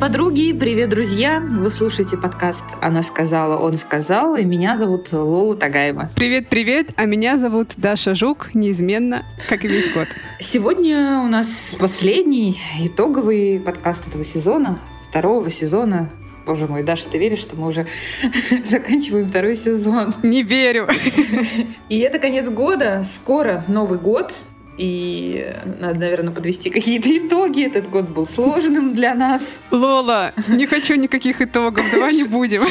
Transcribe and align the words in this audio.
подруги, 0.00 0.54
привет, 0.58 0.88
друзья! 0.88 1.40
Вы 1.40 1.68
слушаете 1.68 2.16
подкаст 2.16 2.64
«Она 2.80 3.02
сказала, 3.02 3.58
он 3.58 3.76
сказал», 3.76 4.34
и 4.34 4.46
меня 4.46 4.74
зовут 4.74 5.12
Лола 5.12 5.54
Тагаева. 5.54 6.08
Привет-привет, 6.16 6.88
а 6.96 7.04
меня 7.04 7.36
зовут 7.36 7.74
Даша 7.76 8.14
Жук, 8.14 8.54
неизменно, 8.54 9.26
как 9.46 9.62
и 9.66 9.68
весь 9.68 9.92
год. 9.92 10.08
Сегодня 10.38 11.20
у 11.22 11.28
нас 11.28 11.76
последний 11.78 12.58
итоговый 12.80 13.60
подкаст 13.60 14.08
этого 14.08 14.24
сезона, 14.24 14.78
второго 15.02 15.50
сезона 15.50 16.08
Боже 16.46 16.66
мой, 16.66 16.82
Даша, 16.82 17.08
ты 17.08 17.18
веришь, 17.18 17.40
что 17.40 17.54
мы 17.56 17.68
уже 17.68 17.86
заканчиваем 18.64 19.28
второй 19.28 19.54
сезон? 19.54 20.14
Не 20.22 20.42
верю. 20.42 20.88
И 21.90 21.98
это 21.98 22.18
конец 22.18 22.48
года, 22.48 23.04
скоро 23.04 23.64
Новый 23.68 23.98
год, 23.98 24.34
и 24.80 25.54
надо, 25.78 25.98
наверное, 25.98 26.32
подвести 26.32 26.70
какие-то 26.70 27.14
итоги. 27.14 27.66
Этот 27.66 27.90
год 27.90 28.08
был 28.08 28.26
сложным 28.26 28.94
для 28.94 29.14
нас. 29.14 29.60
Лола, 29.70 30.32
не 30.48 30.66
хочу 30.66 30.94
никаких 30.94 31.42
итогов, 31.42 31.84
давай 31.92 32.14
не 32.14 32.24
будем. 32.24 32.62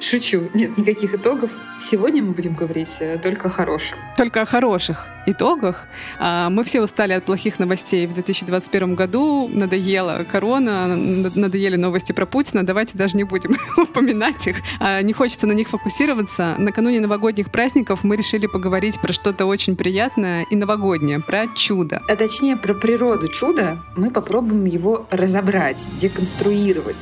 Шучу, 0.00 0.48
нет 0.54 0.78
никаких 0.78 1.14
итогов. 1.14 1.50
Сегодня 1.78 2.22
мы 2.22 2.32
будем 2.32 2.54
говорить 2.54 2.96
э, 3.00 3.18
только 3.18 3.48
о 3.48 3.50
хорошем. 3.50 3.98
Только 4.16 4.40
о 4.40 4.46
хороших 4.46 5.08
итогах. 5.26 5.88
А, 6.18 6.48
мы 6.48 6.64
все 6.64 6.80
устали 6.80 7.12
от 7.12 7.24
плохих 7.24 7.58
новостей 7.58 8.06
в 8.06 8.14
2021 8.14 8.94
году. 8.94 9.48
Надоела 9.48 10.24
корона, 10.30 10.86
надоели 10.86 11.76
новости 11.76 12.12
про 12.12 12.24
Путина. 12.24 12.64
Давайте 12.64 12.96
даже 12.96 13.16
не 13.16 13.24
будем 13.24 13.58
упоминать 13.76 14.46
их. 14.46 14.56
А, 14.80 15.02
не 15.02 15.12
хочется 15.12 15.46
на 15.46 15.52
них 15.52 15.68
фокусироваться. 15.68 16.54
Накануне 16.56 17.00
новогодних 17.00 17.50
праздников 17.50 18.04
мы 18.04 18.16
решили 18.16 18.46
поговорить 18.46 18.98
про 19.00 19.12
что-то 19.12 19.44
очень 19.44 19.76
приятное 19.76 20.46
и 20.48 20.56
новогоднее, 20.56 21.20
про 21.20 21.41
чудо. 21.48 22.02
А 22.08 22.16
точнее, 22.16 22.56
про 22.56 22.74
природу 22.74 23.28
чуда 23.28 23.78
мы 23.96 24.10
попробуем 24.10 24.64
его 24.64 25.06
разобрать, 25.10 25.78
деконструировать. 26.00 26.96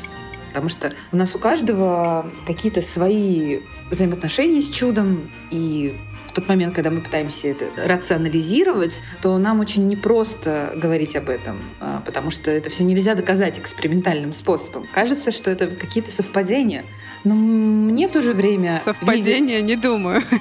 Потому 0.48 0.69
что 0.69 0.91
у 1.12 1.16
нас 1.16 1.34
у 1.36 1.38
каждого 1.38 2.27
какие-то 2.46 2.83
свои 2.83 3.61
взаимоотношения 3.91 4.61
с 4.62 4.68
чудом, 4.68 5.30
и 5.50 5.94
в 6.27 6.33
тот 6.33 6.48
момент, 6.48 6.74
когда 6.74 6.91
мы 6.91 7.00
пытаемся 7.00 7.48
это 7.48 7.66
рационализировать, 7.84 9.02
то 9.20 9.36
нам 9.38 9.61
очень 9.61 9.86
непросто 9.88 10.72
говорить 10.77 11.16
об 11.16 11.28
этом, 11.28 11.61
а, 11.80 12.02
потому 12.06 12.30
что 12.30 12.50
это 12.50 12.70
все 12.70 12.84
нельзя 12.84 13.14
доказать 13.14 13.58
экспериментальным 13.58 14.33
способом. 14.33 14.86
Кажется, 14.92 15.33
что 15.33 15.50
это 15.50 15.66
какие-то 15.66 16.12
совпадения. 16.12 16.84
Но 17.24 17.34
мне 17.34 18.08
в 18.08 18.12
то 18.12 18.22
же 18.22 18.33
время... 18.33 18.80
Совпадение, 18.84 19.61
видит... 19.61 19.68
не 19.68 19.77
думаю. 19.77 20.22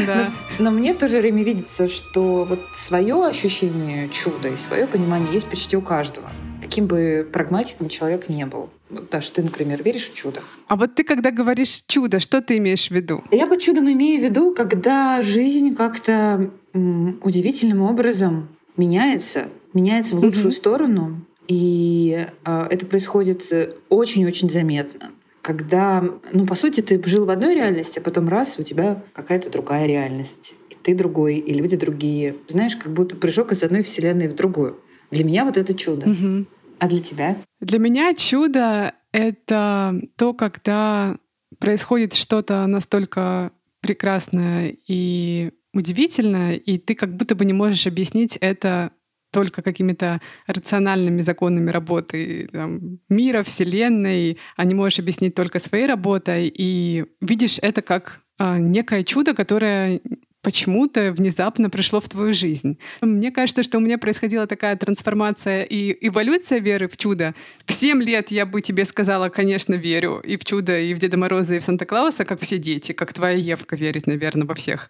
Но 0.60 0.70
мне 0.70 0.92
в 0.92 0.98
то 0.98 1.08
же 1.08 1.20
время 1.20 1.42
видится, 1.42 1.88
что 1.88 2.44
вот 2.44 2.60
свое 2.74 3.24
ощущение 3.24 4.10
чуда 4.10 4.48
и 4.48 4.56
свое 4.56 4.86
понимание 4.86 5.32
есть 5.32 5.46
почти 5.46 5.74
у 5.74 5.80
каждого. 5.80 6.28
Каким 6.60 6.86
бы 6.86 7.26
прагматиком 7.32 7.88
человек 7.88 8.28
не 8.28 8.44
был. 8.44 8.68
Даша, 9.10 9.32
ты, 9.32 9.42
например, 9.42 9.82
веришь 9.82 10.10
в 10.10 10.14
чудо? 10.14 10.42
А 10.68 10.76
вот 10.76 10.94
ты, 10.94 11.02
когда 11.02 11.30
говоришь 11.30 11.82
чудо, 11.86 12.20
что 12.20 12.42
ты 12.42 12.58
имеешь 12.58 12.88
в 12.88 12.90
виду? 12.90 13.24
Я 13.30 13.46
под 13.46 13.60
чудом 13.62 13.90
имею 13.90 14.20
в 14.20 14.24
виду, 14.24 14.54
когда 14.54 15.22
жизнь 15.22 15.74
как-то 15.74 16.50
удивительным 16.74 17.80
образом 17.80 18.48
меняется, 18.76 19.48
меняется 19.72 20.14
в 20.14 20.20
лучшую 20.22 20.48
mm-hmm. 20.48 20.50
сторону, 20.50 21.24
и 21.48 22.26
э, 22.44 22.66
это 22.70 22.84
происходит 22.84 23.76
очень-очень 23.88 24.50
заметно 24.50 25.10
когда, 25.42 26.04
ну, 26.32 26.46
по 26.46 26.54
сути, 26.54 26.80
ты 26.80 27.02
жил 27.04 27.24
в 27.24 27.30
одной 27.30 27.54
реальности, 27.54 27.98
а 27.98 28.02
потом 28.02 28.28
раз, 28.28 28.58
у 28.58 28.62
тебя 28.62 29.02
какая-то 29.12 29.50
другая 29.50 29.86
реальность. 29.86 30.54
И 30.70 30.74
ты 30.74 30.94
другой, 30.94 31.36
и 31.36 31.54
люди 31.54 31.76
другие. 31.76 32.36
Знаешь, 32.48 32.76
как 32.76 32.92
будто 32.92 33.16
прыжок 33.16 33.52
из 33.52 33.62
одной 33.62 33.82
вселенной 33.82 34.28
в 34.28 34.34
другую. 34.34 34.80
Для 35.10 35.24
меня 35.24 35.44
вот 35.44 35.56
это 35.56 35.74
чудо. 35.74 36.10
Угу. 36.10 36.46
А 36.78 36.88
для 36.88 37.00
тебя? 37.00 37.36
Для 37.60 37.78
меня 37.78 38.14
чудо— 38.14 38.94
это 39.12 40.00
то, 40.16 40.34
когда 40.34 41.16
происходит 41.58 42.14
что-то 42.14 42.66
настолько 42.66 43.52
прекрасное 43.80 44.76
и 44.86 45.52
удивительное, 45.72 46.56
и 46.56 46.78
ты 46.78 46.94
как 46.94 47.16
будто 47.16 47.34
бы 47.34 47.44
не 47.44 47.52
можешь 47.52 47.86
объяснить 47.86 48.36
это 48.40 48.92
только 49.30 49.62
какими-то 49.62 50.20
рациональными 50.46 51.20
законами 51.20 51.70
работы 51.70 52.48
там, 52.52 52.98
мира, 53.08 53.42
Вселенной, 53.42 54.38
а 54.56 54.64
не 54.64 54.74
можешь 54.74 54.98
объяснить 54.98 55.34
только 55.34 55.58
своей 55.58 55.86
работой, 55.86 56.52
и 56.54 57.04
видишь 57.20 57.58
это 57.62 57.82
как 57.82 58.20
а, 58.38 58.58
некое 58.58 59.04
чудо, 59.04 59.34
которое 59.34 60.00
почему-то 60.42 61.12
внезапно 61.12 61.68
пришло 61.68 62.00
в 62.00 62.08
твою 62.08 62.32
жизнь. 62.32 62.78
Мне 63.00 63.30
кажется, 63.30 63.62
что 63.62 63.78
у 63.78 63.80
меня 63.80 63.98
происходила 63.98 64.46
такая 64.46 64.76
трансформация 64.76 65.64
и 65.64 65.96
эволюция 66.06 66.60
веры 66.60 66.88
в 66.88 66.96
чудо. 66.96 67.34
В 67.66 67.72
7 67.72 68.02
лет 68.02 68.30
я 68.30 68.46
бы 68.46 68.62
тебе 68.62 68.84
сказала, 68.84 69.28
конечно, 69.28 69.74
верю 69.74 70.20
и 70.20 70.36
в 70.36 70.44
чудо, 70.44 70.78
и 70.78 70.94
в 70.94 70.98
Деда 70.98 71.18
Мороза, 71.18 71.56
и 71.56 71.58
в 71.58 71.64
Санта-Клауса, 71.64 72.24
как 72.24 72.40
все 72.40 72.58
дети, 72.58 72.92
как 72.92 73.12
твоя 73.12 73.36
Евка 73.36 73.76
верит, 73.76 74.06
наверное, 74.06 74.46
во 74.46 74.54
всех. 74.54 74.88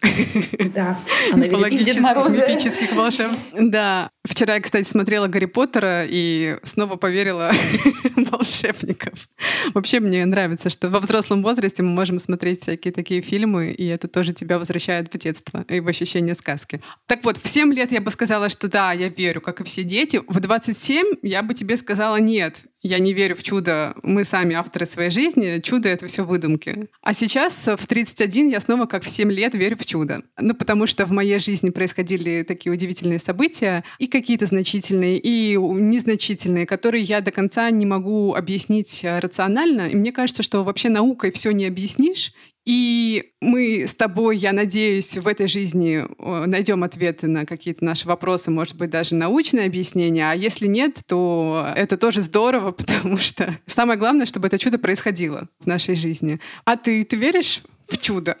Да, 0.73 0.97
она 1.33 1.47
верит 1.47 1.71
и 1.71 1.77
в 1.77 1.83
Деда 1.83 2.01
Мороза. 2.01 2.47
мифических 2.47 2.93
волшеб. 2.93 3.31
Да. 3.59 4.09
Вчера 4.31 4.55
я, 4.55 4.61
кстати, 4.61 4.87
смотрела 4.87 5.27
Гарри 5.27 5.43
Поттера 5.43 6.05
и 6.07 6.57
снова 6.63 6.95
поверила 6.95 7.51
волшебников. 8.15 9.27
Вообще 9.73 9.99
мне 9.99 10.25
нравится, 10.25 10.69
что 10.69 10.89
во 10.89 11.01
взрослом 11.01 11.43
возрасте 11.43 11.83
мы 11.83 11.89
можем 11.89 12.17
смотреть 12.17 12.63
всякие 12.63 12.93
такие 12.93 13.21
фильмы, 13.21 13.71
и 13.71 13.85
это 13.87 14.07
тоже 14.07 14.31
тебя 14.31 14.57
возвращает 14.57 15.13
в 15.13 15.17
детство 15.17 15.65
и 15.67 15.81
в 15.81 15.87
ощущение 15.89 16.33
сказки. 16.33 16.81
Так 17.07 17.25
вот, 17.25 17.39
в 17.43 17.47
7 17.47 17.73
лет 17.73 17.91
я 17.91 17.99
бы 17.99 18.09
сказала, 18.09 18.47
что 18.47 18.69
да, 18.69 18.93
я 18.93 19.09
верю, 19.09 19.41
как 19.41 19.59
и 19.59 19.65
все 19.65 19.83
дети. 19.83 20.21
В 20.25 20.39
27 20.39 21.07
я 21.23 21.43
бы 21.43 21.53
тебе 21.53 21.75
сказала 21.75 22.15
нет, 22.15 22.61
я 22.83 22.99
не 22.99 23.13
верю 23.13 23.35
в 23.35 23.43
чудо, 23.43 23.95
мы 24.03 24.25
сами 24.25 24.55
авторы 24.55 24.85
своей 24.85 25.09
жизни, 25.09 25.59
чудо— 25.59 25.89
это 25.89 26.07
все 26.07 26.23
выдумки. 26.23 26.87
А 27.01 27.13
сейчас, 27.13 27.53
в 27.65 27.87
31, 27.87 28.49
я 28.49 28.59
снова, 28.59 28.85
как 28.85 29.03
в 29.03 29.09
7 29.09 29.31
лет, 29.31 29.53
верю 29.53 29.77
в 29.77 29.85
чудо. 29.85 30.23
Ну, 30.39 30.53
потому 30.53 30.87
что 30.87 31.05
в 31.05 31.11
моей 31.11 31.39
жизни 31.39 31.69
происходили 31.69 32.43
такие 32.43 32.71
удивительные 32.71 33.19
события, 33.19 33.83
и 33.99 34.07
какие-то 34.07 34.45
значительные, 34.45 35.19
и 35.19 35.55
незначительные, 35.57 36.65
которые 36.65 37.03
я 37.03 37.21
до 37.21 37.31
конца 37.31 37.69
не 37.69 37.85
могу 37.85 38.33
объяснить 38.33 39.01
рационально. 39.03 39.89
И 39.89 39.95
мне 39.95 40.11
кажется, 40.11 40.43
что 40.43 40.63
вообще 40.63 40.89
наукой 40.89 41.31
все 41.31 41.51
не 41.51 41.65
объяснишь, 41.65 42.33
и 42.73 43.33
мы 43.41 43.85
с 43.85 43.93
тобой, 43.93 44.37
я 44.37 44.53
надеюсь, 44.53 45.17
в 45.17 45.27
этой 45.27 45.47
жизни 45.47 46.05
найдем 46.47 46.85
ответы 46.85 47.27
на 47.27 47.45
какие-то 47.45 47.83
наши 47.83 48.07
вопросы, 48.07 48.49
может 48.49 48.77
быть, 48.77 48.89
даже 48.89 49.13
научные 49.13 49.65
объяснения. 49.65 50.31
А 50.31 50.33
если 50.33 50.67
нет, 50.67 50.99
то 51.05 51.69
это 51.75 51.97
тоже 51.97 52.21
здорово, 52.21 52.71
потому 52.71 53.17
что 53.17 53.59
самое 53.65 53.99
главное, 53.99 54.25
чтобы 54.25 54.47
это 54.47 54.57
чудо 54.57 54.79
происходило 54.79 55.49
в 55.59 55.67
нашей 55.67 55.95
жизни. 55.95 56.39
А 56.63 56.77
ты, 56.77 57.03
ты 57.03 57.17
веришь 57.17 57.61
в 57.89 57.97
чудо? 57.97 58.37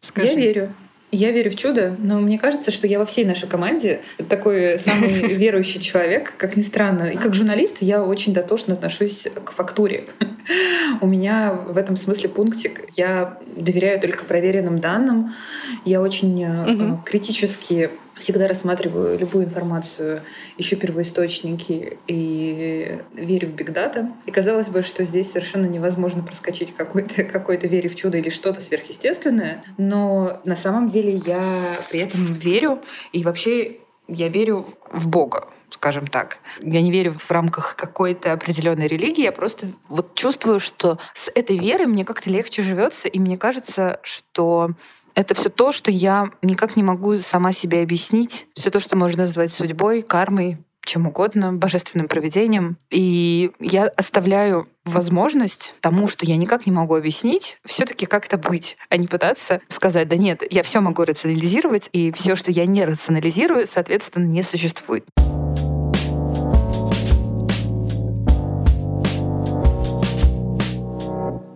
Скажи. 0.00 0.28
Я 0.28 0.34
верю. 0.36 0.74
Я 1.14 1.30
верю 1.30 1.50
в 1.50 1.56
чудо, 1.56 1.94
но 1.98 2.20
мне 2.20 2.38
кажется, 2.38 2.70
что 2.70 2.86
я 2.86 2.98
во 2.98 3.04
всей 3.04 3.26
нашей 3.26 3.46
команде 3.46 4.00
такой 4.30 4.78
самый 4.78 5.12
верующий 5.34 5.78
человек, 5.78 6.34
как 6.38 6.56
ни 6.56 6.62
странно. 6.62 7.10
И 7.10 7.18
как 7.18 7.34
журналист 7.34 7.78
я 7.80 8.02
очень 8.02 8.32
дотошно 8.32 8.72
отношусь 8.72 9.28
к 9.44 9.52
фактуре. 9.52 10.06
У 11.02 11.06
меня 11.06 11.52
в 11.52 11.76
этом 11.76 11.96
смысле 11.96 12.30
пунктик. 12.30 12.84
Я 12.96 13.38
доверяю 13.56 14.00
только 14.00 14.24
проверенным 14.24 14.78
данным. 14.78 15.34
Я 15.84 16.00
очень 16.00 16.44
угу. 16.44 17.02
критически 17.04 17.90
всегда 18.16 18.48
рассматриваю 18.48 19.18
любую 19.18 19.44
информацию, 19.44 20.22
ищу 20.58 20.76
первоисточники 20.76 21.98
и 22.06 22.98
верю 23.14 23.48
в 23.48 23.52
бигдата. 23.52 24.10
И 24.26 24.30
казалось 24.30 24.68
бы, 24.68 24.82
что 24.82 25.04
здесь 25.04 25.30
совершенно 25.30 25.66
невозможно 25.66 26.22
проскочить 26.22 26.74
какой-то 26.74 27.24
какой 27.24 27.56
вере 27.56 27.88
в 27.88 27.94
чудо 27.94 28.18
или 28.18 28.28
что-то 28.28 28.60
сверхъестественное, 28.60 29.64
но 29.76 30.40
на 30.44 30.56
самом 30.56 30.88
деле 30.88 31.14
я 31.26 31.42
при 31.90 32.00
этом 32.00 32.34
верю, 32.34 32.80
и 33.12 33.22
вообще 33.22 33.78
я 34.08 34.28
верю 34.28 34.66
в 34.90 35.08
Бога 35.08 35.48
скажем 35.70 36.06
так. 36.06 36.38
Я 36.60 36.82
не 36.82 36.92
верю 36.92 37.12
в 37.12 37.30
рамках 37.30 37.76
какой-то 37.76 38.32
определенной 38.32 38.86
религии, 38.86 39.24
я 39.24 39.32
просто 39.32 39.68
вот 39.88 40.14
чувствую, 40.14 40.60
что 40.60 40.98
с 41.14 41.30
этой 41.34 41.58
верой 41.58 41.86
мне 41.86 42.04
как-то 42.04 42.30
легче 42.30 42.62
живется, 42.62 43.08
и 43.08 43.18
мне 43.18 43.36
кажется, 43.36 43.98
что 44.02 44.72
это 45.14 45.34
все 45.34 45.48
то, 45.48 45.72
что 45.72 45.90
я 45.90 46.30
никак 46.42 46.76
не 46.76 46.82
могу 46.82 47.18
сама 47.18 47.52
себе 47.52 47.82
объяснить. 47.82 48.46
Все 48.54 48.70
то, 48.70 48.80
что 48.80 48.96
можно 48.96 49.22
назвать 49.22 49.52
судьбой, 49.52 50.02
кармой, 50.02 50.58
чем 50.84 51.06
угодно, 51.06 51.52
божественным 51.52 52.08
проведением. 52.08 52.76
И 52.90 53.52
я 53.60 53.86
оставляю 53.86 54.68
возможность 54.84 55.74
тому, 55.80 56.08
что 56.08 56.26
я 56.26 56.36
никак 56.36 56.66
не 56.66 56.72
могу 56.72 56.96
объяснить, 56.96 57.58
все-таки 57.64 58.06
как-то 58.06 58.36
быть, 58.36 58.76
а 58.88 58.96
не 58.96 59.06
пытаться 59.06 59.60
сказать, 59.68 60.08
да 60.08 60.16
нет, 60.16 60.42
я 60.50 60.62
все 60.64 60.80
могу 60.80 61.04
рационализировать, 61.04 61.88
и 61.92 62.10
все, 62.10 62.34
что 62.34 62.50
я 62.50 62.66
не 62.66 62.84
рационализирую, 62.84 63.66
соответственно, 63.68 64.26
не 64.26 64.42
существует. 64.42 65.04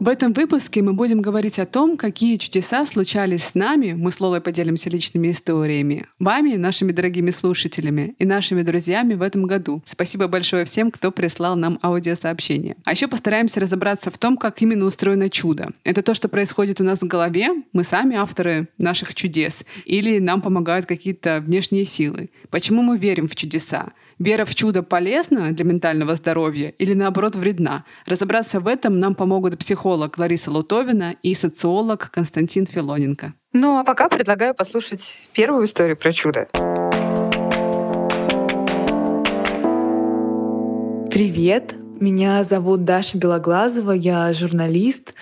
В 0.07 0.09
этом 0.09 0.33
выпуске 0.33 0.83
мы 0.83 0.93
будем 0.93 1.21
говорить 1.21 1.59
о 1.59 1.67
том, 1.67 1.97
какие 1.97 2.37
чудеса 2.37 2.87
случались 2.87 3.43
с 3.43 3.55
нами, 3.57 3.93
мы 3.93 4.13
с 4.13 4.21
Лолой 4.21 4.41
поделимся 4.41 4.89
личными 4.89 5.33
историями, 5.33 6.07
вами, 6.21 6.55
нашими 6.55 6.93
дорогими 6.93 7.33
слушателями 7.33 8.15
и 8.21 8.25
нашими 8.25 8.63
друзьями 8.63 9.15
в 9.15 9.23
этом 9.23 9.47
году. 9.47 9.83
Спасибо 9.85 10.29
большое 10.29 10.65
всем, 10.65 10.93
кто 10.93 11.11
прислал 11.11 11.57
нам 11.57 11.81
аудиосообщения. 11.83 12.77
А 12.85 12.93
еще 12.93 13.09
постараемся 13.09 13.59
разобраться 13.59 14.13
в 14.13 14.19
том, 14.19 14.37
как 14.37 14.63
именно 14.63 14.85
устроено 14.85 15.29
чудо. 15.29 15.71
Это 15.83 16.03
то, 16.03 16.15
что 16.15 16.29
происходит 16.29 16.81
у 16.81 16.85
нас 16.85 17.01
в 17.01 17.09
голове, 17.09 17.49
мы 17.73 17.83
сами 17.83 18.15
авторы 18.15 18.69
наших 18.79 19.13
чудес, 19.13 19.65
или 19.87 20.21
нам 20.21 20.41
помогают 20.41 20.87
какие-то 20.87 21.43
внешние 21.45 21.85
силы. 21.85 22.31
Почему 22.51 22.81
мы 22.83 22.97
верим 22.97 23.27
в 23.27 23.35
чудеса? 23.35 23.91
Вера 24.19 24.47
в 24.47 24.55
чудо 24.55 24.83
полезна 24.83 25.53
для 25.53 25.65
ментального 25.67 26.15
здоровья 26.15 26.71
или 26.71 26.95
наоборот 26.95 27.37
вредна? 27.37 27.85
Разобраться 28.07 28.61
в 28.61 28.67
этом 28.67 28.99
нам 28.99 29.15
помогут 29.15 29.59
психолог 29.59 30.17
Лариса 30.17 30.51
Лутовина 30.51 31.17
и 31.23 31.35
социолог 31.35 32.11
Константин 32.11 32.65
Филоненко. 32.65 33.35
Ну 33.53 33.77
а 33.77 33.85
пока 33.85 34.09
предлагаю 34.09 34.55
послушать 34.55 35.19
первую 35.35 35.67
историю 35.67 35.99
про 35.99 36.13
чудо. 36.13 36.49
Привет, 41.11 41.75
меня 42.01 42.43
зовут 42.43 42.85
Даша 42.85 43.19
Белоглазова, 43.19 43.93
я 43.93 44.33
журналист, 44.33 45.13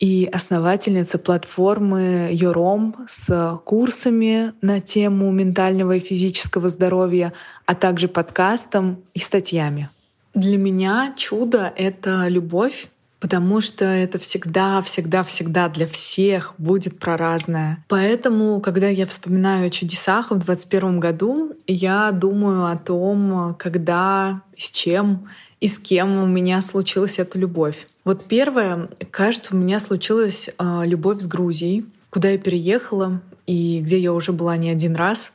и 0.00 0.28
основательница 0.32 1.18
платформы 1.18 2.30
Юром 2.32 2.96
с 3.06 3.60
курсами 3.64 4.54
на 4.62 4.80
тему 4.80 5.30
ментального 5.30 5.96
и 5.96 6.00
физического 6.00 6.70
здоровья, 6.70 7.34
а 7.66 7.74
также 7.74 8.08
подкастом 8.08 8.98
и 9.12 9.20
статьями. 9.20 9.90
Для 10.34 10.56
меня 10.56 11.12
чудо— 11.16 11.72
это 11.76 12.28
любовь, 12.28 12.88
потому 13.20 13.60
что 13.60 13.84
это 13.84 14.18
всегда, 14.18 14.80
всегда, 14.80 15.22
всегда 15.22 15.68
для 15.68 15.86
всех 15.86 16.54
будет 16.56 16.98
про 16.98 17.18
разное. 17.18 17.84
Поэтому, 17.88 18.60
когда 18.60 18.88
я 18.88 19.06
вспоминаю 19.06 19.66
о 19.66 19.70
чудесах 19.70 20.30
в 20.30 20.38
2021 20.38 20.98
году, 20.98 21.52
я 21.66 22.10
думаю 22.12 22.66
о 22.66 22.76
том, 22.76 23.54
когда, 23.58 24.40
с 24.56 24.70
чем 24.70 25.28
и 25.60 25.66
с 25.66 25.78
кем 25.78 26.22
у 26.22 26.26
меня 26.26 26.62
случилась 26.62 27.18
эта 27.18 27.38
любовь. 27.38 27.86
Вот 28.10 28.24
первое, 28.24 28.88
кажется, 29.12 29.54
у 29.54 29.56
меня 29.56 29.78
случилась 29.78 30.50
э, 30.58 30.82
любовь 30.84 31.20
с 31.20 31.28
Грузией, 31.28 31.86
куда 32.10 32.30
я 32.30 32.38
переехала 32.38 33.22
и 33.46 33.78
где 33.82 34.00
я 34.00 34.12
уже 34.12 34.32
была 34.32 34.56
не 34.56 34.68
один 34.68 34.96
раз. 34.96 35.32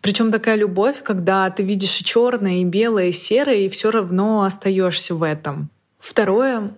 Причем 0.00 0.30
такая 0.30 0.54
любовь, 0.54 1.02
когда 1.02 1.50
ты 1.50 1.64
видишь 1.64 2.00
и 2.00 2.04
черное, 2.04 2.60
и 2.60 2.64
белое, 2.64 3.08
и 3.08 3.12
серое, 3.12 3.56
и 3.56 3.68
все 3.68 3.90
равно 3.90 4.44
остаешься 4.44 5.16
в 5.16 5.24
этом. 5.24 5.68
Второе, 5.98 6.70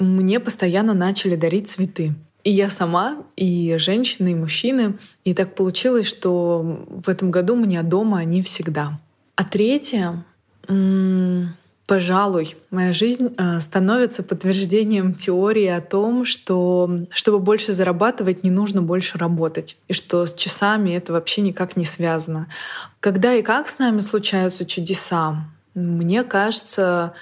мне 0.00 0.40
постоянно 0.40 0.94
начали 0.94 1.36
дарить 1.36 1.68
цветы. 1.68 2.16
И 2.42 2.50
я 2.50 2.68
сама, 2.68 3.22
и 3.36 3.76
женщины, 3.78 4.32
и 4.32 4.34
мужчины. 4.34 4.98
И 5.22 5.32
так 5.32 5.54
получилось, 5.54 6.08
что 6.08 6.84
в 6.88 7.08
этом 7.08 7.30
году 7.30 7.54
у 7.54 7.64
меня 7.64 7.84
дома 7.84 8.18
они 8.18 8.42
всегда. 8.42 8.98
А 9.36 9.44
третье, 9.44 10.24
Пожалуй, 11.88 12.54
моя 12.70 12.92
жизнь 12.92 13.34
э, 13.38 13.60
становится 13.60 14.22
подтверждением 14.22 15.14
теории 15.14 15.68
о 15.68 15.80
том, 15.80 16.26
что 16.26 17.06
чтобы 17.10 17.38
больше 17.38 17.72
зарабатывать, 17.72 18.44
не 18.44 18.50
нужно 18.50 18.82
больше 18.82 19.16
работать, 19.16 19.78
и 19.88 19.94
что 19.94 20.26
с 20.26 20.34
часами 20.34 20.90
это 20.90 21.14
вообще 21.14 21.40
никак 21.40 21.78
не 21.78 21.86
связано. 21.86 22.48
Когда 23.00 23.32
и 23.32 23.40
как 23.40 23.70
с 23.70 23.78
нами 23.78 24.00
случаются 24.00 24.66
чудеса, 24.66 25.46
мне 25.74 26.24
кажется, 26.24 27.14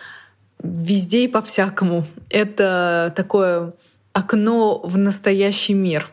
везде 0.60 1.26
и 1.26 1.28
по-всякому. 1.28 2.04
Это 2.28 3.12
такое 3.14 3.72
окно 4.12 4.80
в 4.80 4.98
настоящий 4.98 5.74
мир 5.74 6.10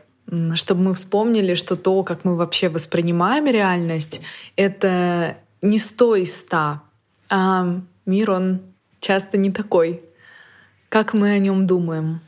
чтобы 0.56 0.84
мы 0.84 0.94
вспомнили, 0.96 1.54
что 1.54 1.76
то, 1.76 2.02
как 2.02 2.24
мы 2.24 2.36
вообще 2.36 2.70
воспринимаем 2.70 3.46
реальность, 3.46 4.22
это 4.56 5.36
не 5.62 5.78
сто 5.78 6.16
из 6.16 6.36
ста, 6.36 6.82
а 7.30 7.82
мир, 8.06 8.32
он 8.32 8.62
часто 9.00 9.38
не 9.38 9.52
такой, 9.52 10.04
как 10.90 11.14
мы 11.14 11.32
о 11.32 11.40
нем 11.40 11.68
думаем. 11.68 12.22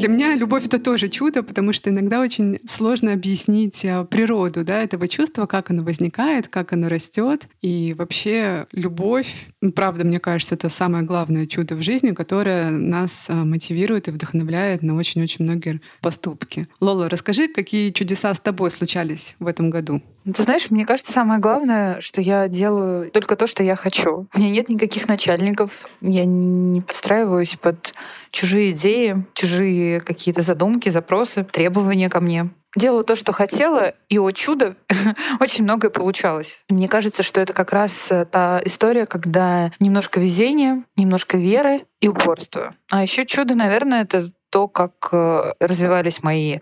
Для 0.00 0.08
меня 0.08 0.34
любовь— 0.34 0.64
это 0.66 0.78
тоже 0.78 1.08
чудо, 1.08 1.42
потому 1.42 1.74
что 1.74 1.90
иногда 1.90 2.20
очень 2.20 2.58
сложно 2.66 3.12
объяснить 3.12 3.84
э, 3.84 4.06
природу 4.06 4.64
да, 4.64 4.82
этого 4.82 5.06
чувства, 5.08 5.44
как 5.44 5.70
оно 5.70 5.82
возникает, 5.82 6.48
как 6.48 6.72
оно 6.72 6.88
растет. 6.88 7.48
И 7.60 7.94
вообще 7.98 8.66
любовь, 8.72 9.48
ну, 9.60 9.72
правда, 9.72 10.06
мне 10.06 10.18
кажется, 10.18 10.54
это 10.54 10.70
самое 10.70 11.04
главное 11.04 11.46
чудо 11.46 11.74
в 11.74 11.82
жизни, 11.82 12.12
которое 12.12 12.70
нас 12.70 13.26
э, 13.28 13.34
мотивирует 13.34 14.08
и 14.08 14.10
вдохновляет 14.10 14.80
на 14.80 14.96
очень-очень 14.96 15.44
многие 15.44 15.82
поступки. 16.00 16.66
Лола, 16.80 17.10
расскажи, 17.10 17.48
какие 17.48 17.90
чудеса 17.90 18.32
с 18.32 18.40
тобой 18.40 18.70
случались 18.70 19.34
в 19.38 19.46
этом 19.46 19.68
году? 19.68 20.00
Ты 20.24 20.42
знаешь, 20.42 20.70
мне 20.70 20.84
кажется, 20.84 21.12
самое 21.12 21.40
главное, 21.40 22.00
что 22.00 22.20
я 22.20 22.48
делаю 22.48 23.10
только 23.10 23.36
то, 23.36 23.46
что 23.46 23.62
я 23.62 23.74
хочу. 23.76 24.26
У 24.34 24.38
меня 24.38 24.50
нет 24.50 24.68
никаких 24.68 25.08
начальников, 25.08 25.88
я 26.00 26.24
не 26.24 26.82
подстраиваюсь 26.82 27.56
под 27.60 27.94
чужие 28.30 28.70
идеи, 28.70 29.24
чужие 29.34 30.00
какие-то 30.00 30.42
задумки, 30.42 30.88
запросы, 30.88 31.44
требования 31.44 32.08
ко 32.08 32.20
мне. 32.20 32.50
Делала 32.76 33.02
то, 33.02 33.16
что 33.16 33.32
хотела, 33.32 33.94
и, 34.08 34.18
о 34.18 34.30
чудо, 34.30 34.76
очень 35.40 35.64
многое 35.64 35.90
получалось. 35.90 36.62
Мне 36.68 36.86
кажется, 36.86 37.24
что 37.24 37.40
это 37.40 37.52
как 37.52 37.72
раз 37.72 38.12
э, 38.12 38.26
та 38.26 38.60
история, 38.64 39.06
когда 39.06 39.72
немножко 39.80 40.20
везения, 40.20 40.84
немножко 40.96 41.36
веры 41.36 41.80
и 42.00 42.06
упорства. 42.06 42.74
А 42.90 43.02
еще 43.02 43.26
чудо, 43.26 43.56
наверное, 43.56 44.02
это 44.02 44.28
то, 44.50 44.68
как 44.68 45.08
э, 45.12 45.52
развивались 45.60 46.22
мои, 46.22 46.58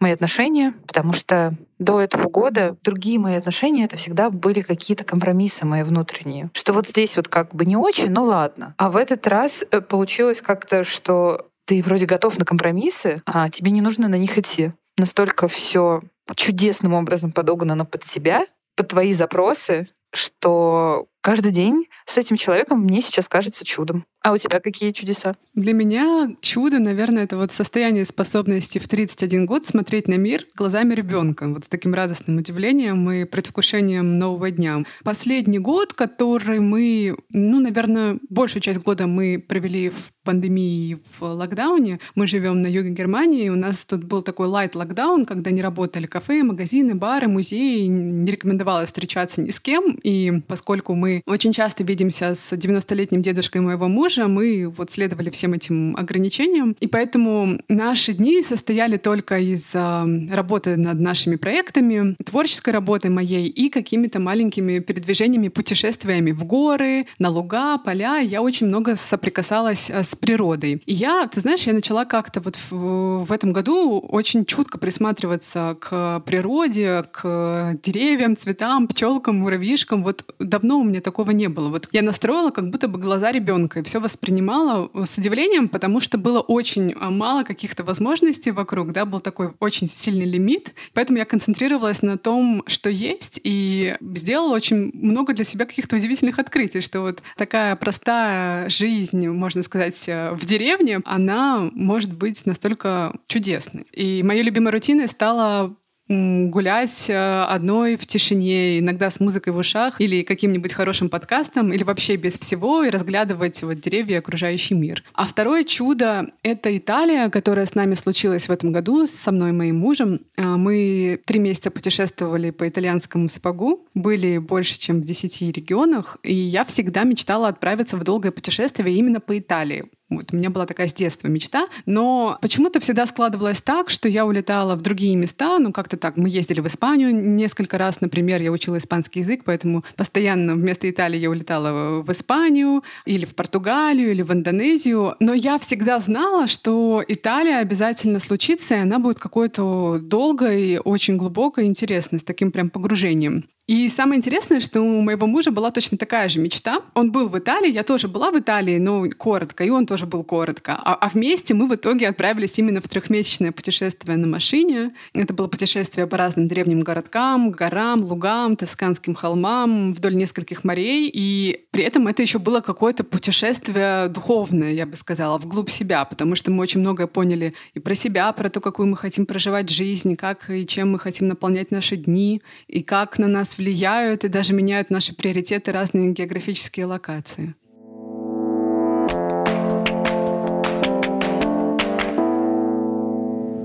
мои 0.00 0.12
отношения, 0.12 0.74
потому 0.86 1.12
что 1.12 1.54
до 1.78 2.00
этого 2.00 2.28
года 2.28 2.76
другие 2.82 3.18
мои 3.18 3.34
отношения 3.34 3.84
это 3.84 3.96
всегда 3.96 4.30
были 4.30 4.60
какие-то 4.60 5.04
компромиссы 5.04 5.66
мои 5.66 5.82
внутренние. 5.82 6.50
Что 6.54 6.72
вот 6.72 6.88
здесь 6.88 7.16
вот 7.16 7.28
как 7.28 7.54
бы 7.54 7.64
не 7.64 7.76
очень, 7.76 8.10
но 8.10 8.24
ладно. 8.24 8.74
А 8.78 8.90
в 8.90 8.96
этот 8.96 9.26
раз 9.26 9.64
э, 9.70 9.80
получилось 9.80 10.40
как-то, 10.40 10.84
что 10.84 11.48
ты 11.66 11.82
вроде 11.82 12.06
готов 12.06 12.38
на 12.38 12.44
компромиссы, 12.44 13.22
а 13.26 13.48
тебе 13.48 13.70
не 13.70 13.80
нужно 13.80 14.08
на 14.08 14.16
них 14.16 14.38
идти. 14.38 14.72
Настолько 14.96 15.48
все 15.48 16.02
чудесным 16.34 16.94
образом 16.94 17.32
подогнано 17.32 17.84
под 17.84 18.04
себя, 18.04 18.44
под 18.76 18.88
твои 18.88 19.12
запросы, 19.12 19.88
что 20.12 21.06
каждый 21.20 21.52
день 21.52 21.88
с 22.06 22.18
этим 22.18 22.36
человеком 22.36 22.80
мне 22.80 23.00
сейчас 23.00 23.28
кажется 23.28 23.64
чудом. 23.64 24.04
А 24.22 24.32
у 24.32 24.38
тебя 24.38 24.60
какие 24.60 24.92
чудеса? 24.92 25.34
Для 25.54 25.72
меня 25.72 26.30
чудо, 26.40 26.78
наверное, 26.78 27.24
это 27.24 27.36
вот 27.36 27.50
состояние 27.50 28.04
способности 28.04 28.78
в 28.78 28.86
31 28.86 29.46
год 29.46 29.66
смотреть 29.66 30.06
на 30.06 30.14
мир 30.14 30.46
глазами 30.54 30.94
ребенка, 30.94 31.48
вот 31.48 31.64
с 31.64 31.66
таким 31.66 31.92
радостным 31.92 32.38
удивлением 32.38 33.10
и 33.10 33.24
предвкушением 33.24 34.18
нового 34.18 34.52
дня. 34.52 34.84
Последний 35.02 35.58
год, 35.58 35.92
который 35.92 36.60
мы, 36.60 37.16
ну, 37.30 37.58
наверное, 37.58 38.20
большую 38.30 38.62
часть 38.62 38.78
года 38.78 39.08
мы 39.08 39.44
провели 39.46 39.90
в 39.90 40.12
пандемии 40.22 41.00
в 41.18 41.24
локдауне. 41.24 41.98
Мы 42.14 42.28
живем 42.28 42.62
на 42.62 42.68
юге 42.68 42.90
Германии, 42.90 43.48
у 43.48 43.56
нас 43.56 43.84
тут 43.84 44.04
был 44.04 44.22
такой 44.22 44.46
лайт-локдаун, 44.46 45.26
когда 45.26 45.50
не 45.50 45.62
работали 45.62 46.06
кафе, 46.06 46.44
магазины, 46.44 46.94
бары, 46.94 47.26
музеи, 47.26 47.86
не 47.86 48.30
рекомендовалось 48.30 48.86
встречаться 48.86 49.42
ни 49.42 49.50
с 49.50 49.58
кем, 49.58 49.98
и 50.04 50.40
поскольку 50.46 50.94
мы 50.94 51.22
очень 51.26 51.52
часто 51.52 51.82
видимся 51.82 52.36
с 52.36 52.52
90-летним 52.52 53.20
дедушкой 53.20 53.62
моего 53.62 53.88
мужа, 53.88 54.11
мужа, 54.12 54.28
мы 54.28 54.68
вот 54.76 54.90
следовали 54.90 55.30
всем 55.30 55.54
этим 55.54 55.96
ограничениям. 55.96 56.76
И 56.80 56.86
поэтому 56.86 57.58
наши 57.68 58.12
дни 58.12 58.42
состояли 58.42 58.96
только 58.96 59.38
из 59.38 59.70
а, 59.74 60.06
работы 60.30 60.76
над 60.76 61.00
нашими 61.00 61.36
проектами, 61.36 62.14
творческой 62.24 62.70
работы 62.70 63.10
моей 63.10 63.48
и 63.48 63.68
какими-то 63.68 64.20
маленькими 64.20 64.80
передвижениями, 64.80 65.48
путешествиями 65.48 66.32
в 66.32 66.44
горы, 66.44 67.06
на 67.18 67.30
луга, 67.30 67.78
поля. 67.78 68.18
Я 68.18 68.42
очень 68.42 68.66
много 68.66 68.96
соприкасалась 68.96 69.90
а, 69.90 70.02
с 70.02 70.14
природой. 70.14 70.82
И 70.84 70.92
я, 70.92 71.26
ты 71.26 71.40
знаешь, 71.40 71.62
я 71.62 71.72
начала 71.72 72.04
как-то 72.04 72.40
вот 72.40 72.56
в, 72.70 73.24
в 73.24 73.32
этом 73.32 73.52
году 73.52 73.98
очень 73.98 74.44
чутко 74.44 74.78
присматриваться 74.78 75.76
к 75.80 76.20
природе, 76.20 77.04
к 77.12 77.78
деревьям, 77.82 78.36
цветам, 78.36 78.88
пчелкам, 78.88 79.36
муравьишкам. 79.36 80.02
Вот 80.02 80.34
давно 80.38 80.80
у 80.80 80.84
меня 80.84 81.00
такого 81.00 81.30
не 81.30 81.48
было. 81.48 81.68
Вот 81.68 81.88
я 81.92 82.02
настроила 82.02 82.50
как 82.50 82.70
будто 82.70 82.88
бы 82.88 82.98
глаза 82.98 83.32
ребенка, 83.32 83.80
и 83.80 83.82
все 83.82 84.01
воспринимала 84.02 84.90
э, 84.92 85.06
с 85.06 85.16
удивлением, 85.16 85.68
потому 85.68 86.00
что 86.00 86.18
было 86.18 86.40
очень 86.40 86.94
а, 87.00 87.10
мало 87.10 87.44
каких-то 87.44 87.84
возможностей 87.84 88.50
вокруг, 88.50 88.92
да, 88.92 89.04
был 89.04 89.20
такой 89.20 89.52
очень 89.60 89.88
сильный 89.88 90.26
лимит, 90.26 90.74
поэтому 90.92 91.18
я 91.18 91.24
концентрировалась 91.24 92.02
на 92.02 92.18
том, 92.18 92.62
что 92.66 92.90
есть, 92.90 93.40
и 93.42 93.96
сделала 94.14 94.54
очень 94.54 94.90
много 94.92 95.32
для 95.32 95.44
себя 95.44 95.64
каких-то 95.64 95.96
удивительных 95.96 96.38
открытий, 96.38 96.80
что 96.80 97.00
вот 97.00 97.22
такая 97.36 97.76
простая 97.76 98.68
жизнь, 98.68 99.26
можно 99.28 99.62
сказать, 99.62 100.08
э, 100.08 100.32
в 100.32 100.44
деревне, 100.44 101.00
она 101.04 101.70
может 101.72 102.12
быть 102.12 102.44
настолько 102.44 103.16
чудесной. 103.26 103.86
И 103.92 104.22
моей 104.22 104.42
любимой 104.42 104.72
рутиной 104.72 105.08
стала 105.08 105.74
гулять 106.12 107.06
э, 107.08 107.44
одной 107.48 107.96
в 107.96 108.06
тишине, 108.06 108.78
иногда 108.78 109.10
с 109.10 109.20
музыкой 109.20 109.52
в 109.52 109.56
ушах 109.56 110.00
или 110.00 110.22
каким-нибудь 110.22 110.72
хорошим 110.72 111.08
подкастом, 111.08 111.72
или 111.72 111.82
вообще 111.82 112.16
без 112.16 112.38
всего, 112.38 112.84
и 112.84 112.90
разглядывать 112.90 113.62
вот 113.62 113.80
деревья 113.80 114.16
и 114.16 114.18
окружающий 114.18 114.74
мир. 114.74 115.02
А 115.14 115.26
второе 115.26 115.64
чудо— 115.64 116.32
это 116.42 116.76
Италия, 116.76 117.28
которая 117.28 117.66
с 117.66 117.74
нами 117.74 117.94
случилась 117.94 118.48
в 118.48 118.52
этом 118.52 118.72
году, 118.72 119.06
со 119.06 119.32
мной 119.32 119.50
и 119.50 119.52
моим 119.52 119.78
мужем. 119.78 120.20
Э, 120.36 120.56
мы 120.56 121.20
три 121.24 121.38
месяца 121.38 121.70
путешествовали 121.70 122.50
по 122.50 122.68
итальянскому 122.68 123.28
сапогу, 123.28 123.86
были 123.94 124.38
больше, 124.38 124.78
чем 124.78 125.00
в 125.00 125.04
десяти 125.04 125.50
регионах, 125.50 126.18
и 126.22 126.34
я 126.34 126.64
всегда 126.64 127.04
мечтала 127.04 127.48
отправиться 127.48 127.96
в 127.96 128.04
долгое 128.04 128.30
путешествие 128.30 128.96
именно 128.96 129.20
по 129.20 129.38
Италии. 129.38 129.84
Вот, 130.16 130.32
у 130.32 130.36
меня 130.36 130.50
была 130.50 130.66
такая 130.66 130.88
с 130.88 130.94
детства 130.94 131.28
мечта, 131.28 131.68
но 131.86 132.38
почему-то 132.40 132.80
всегда 132.80 133.06
складывалось 133.06 133.60
так, 133.60 133.90
что 133.90 134.08
я 134.08 134.26
улетала 134.26 134.76
в 134.76 134.80
другие 134.82 135.16
места, 135.16 135.58
ну 135.58 135.72
как-то 135.72 135.96
так. 135.96 136.16
Мы 136.16 136.28
ездили 136.28 136.60
в 136.60 136.66
Испанию 136.66 137.14
несколько 137.14 137.78
раз, 137.78 138.00
например, 138.00 138.40
я 138.42 138.52
учила 138.52 138.78
испанский 138.78 139.20
язык, 139.20 139.42
поэтому 139.44 139.84
постоянно 139.96 140.54
вместо 140.54 140.88
Италии 140.88 141.18
я 141.18 141.30
улетала 141.30 142.02
в 142.02 142.12
Испанию 142.12 142.82
или 143.04 143.24
в 143.24 143.34
Португалию 143.34 144.10
или 144.10 144.22
в 144.22 144.32
Индонезию, 144.32 145.16
но 145.20 145.34
я 145.34 145.58
всегда 145.58 145.98
знала, 146.00 146.46
что 146.46 147.02
Италия 147.06 147.58
обязательно 147.58 148.18
случится, 148.18 148.74
и 148.74 148.78
она 148.78 148.98
будет 148.98 149.18
какой-то 149.18 149.98
долгой, 150.00 150.78
очень 150.78 151.16
глубокой, 151.16 151.66
интересной, 151.66 152.20
с 152.20 152.24
таким 152.24 152.52
прям 152.52 152.70
погружением. 152.70 153.44
И 153.68 153.88
самое 153.88 154.18
интересное, 154.18 154.58
что 154.58 154.80
у 154.80 155.00
моего 155.02 155.28
мужа 155.28 155.52
была 155.52 155.70
точно 155.70 155.96
такая 155.96 156.28
же 156.28 156.40
мечта. 156.40 156.82
Он 156.94 157.12
был 157.12 157.28
в 157.28 157.38
Италии, 157.38 157.70
я 157.70 157.84
тоже 157.84 158.08
была 158.08 158.32
в 158.32 158.38
Италии, 158.38 158.78
но 158.78 159.08
коротко, 159.16 159.62
и 159.62 159.70
он 159.70 159.86
тоже 159.86 160.06
был 160.06 160.24
коротко. 160.24 160.74
А, 160.74 160.94
а 160.94 161.08
вместе 161.08 161.54
мы 161.54 161.68
в 161.68 161.74
итоге 161.76 162.08
отправились 162.08 162.58
именно 162.58 162.80
в 162.80 162.88
трехмесячное 162.88 163.52
путешествие 163.52 164.16
на 164.16 164.26
машине. 164.26 164.94
Это 165.14 165.32
было 165.32 165.46
путешествие 165.46 166.08
по 166.08 166.16
разным 166.16 166.48
древним 166.48 166.80
городкам, 166.80 167.52
горам, 167.52 168.02
лугам, 168.02 168.56
тосканским 168.56 169.14
холмам, 169.14 169.92
вдоль 169.92 170.16
нескольких 170.16 170.64
морей. 170.64 171.08
И 171.12 171.64
при 171.70 171.84
этом 171.84 172.08
это 172.08 172.20
еще 172.20 172.40
было 172.40 172.60
какое-то 172.60 173.04
путешествие 173.04 174.08
духовное, 174.08 174.72
я 174.72 174.86
бы 174.86 174.96
сказала, 174.96 175.38
вглубь 175.38 175.70
себя, 175.70 176.04
потому 176.04 176.34
что 176.34 176.50
мы 176.50 176.62
очень 176.62 176.80
многое 176.80 177.06
поняли 177.06 177.54
и 177.74 177.78
про 177.78 177.94
себя, 177.94 178.32
про 178.32 178.50
то, 178.50 178.60
какую 178.60 178.88
мы 178.88 178.96
хотим 178.96 179.24
проживать 179.24 179.70
жизнь, 179.70 180.16
как 180.16 180.50
и 180.50 180.66
чем 180.66 180.90
мы 180.90 180.98
хотим 180.98 181.28
наполнять 181.28 181.70
наши 181.70 181.94
дни, 181.96 182.42
и 182.66 182.82
как 182.82 183.20
на 183.20 183.28
нас 183.28 183.51
влияют 183.58 184.24
и 184.24 184.28
даже 184.28 184.52
меняют 184.52 184.90
наши 184.90 185.14
приоритеты 185.14 185.72
разные 185.72 186.12
географические 186.12 186.86
локации. 186.86 187.54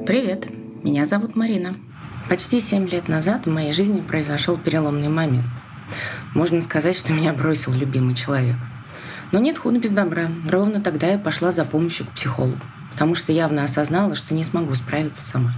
Привет, 0.06 0.48
меня 0.84 1.06
зовут 1.06 1.36
Марина. 1.36 1.76
Почти 2.30 2.62
семь 2.62 2.88
лет 2.88 3.08
назад 3.08 3.46
в 3.46 3.50
моей 3.50 3.74
жизни 3.74 4.00
произошел 4.00 4.58
переломный 4.58 5.10
момент. 5.10 5.46
Можно 6.34 6.62
сказать, 6.62 6.96
что 6.96 7.14
меня 7.14 7.34
бросил 7.34 7.74
любимый 7.74 8.16
человек. 8.16 8.56
Но 9.32 9.40
нет 9.40 9.58
худа 9.58 9.80
без 9.80 9.92
добра. 9.92 10.30
Ровно 10.50 10.82
тогда 10.82 11.08
я 11.08 11.18
пошла 11.18 11.52
за 11.52 11.66
помощью 11.66 12.06
к 12.06 12.12
психологу, 12.12 12.62
потому 12.92 13.16
что 13.16 13.34
явно 13.34 13.64
осознала, 13.64 14.16
что 14.16 14.34
не 14.34 14.44
смогу 14.44 14.76
справиться 14.76 15.26
сама. 15.26 15.52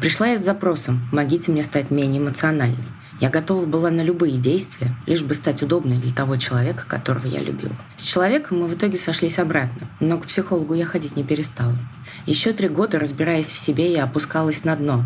Пришла 0.00 0.28
я 0.28 0.38
с 0.38 0.44
запросом 0.44 1.00
«помогите 1.10 1.50
мне 1.50 1.62
стать 1.62 1.90
менее 1.90 2.20
эмоциональной». 2.20 2.84
Я 3.18 3.30
готова 3.30 3.64
была 3.64 3.90
на 3.90 4.02
любые 4.02 4.36
действия, 4.36 4.94
лишь 5.06 5.22
бы 5.22 5.32
стать 5.32 5.62
удобной 5.62 5.96
для 5.96 6.12
того 6.12 6.36
человека, 6.36 6.84
которого 6.86 7.26
я 7.26 7.40
любила. 7.40 7.74
С 7.96 8.04
человеком 8.04 8.60
мы 8.60 8.66
в 8.66 8.74
итоге 8.74 8.98
сошлись 8.98 9.38
обратно, 9.38 9.88
но 10.00 10.18
к 10.18 10.26
психологу 10.26 10.74
я 10.74 10.84
ходить 10.84 11.16
не 11.16 11.24
перестала. 11.24 11.78
Еще 12.26 12.52
три 12.52 12.68
года, 12.68 12.98
разбираясь 12.98 13.50
в 13.50 13.58
себе, 13.58 13.90
я 13.90 14.04
опускалась 14.04 14.64
на 14.64 14.76
дно. 14.76 15.04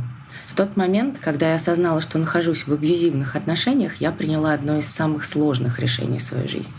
В 0.49 0.57
тот 0.57 0.77
момент, 0.77 1.19
когда 1.21 1.51
я 1.51 1.55
осознала, 1.55 2.01
что 2.01 2.19
нахожусь 2.19 2.67
в 2.67 2.73
абьюзивных 2.73 3.37
отношениях, 3.37 4.01
я 4.01 4.11
приняла 4.11 4.53
одно 4.55 4.79
из 4.79 4.87
самых 4.87 5.25
сложных 5.25 5.79
решений 5.79 6.19
в 6.19 6.23
своей 6.23 6.49
жизни. 6.49 6.75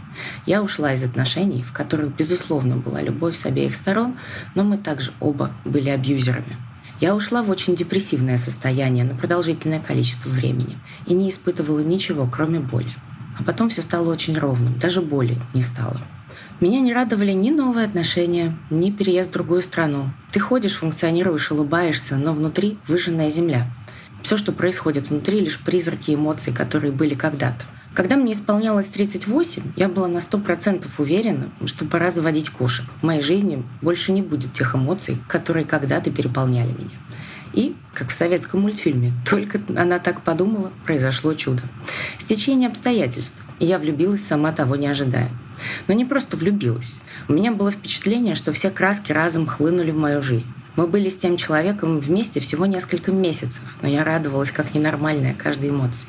Я 0.46 0.62
ушла 0.62 0.92
из 0.92 1.04
отношений, 1.06 1.64
в 1.64 1.72
которых, 1.72 2.14
безусловно, 2.14 2.76
была 2.76 3.02
любовь 3.02 3.38
с 3.38 3.46
обеих 3.46 3.76
сторон, 3.76 4.18
но 4.56 4.64
мы 4.64 4.78
также 4.78 5.12
оба 5.22 5.52
были 5.64 5.90
абьюзерами. 5.90 6.58
Я 7.02 7.16
ушла 7.16 7.42
в 7.42 7.50
очень 7.50 7.76
депрессивное 7.76 8.38
состояние 8.38 9.04
на 9.04 9.16
продолжительное 9.16 9.80
количество 9.80 10.30
времени 10.30 10.78
и 11.08 11.16
не 11.16 11.30
испытывала 11.30 11.80
ничего, 11.80 12.30
кроме 12.32 12.60
боли. 12.60 12.94
А 13.40 13.44
потом 13.44 13.70
все 13.70 13.82
стало 13.82 14.12
очень 14.12 14.38
ровным, 14.38 14.78
даже 14.78 15.02
боли 15.02 15.36
не 15.56 15.64
стало. 15.64 16.00
Меня 16.60 16.80
не 16.80 16.94
радовали 16.94 17.32
ни 17.32 17.50
новые 17.50 17.88
отношения, 17.88 18.56
ни 18.70 18.92
переезд 18.92 19.32
в 19.32 19.34
другую 19.34 19.64
страну. 19.64 20.12
Ты 20.32 20.40
ходишь, 20.40 20.76
функционируешь, 20.76 21.52
улыбаешься, 21.52 22.18
но 22.18 22.34
внутри 22.34 22.78
выжженная 22.88 23.32
земля. 23.32 23.66
Все, 24.22 24.38
что 24.38 24.52
происходит 24.52 25.10
внутри, 25.10 25.40
лишь 25.40 25.60
призраки 25.60 26.14
эмоций, 26.14 26.54
которые 26.54 26.92
были 26.92 27.16
когда-то. 27.16 27.66
Когда 27.94 28.16
мне 28.16 28.32
исполнялось 28.32 28.88
38, 28.88 29.74
я 29.76 29.90
была 29.90 30.08
на 30.08 30.20
100% 30.20 30.86
уверена, 30.98 31.50
что 31.66 31.84
пора 31.84 32.10
заводить 32.10 32.50
кошек. 32.50 32.86
В 33.02 33.04
моей 33.04 33.22
жизни 33.22 33.64
больше 33.82 34.14
не 34.14 34.22
будет 34.22 34.54
тех 34.54 34.76
эмоций, 34.76 35.18
которые 35.28 35.66
когда-то 35.66 36.10
переполняли 36.10 36.72
меня. 36.72 36.98
И, 37.54 37.76
как 37.94 38.08
в 38.08 38.14
советском 38.14 38.62
мультфильме, 38.62 39.12
только 39.30 39.60
она 39.76 40.00
так 40.00 40.22
подумала, 40.22 40.72
произошло 40.86 41.34
чудо. 41.34 41.64
Стечение 42.18 42.70
обстоятельств. 42.70 43.44
И 43.60 43.66
я 43.66 43.78
влюбилась, 43.78 44.26
сама 44.26 44.54
того 44.54 44.78
не 44.78 44.88
ожидая. 44.88 45.30
Но 45.90 45.94
не 45.94 46.06
просто 46.06 46.38
влюбилась. 46.38 46.98
У 47.28 47.34
меня 47.34 47.52
было 47.52 47.72
впечатление, 47.72 48.36
что 48.36 48.54
все 48.54 48.70
краски 48.70 49.12
разом 49.12 49.46
хлынули 49.48 49.92
в 49.92 49.98
мою 49.98 50.22
жизнь. 50.22 50.48
Мы 50.78 50.88
были 50.88 51.10
с 51.10 51.18
тем 51.18 51.36
человеком 51.36 52.00
вместе 52.00 52.40
всего 52.40 52.66
несколько 52.66 53.12
месяцев, 53.12 53.62
но 53.82 53.90
я 53.90 54.06
радовалась 54.06 54.52
как 54.52 54.74
ненормальная 54.74 55.34
каждой 55.34 55.72
эмоции. 55.72 56.08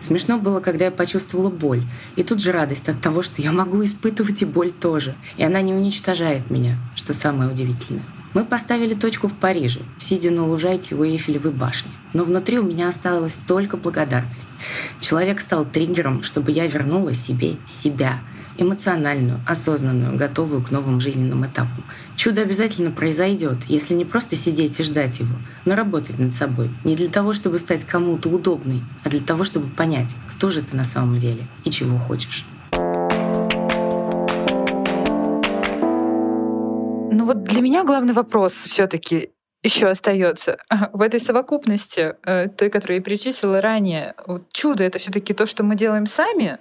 Смешно 0.00 0.38
было, 0.38 0.60
когда 0.60 0.86
я 0.86 0.90
почувствовала 0.90 1.50
боль. 1.50 1.82
И 2.16 2.22
тут 2.22 2.40
же 2.40 2.52
радость 2.52 2.88
от 2.88 3.00
того, 3.00 3.22
что 3.22 3.42
я 3.42 3.52
могу 3.52 3.82
испытывать 3.84 4.42
и 4.42 4.44
боль 4.44 4.70
тоже. 4.70 5.14
И 5.36 5.44
она 5.44 5.60
не 5.62 5.72
уничтожает 5.72 6.50
меня, 6.50 6.78
что 6.94 7.12
самое 7.12 7.50
удивительное. 7.50 8.04
Мы 8.34 8.44
поставили 8.44 8.94
точку 8.94 9.28
в 9.28 9.36
Париже, 9.36 9.80
сидя 9.96 10.30
на 10.30 10.44
лужайке 10.44 10.96
у 10.96 11.04
Эйфелевой 11.04 11.52
башни. 11.52 11.92
Но 12.12 12.24
внутри 12.24 12.58
у 12.58 12.64
меня 12.64 12.88
осталась 12.88 13.38
только 13.46 13.76
благодарность. 13.76 14.50
Человек 14.98 15.40
стал 15.40 15.64
триггером, 15.64 16.24
чтобы 16.24 16.50
я 16.50 16.66
вернула 16.66 17.14
себе 17.14 17.56
себя— 17.66 18.18
эмоциональную, 18.58 19.40
осознанную, 19.46 20.16
готовую 20.16 20.62
к 20.62 20.70
новым 20.70 21.00
жизненным 21.00 21.46
этапам. 21.46 21.84
Чудо 22.16 22.42
обязательно 22.42 22.90
произойдет, 22.90 23.64
если 23.66 23.94
не 23.94 24.04
просто 24.04 24.36
сидеть 24.36 24.78
и 24.80 24.82
ждать 24.82 25.20
его, 25.20 25.36
но 25.64 25.74
работать 25.74 26.18
над 26.18 26.32
собой. 26.32 26.70
Не 26.84 26.96
для 26.96 27.08
того, 27.08 27.32
чтобы 27.32 27.58
стать 27.58 27.84
кому-то 27.84 28.28
удобной, 28.28 28.82
а 29.04 29.08
для 29.08 29.20
того, 29.20 29.44
чтобы 29.44 29.68
понять, 29.68 30.14
кто 30.30 30.50
же 30.50 30.62
ты 30.62 30.76
на 30.76 30.84
самом 30.84 31.18
деле 31.18 31.46
и 31.64 31.70
чего 31.70 31.98
хочешь. 31.98 32.46
Ну 37.12 37.26
вот 37.26 37.42
для 37.42 37.62
меня 37.62 37.84
главный 37.84 38.12
вопрос 38.12 38.52
все-таки 38.52 39.30
еще 39.64 39.88
остается 39.88 40.58
в 40.92 41.00
этой 41.00 41.18
совокупности, 41.18 42.14
э, 42.24 42.48
той, 42.48 42.68
которую 42.68 42.98
я 42.98 43.02
перечислила 43.02 43.60
ранее. 43.60 44.14
Вот 44.26 44.52
чудо 44.52 44.84
это 44.84 44.98
все-таки 44.98 45.32
то, 45.32 45.46
что 45.46 45.64
мы 45.64 45.74
делаем 45.74 46.06
сами, 46.06 46.58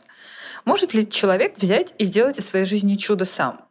может 0.66 0.94
ли 0.94 1.10
человек 1.10 1.58
взять 1.58 1.94
и 1.98 2.04
сделать 2.04 2.40
из 2.40 2.48
своей 2.48 2.66
жизни 2.66 2.96
чудо 2.96 3.26
сам? 3.26 3.66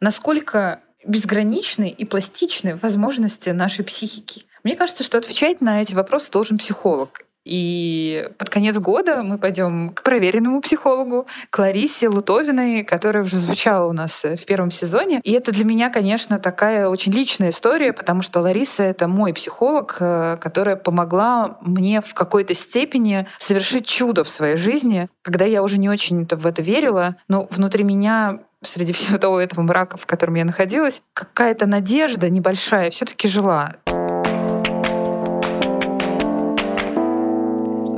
Насколько 0.00 0.80
безграничны 1.04 1.90
и 1.90 2.04
пластичны 2.04 2.76
возможности 2.76 3.50
нашей 3.50 3.84
психики? 3.84 4.46
Мне 4.62 4.76
кажется, 4.76 5.04
что 5.04 5.18
отвечать 5.18 5.60
на 5.60 5.80
эти 5.82 5.94
вопросы 5.94 6.30
должен 6.30 6.58
психолог. 6.58 7.26
И 7.44 8.28
под 8.38 8.50
конец 8.50 8.78
года 8.78 9.22
мы 9.22 9.38
пойдем 9.38 9.90
к 9.90 10.02
проверенному 10.02 10.60
психологу, 10.60 11.26
к 11.48 11.58
Ларисе 11.58 12.08
Лутовиной, 12.08 12.84
которая 12.84 13.24
уже 13.24 13.36
звучала 13.36 13.86
у 13.86 13.92
нас 13.92 14.22
в 14.24 14.44
первом 14.44 14.70
сезоне. 14.70 15.20
И 15.24 15.32
это 15.32 15.52
для 15.52 15.64
меня, 15.64 15.90
конечно, 15.90 16.38
такая 16.38 16.88
очень 16.88 17.12
личная 17.12 17.50
история, 17.50 17.92
потому 17.92 18.22
что 18.22 18.40
Лариса— 18.40 18.82
это 18.84 19.08
мой 19.08 19.32
психолог, 19.32 19.96
э, 20.00 20.36
которая 20.40 20.76
помогла 20.76 21.58
мне 21.62 22.00
в 22.00 22.14
какой-то 22.14 22.54
степени 22.54 23.26
совершить 23.38 23.86
чудо 23.86 24.24
в 24.24 24.28
своей 24.28 24.56
жизни, 24.56 25.08
когда 25.22 25.44
я 25.44 25.62
уже 25.62 25.78
не 25.78 25.88
очень 25.88 26.26
в 26.26 26.46
это 26.46 26.62
верила, 26.62 27.16
но 27.28 27.48
внутри 27.50 27.84
меня 27.84 28.40
среди 28.62 28.92
всего 28.92 29.18
того 29.18 29.40
этого 29.40 29.62
мрака, 29.62 29.96
в 29.96 30.06
котором 30.06 30.34
я 30.34 30.44
находилась, 30.44 31.02
какая-то 31.14 31.66
надежда 31.66 32.28
небольшая 32.28 32.90
все-таки 32.90 33.28
жила. 33.28 33.76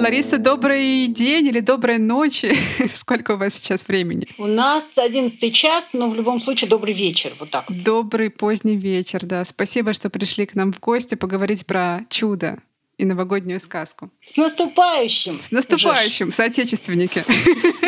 Лариса, 0.03 0.39
добрый 0.39 1.07
день 1.07 1.47
или 1.47 1.61
доброй 1.61 1.99
ночи. 1.99 2.57
Сколько 2.93 3.33
у 3.33 3.37
вас 3.37 3.55
сейчас 3.55 3.87
времени? 3.87 4.27
У 4.37 4.47
нас 4.47 4.99
11 4.99 5.55
час, 5.55 5.91
но 5.93 6.11
в 6.11 6.17
любом 6.17 6.41
случае 6.41 6.69
добрый 6.69 6.93
вечер. 6.93 7.33
Вот 7.39 7.51
так. 7.51 7.67
Добрый 7.69 8.29
поздний 8.29 8.75
вечер, 8.75 9.25
да. 9.25 9.45
Спасибо, 9.45 9.93
что 9.93 10.11
пришли 10.11 10.45
к 10.47 10.57
нам 10.57 10.73
в 10.73 10.81
гости 10.81 11.15
поговорить 11.15 11.67
про 11.67 12.01
чудо 12.11 12.59
и 12.99 13.05
новогоднюю 13.05 13.61
сказку. 13.61 14.11
С 14.25 14.37
наступающим! 14.37 15.41
С 15.41 15.53
наступающим, 15.53 16.27
Жаш. 16.27 16.35
соотечественники. 16.35 17.25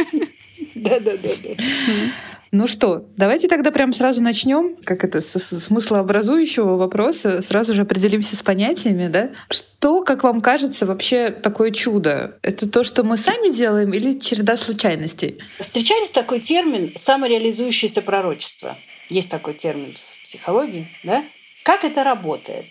Да-да-да. 0.76 1.56
Ну 2.56 2.68
что, 2.68 3.04
давайте 3.16 3.48
тогда 3.48 3.72
прям 3.72 3.92
сразу 3.92 4.22
начнем, 4.22 4.76
как 4.84 5.02
это, 5.02 5.20
с 5.20 5.36
смыслообразующего 5.40 6.76
вопроса, 6.76 7.42
сразу 7.42 7.74
же 7.74 7.82
определимся 7.82 8.36
с 8.36 8.44
понятиями, 8.44 9.08
да? 9.08 9.30
Что, 9.50 10.04
как 10.04 10.22
вам 10.22 10.40
кажется, 10.40 10.86
вообще 10.86 11.30
такое 11.30 11.72
чудо? 11.72 12.38
Это 12.42 12.70
то, 12.70 12.84
что 12.84 13.02
мы 13.02 13.16
сами 13.16 13.52
делаем 13.52 13.92
или 13.92 14.20
череда 14.20 14.56
случайностей? 14.56 15.38
Встречались 15.58 16.10
такой 16.10 16.38
термин 16.38 16.92
«самореализующееся 16.96 18.02
пророчество». 18.02 18.78
Есть 19.08 19.30
такой 19.30 19.54
термин 19.54 19.96
в 19.96 20.24
психологии, 20.24 20.88
да? 21.02 21.24
Как 21.64 21.82
это 21.82 22.04
работает? 22.04 22.66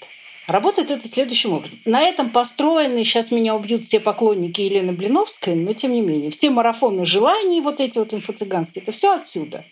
Работает 0.47 0.91
это 0.91 1.07
следующим 1.09 1.51
образом. 1.51 1.79
На 1.83 2.03
этом 2.03 2.29
построены, 2.29 3.03
сейчас 3.03 3.31
меня 3.31 3.53
убьют 3.53 3.85
все 3.85 3.99
поклонники 3.99 4.61
Елены 4.61 4.93
Блиновской, 4.93 5.55
но 5.55 5.73
тем 5.73 5.93
не 5.93 6.01
менее, 6.01 6.31
все 6.31 6.49
марафоны 6.49 7.05
желаний, 7.05 7.59
вот 7.59 7.81
эти 7.81 7.97
вот 7.97 8.13
инфо-цыганские, 8.13 8.81
это 8.81 8.93
все 8.93 9.13
отсюда. 9.15 9.65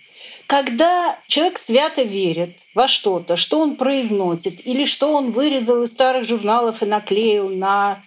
Когда 0.52 1.18
человек 1.28 1.58
свято 1.58 2.02
верит 2.02 2.58
во 2.76 2.90
что-то, 2.90 3.38
что 3.38 3.62
он 3.62 3.78
произносит, 3.78 4.60
или 4.68 4.84
что 4.84 5.14
он 5.14 5.32
вырезал 5.32 5.82
из 5.84 5.94
старых 5.94 6.28
журналов 6.28 6.84
и 6.84 6.86
наклеил 6.86 7.48
на 7.48 8.04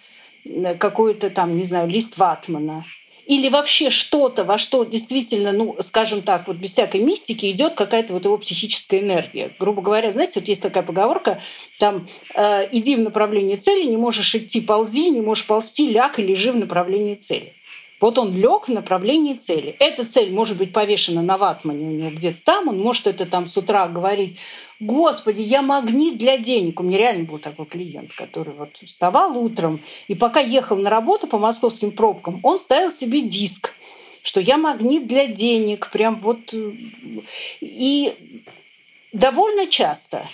какой-то 0.77 1.31
там, 1.31 1.57
не 1.57 1.63
знаю, 1.63 1.89
лист 1.89 2.19
ватмана, 2.19 2.85
или 3.25 3.49
вообще 3.49 3.89
что-то, 3.89 4.43
во 4.43 4.59
что 4.59 4.83
действительно, 4.83 5.53
ну, 5.53 5.75
скажем 5.79 6.21
так, 6.21 6.45
вот 6.45 6.57
без 6.57 6.73
всякой 6.73 7.01
мистики 7.01 7.49
идет 7.49 7.73
какая-то 7.73 8.13
вот 8.13 8.25
его 8.25 8.37
психическая 8.37 8.99
энергия. 8.99 9.49
Грубо 9.57 9.81
говоря, 9.81 10.11
знаете, 10.11 10.39
вот 10.39 10.47
есть 10.47 10.61
такая 10.61 10.83
поговорка, 10.83 11.41
там, 11.79 12.07
э, 12.35 12.69
иди 12.71 12.95
в 12.95 12.99
направлении 12.99 13.55
цели, 13.55 13.87
не 13.87 13.97
можешь 13.97 14.35
идти, 14.35 14.61
ползи, 14.61 15.09
не 15.09 15.21
можешь 15.21 15.47
ползти, 15.47 15.87
ляг 15.87 16.19
и 16.19 16.21
лежи 16.21 16.51
в 16.51 16.57
направлении 16.57 17.15
цели. 17.15 17.54
Вот 18.01 18.17
он 18.17 18.35
лег 18.35 18.67
в 18.67 18.71
направлении 18.71 19.35
цели. 19.35 19.75
Эта 19.79 20.05
цель 20.05 20.33
может 20.33 20.57
быть 20.57 20.73
повешена 20.73 21.21
на 21.21 21.37
ватмане 21.37 21.85
у 21.85 21.91
него 21.91 22.11
где-то 22.11 22.39
там. 22.43 22.67
Он 22.67 22.79
может 22.79 23.07
это 23.07 23.25
там 23.25 23.47
с 23.47 23.55
утра 23.57 23.87
говорить. 23.87 24.37
Господи, 24.79 25.41
я 25.41 25.61
магнит 25.61 26.17
для 26.17 26.37
денег. 26.37 26.79
У 26.79 26.83
меня 26.83 26.97
реально 26.97 27.23
был 27.23 27.39
такой 27.39 27.65
клиент, 27.65 28.13
который 28.13 28.53
вот 28.53 28.77
вставал 28.77 29.37
утром 29.37 29.81
и 30.07 30.15
пока 30.15 30.41
ехал 30.41 30.75
на 30.75 30.89
работу 30.89 31.27
по 31.27 31.37
московским 31.37 31.91
пробкам, 31.91 32.41
он 32.43 32.59
ставил 32.59 32.91
себе 32.91 33.21
диск, 33.21 33.73
что 34.21 34.41
я 34.41 34.57
магнит 34.57 35.07
для 35.07 35.27
денег. 35.27 35.89
Прям 35.91 36.19
вот... 36.19 36.53
И 37.61 38.43
довольно 39.13 39.67
часто, 39.67 40.29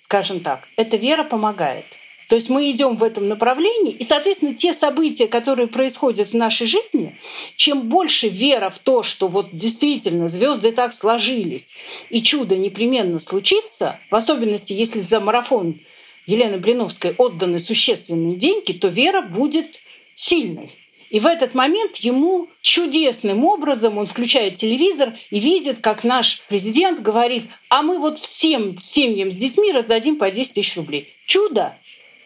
скажем 0.00 0.40
так, 0.40 0.66
эта 0.76 0.96
вера 0.96 1.24
помогает. 1.24 1.84
То 2.28 2.36
есть 2.36 2.50
мы 2.50 2.70
идем 2.70 2.96
в 2.96 3.02
этом 3.02 3.26
направлении, 3.26 3.92
и, 3.92 4.04
соответственно, 4.04 4.54
те 4.54 4.74
события, 4.74 5.26
которые 5.26 5.66
происходят 5.66 6.28
в 6.28 6.34
нашей 6.34 6.66
жизни, 6.66 7.18
чем 7.56 7.88
больше 7.88 8.28
вера 8.28 8.68
в 8.68 8.78
то, 8.78 9.02
что 9.02 9.28
вот 9.28 9.48
действительно 9.52 10.28
звезды 10.28 10.72
так 10.72 10.92
сложились, 10.92 11.66
и 12.10 12.22
чудо 12.22 12.54
непременно 12.54 13.18
случится, 13.18 13.98
в 14.10 14.14
особенности, 14.14 14.74
если 14.74 15.00
за 15.00 15.20
марафон 15.20 15.80
Елены 16.26 16.58
Блиновской 16.58 17.14
отданы 17.16 17.58
существенные 17.58 18.36
деньги, 18.36 18.72
то 18.72 18.88
вера 18.88 19.22
будет 19.22 19.80
сильной. 20.14 20.70
И 21.08 21.20
в 21.20 21.26
этот 21.26 21.54
момент 21.54 21.96
ему 21.96 22.48
чудесным 22.60 23.42
образом 23.46 23.96
он 23.96 24.04
включает 24.04 24.56
телевизор 24.56 25.14
и 25.30 25.40
видит, 25.40 25.78
как 25.80 26.04
наш 26.04 26.42
президент 26.50 27.00
говорит, 27.00 27.44
а 27.70 27.80
мы 27.80 27.98
вот 27.98 28.18
всем 28.18 28.82
семьям 28.82 29.32
с 29.32 29.34
детьми 29.34 29.72
раздадим 29.72 30.16
по 30.16 30.30
10 30.30 30.52
тысяч 30.52 30.76
рублей. 30.76 31.14
Чудо! 31.24 31.78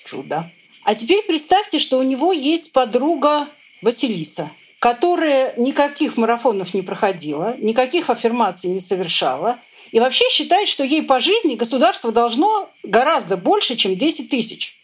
Чудо. 0.04 0.50
А 0.84 0.94
теперь 0.94 1.22
представьте, 1.22 1.78
что 1.78 1.98
у 1.98 2.02
него 2.02 2.32
есть 2.32 2.72
подруга 2.72 3.48
Василиса, 3.82 4.50
которая 4.78 5.54
никаких 5.56 6.16
марафонов 6.16 6.74
не 6.74 6.82
проходила, 6.82 7.56
никаких 7.58 8.10
аффирмаций 8.10 8.68
не 8.70 8.80
совершала, 8.80 9.60
и 9.92 10.00
вообще 10.00 10.24
считает, 10.30 10.68
что 10.68 10.82
ей 10.82 11.02
по 11.02 11.20
жизни 11.20 11.54
государство 11.54 12.10
должно 12.10 12.70
гораздо 12.82 13.36
больше, 13.36 13.76
чем 13.76 13.96
10 13.96 14.28
тысяч. 14.28 14.76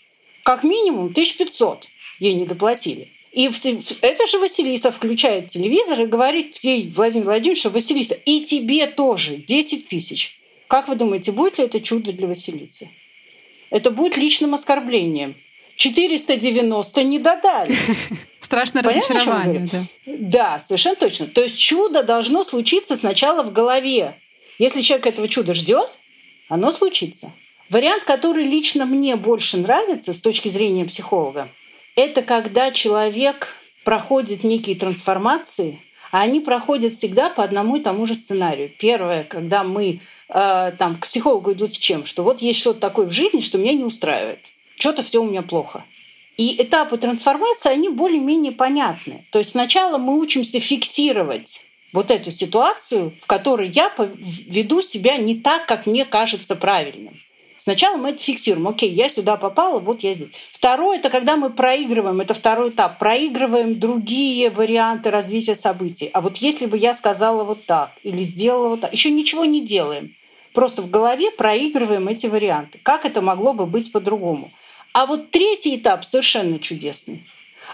Как 0.45 0.63
минимум 0.63 1.07
1500 1.07 1.89
ей 2.21 2.35
не 2.35 2.47
доплатили. 2.47 3.11
И 3.33 3.51
это 4.01 4.27
же 4.27 4.39
Василиса 4.39 4.91
включает 4.91 5.49
телевизор 5.49 6.01
и 6.01 6.07
говорит 6.07 6.59
ей, 6.63 6.91
Владимир 6.95 7.27
Владимирович, 7.27 7.61
что 7.61 7.71
Василиса, 7.71 8.15
и 8.15 8.45
тебе 8.45 8.87
тоже 8.87 9.37
10 9.37 9.89
тысяч. 9.89 10.39
Как 10.67 10.89
вы 10.89 10.95
думаете, 10.97 11.33
будет 11.33 11.59
ли 11.59 11.65
это 11.65 11.81
чудо 11.81 12.13
для 12.13 12.27
Василисы? 12.27 12.91
Это 13.71 13.91
будет 13.91 14.17
личным 14.17 14.55
оскорблением. 14.55 15.37
490 15.77 17.05
не 17.05 17.19
додали. 17.19 17.75
Страшное 18.41 18.83
разочарование, 18.83 19.69
да. 19.71 19.85
Да, 20.07 20.59
совершенно 20.59 20.97
точно. 20.97 21.27
То 21.27 21.43
есть 21.43 21.59
чудо 21.59 22.03
должно 22.03 22.45
случиться 22.45 22.97
сначала 22.97 23.43
в 23.43 23.53
голове. 23.53 24.21
Если 24.59 24.83
человек 24.83 25.07
этого 25.07 25.29
чуда 25.29 25.55
ждет, 25.55 25.99
оно 26.49 26.73
случится. 26.73 27.33
Вариант, 27.71 28.05
который 28.05 28.45
лично 28.45 28.87
мне 28.87 29.17
больше 29.17 29.59
нравится 29.59 30.13
с 30.13 30.19
точки 30.19 30.49
зрения 30.49 30.85
психолога, 30.85 31.51
это 31.95 32.23
когда 32.23 32.71
человек 32.71 33.57
проходит 33.85 34.45
некие 34.45 34.77
трансформации, 34.77 35.83
а 36.11 36.23
они 36.23 36.41
проходят 36.41 36.93
всегда 36.93 37.29
по 37.29 37.45
одному 37.45 37.77
и 37.77 37.81
тому 37.81 38.07
же 38.07 38.15
сценарию. 38.15 38.73
Первое, 38.79 39.25
когда 39.25 39.63
мы 39.63 40.01
там, 40.29 40.99
к 41.01 41.09
психологу 41.09 41.53
идут 41.53 41.75
с 41.75 41.79
чем? 41.79 42.05
Что 42.05 42.23
вот 42.23 42.41
есть 42.41 42.61
что-то 42.61 42.81
такое 42.81 43.07
в 43.07 43.13
жизни, 43.13 43.41
что 43.41 43.59
меня 43.59 43.73
не 43.73 43.85
устраивает. 43.85 44.41
Что-то 44.79 45.03
все 45.03 45.21
у 45.21 45.29
меня 45.29 45.43
плохо. 45.43 45.85
И 46.37 46.63
этапы 46.63 46.99
трансформации, 46.99 47.71
они 47.71 47.89
более-менее 47.89 48.53
понятны. 48.53 49.27
То 49.33 49.41
есть 49.41 49.51
сначала 49.51 49.99
мы 49.99 50.19
учимся 50.19 50.61
фиксировать 50.61 51.63
вот 51.93 52.11
эту 52.11 52.31
ситуацию, 52.31 53.15
в 53.21 53.27
которой 53.27 53.69
я 53.69 53.93
веду 53.99 54.83
себя 54.83 55.17
не 55.17 55.35
так, 55.35 55.67
как 55.67 55.87
мне 55.87 56.05
кажется 56.05 56.55
правильным. 56.55 57.19
Сначала 57.57 57.97
мы 57.97 58.11
это 58.11 58.23
фиксируем. 58.23 58.69
Окей, 58.69 58.91
я 58.91 59.09
сюда 59.09 59.37
попала, 59.37 59.81
вот 59.81 60.03
я 60.03 60.15
здесь. 60.15 60.29
Второе— 60.53 60.99
это 61.01 61.11
когда 61.11 61.37
мы 61.37 61.51
проигрываем, 61.51 62.21
это 62.21 62.35
второй 62.35 62.71
этап. 62.71 62.99
Проигрываем 62.99 63.81
другие 63.81 64.49
варианты 64.49 65.11
развития 65.11 65.55
событий. 65.55 66.09
А 66.13 66.21
вот 66.21 66.37
если 66.37 66.67
бы 66.67 66.79
я 66.79 66.95
сказала 66.95 67.43
вот 67.45 67.67
так 67.67 67.91
или 68.05 68.23
сделала 68.23 68.69
вот 68.69 68.83
так, 68.83 68.93
еще 68.93 69.11
ничего 69.11 69.45
не 69.45 69.61
делаем. 69.61 70.15
Просто 70.53 70.83
в 70.83 70.91
голове 70.91 71.31
проигрываем 71.31 72.09
эти 72.09 72.27
варианты. 72.27 72.81
Как 72.83 73.05
это 73.05 73.21
могло 73.21 73.53
бы 73.53 73.67
быть 73.67 73.93
по-другому? 73.93 74.53
А 74.93 75.07
вот 75.07 75.31
третий 75.31 75.77
этап 75.77 76.05
совершенно 76.05 76.59
чудесный. 76.59 77.27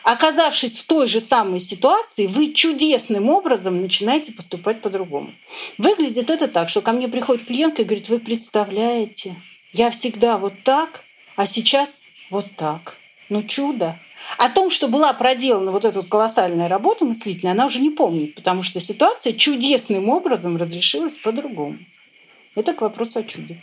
Оказавшись 0.02 0.78
в 0.78 0.87
той 0.87 1.06
же 1.06 1.20
самой 1.20 1.60
ситуации, 1.60 2.26
вы 2.26 2.52
чудесным 2.52 3.30
образом 3.30 3.80
начинаете 3.80 4.32
поступать 4.32 4.82
по-другому. 4.82 5.34
Выглядит 5.78 6.30
это 6.30 6.48
так, 6.48 6.68
что 6.68 6.80
ко 6.80 6.92
мне 6.92 7.08
приходит 7.08 7.46
клиентка 7.46 7.82
и 7.82 7.84
говорит, 7.84 8.08
вы 8.08 8.18
представляете, 8.18 9.37
я 9.72 9.90
всегда 9.90 10.38
вот 10.38 10.54
так, 10.64 11.04
а 11.37 11.46
сейчас 11.46 11.94
вот 12.30 12.46
так. 12.56 12.96
Ну 13.28 13.42
чудо. 13.42 13.98
О 14.38 14.48
том, 14.48 14.70
что 14.70 14.88
была 14.88 15.12
проделана 15.12 15.70
вот 15.70 15.84
эта 15.84 16.00
вот 16.00 16.08
колоссальная 16.08 16.68
работа 16.68 17.04
мыслительная, 17.04 17.52
она 17.52 17.66
уже 17.66 17.80
не 17.80 17.90
помнит, 17.90 18.34
потому 18.34 18.62
что 18.62 18.80
ситуация 18.80 19.32
чудесным 19.32 20.08
образом 20.08 20.56
разрешилась 20.56 21.14
по-другому. 21.14 21.78
Это 22.54 22.72
к 22.72 22.80
вопросу 22.80 23.18
о 23.18 23.22
чуде. 23.24 23.62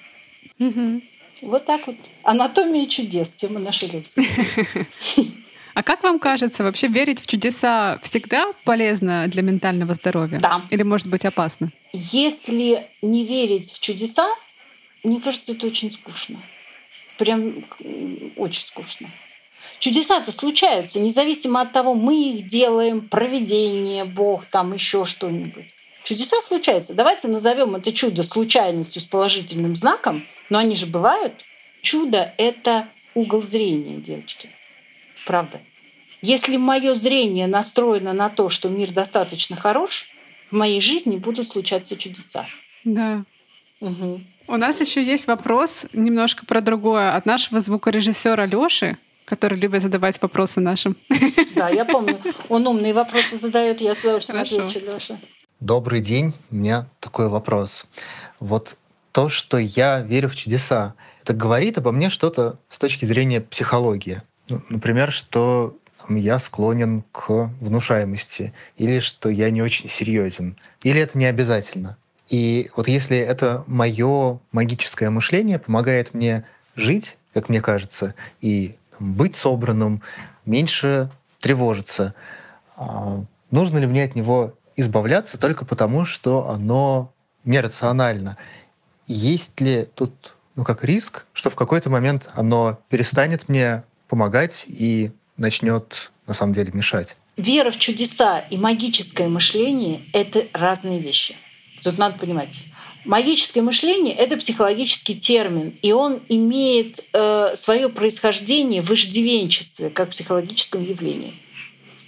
Угу. 0.60 1.02
Вот 1.44 1.66
так 1.66 1.88
вот. 1.88 1.96
Анатомия 2.24 2.86
чудес, 2.88 3.30
тема 3.30 3.60
нашей 3.60 3.90
лекции. 3.90 4.26
А 5.74 5.84
как 5.84 6.04
вам 6.04 6.20
кажется, 6.20 6.64
вообще 6.64 6.88
верить 6.88 7.22
в 7.22 7.28
чудеса 7.28 7.98
всегда 8.04 8.52
полезно 8.66 9.28
для 9.28 9.42
ментального 9.42 9.94
здоровья? 9.94 10.40
Да. 10.40 10.66
Или 10.70 10.84
может 10.84 11.08
быть 11.08 11.24
опасно? 11.24 11.72
Если 11.94 12.88
не 13.02 13.26
верить 13.26 13.72
в 13.72 13.80
чудеса, 13.80 14.28
мне 15.04 15.22
кажется, 15.22 15.54
это 15.54 15.68
очень 15.68 15.92
скучно. 15.94 16.42
Прям 17.18 17.66
очень 18.36 18.68
скучно. 18.68 19.10
Чудеса-то 19.80 20.32
случаются, 20.32 21.00
независимо 21.00 21.62
от 21.62 21.72
того, 21.72 21.94
мы 21.94 22.32
их 22.32 22.48
делаем, 22.48 23.08
проведение, 23.08 24.06
Бог, 24.06 24.46
там 24.46 24.74
еще 24.74 25.06
что-нибудь. 25.06 25.68
Чудеса 26.04 26.42
случаются. 26.42 26.94
Давайте 26.94 27.28
назовем 27.28 27.76
это 27.76 27.92
чудо 27.92 28.24
случайностью 28.24 29.02
с 29.02 29.06
положительным 29.06 29.76
знаком, 29.76 30.26
но 30.50 30.58
они 30.60 30.76
же 30.76 30.86
бывают. 30.86 31.34
Чудо— 31.82 32.34
это 32.38 32.88
угол 33.14 33.42
зрения, 33.42 33.98
девочки. 33.98 34.50
Правда. 35.26 35.62
Если 36.22 36.58
мое 36.58 36.94
зрение 36.94 37.48
настроено 37.48 38.14
на 38.14 38.30
то, 38.30 38.50
что 38.50 38.70
мир 38.70 38.92
достаточно 38.92 39.56
хорош, 39.56 40.08
в 40.52 40.56
моей 40.56 40.82
жизни 40.82 41.18
будут 41.18 41.50
случаться 41.50 41.96
чудеса. 41.96 42.46
Да. 42.84 43.24
Угу. 43.80 44.22
У 44.48 44.58
нас 44.58 44.80
еще 44.80 45.04
есть 45.04 45.28
вопрос 45.28 45.86
немножко 45.94 46.46
про 46.46 46.62
другое 46.62 47.16
от 47.16 47.26
нашего 47.26 47.60
звукорежиссера 47.60 48.46
Лёши, 48.46 48.98
который 49.26 49.58
любит 49.60 49.82
задавать 49.82 50.22
вопросы 50.22 50.60
нашим. 50.60 50.96
Да, 51.56 51.70
я 51.70 51.86
помню. 51.86 52.20
Он 52.50 52.68
умные 52.68 52.94
вопросы 52.94 53.38
задает, 53.38 53.82
я 53.82 53.96
с 53.96 54.00
удовольствием 54.00 54.42
отвечу, 54.42 54.80
Лёша. 54.86 55.20
Добрый 55.62 56.02
день. 56.02 56.34
У 56.50 56.56
меня 56.56 56.88
такой 57.00 57.28
вопрос. 57.28 57.86
Вот 58.40 58.78
то, 59.12 59.30
что 59.30 59.60
я 59.60 60.00
верю 60.00 60.28
в 60.28 60.36
чудеса, 60.36 60.96
это 61.22 61.34
говорит 61.34 61.78
обо 61.78 61.92
мне 61.92 62.10
что-то 62.10 62.58
с 62.68 62.80
точки 62.80 63.06
зрения 63.06 63.42
психологии. 63.42 64.24
Ну, 64.50 64.64
например, 64.70 65.12
что 65.12 65.78
я 66.10 66.40
склонен 66.40 67.04
к 67.12 67.52
внушаемости, 67.60 68.54
или 68.78 68.98
что 68.98 69.30
я 69.30 69.52
не 69.52 69.62
очень 69.62 69.88
серьезен, 69.88 70.58
или 70.82 71.00
это 71.00 71.16
не 71.20 71.28
обязательно. 71.28 71.96
И 72.28 72.72
вот 72.76 72.88
если 72.88 73.18
это 73.18 73.64
мое 73.68 74.40
магическое 74.52 75.12
мышление 75.12 75.60
помогает 75.60 76.16
мне 76.16 76.44
жить, 76.76 77.18
как 77.36 77.50
мне 77.50 77.62
кажется, 77.62 78.16
и 78.40 78.78
быть 79.00 79.36
собранным, 79.36 80.02
меньше 80.44 81.12
тревожиться, 81.40 82.16
а, 82.76 83.26
нужно 83.52 83.78
ли 83.78 83.86
мне 83.86 84.06
от 84.06 84.16
него 84.16 84.56
избавляться 84.82 85.40
только 85.40 85.66
потому, 85.66 86.06
что 86.06 86.50
оно 86.50 87.14
нерационально? 87.46 88.38
Есть 89.08 89.62
ли 89.62 89.88
тут 89.96 90.36
ну, 90.56 90.64
как 90.64 90.84
риск, 90.84 91.26
что 91.34 91.50
в 91.50 91.56
какой-то 91.56 91.90
момент 91.90 92.30
оно 92.36 92.80
перестанет 92.90 93.48
мне 93.50 93.84
помогать 94.08 94.66
и 94.68 95.12
начнет 95.38 96.12
на 96.28 96.34
самом 96.34 96.54
деле 96.54 96.72
мешать? 96.74 97.16
Вера 97.38 97.72
в 97.72 97.78
чудеса 97.78 98.40
и 98.40 98.58
магическое 98.58 99.28
мышление— 99.28 100.02
это 100.14 100.48
разные 100.54 101.00
вещи. 101.00 101.36
Тут 101.84 101.98
надо 101.98 102.20
понимать. 102.20 102.66
Магическое 103.06 103.62
мышление— 103.62 104.14
это 104.16 104.38
психологический 104.38 105.16
термин, 105.16 105.76
и 105.82 105.92
он 105.92 106.22
имеет 106.30 107.04
э, 107.14 107.56
свое 107.56 107.90
происхождение 107.90 108.84
в 108.84 108.92
иждивенчестве, 108.92 109.90
как 109.90 110.12
психологическом 110.12 110.84
явлении. 110.84 111.34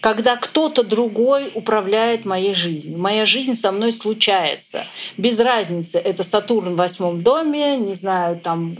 Когда 0.03 0.35
кто-то 0.35 0.83
другой 0.83 1.49
управляет 1.55 2.25
моей 2.25 2.53
жизнью. 2.53 2.97
Моя 2.99 3.25
жизнь 3.25 3.55
со 3.55 3.71
мной 3.71 3.93
случается. 3.93 4.85
Без 5.15 5.39
разницы, 5.39 5.97
это 5.97 6.23
Сатурн 6.23 6.73
в 6.73 6.75
восьмом 6.75 7.23
доме, 7.23 7.77
не 7.77 7.93
знаю, 7.93 8.37
там 8.37 8.75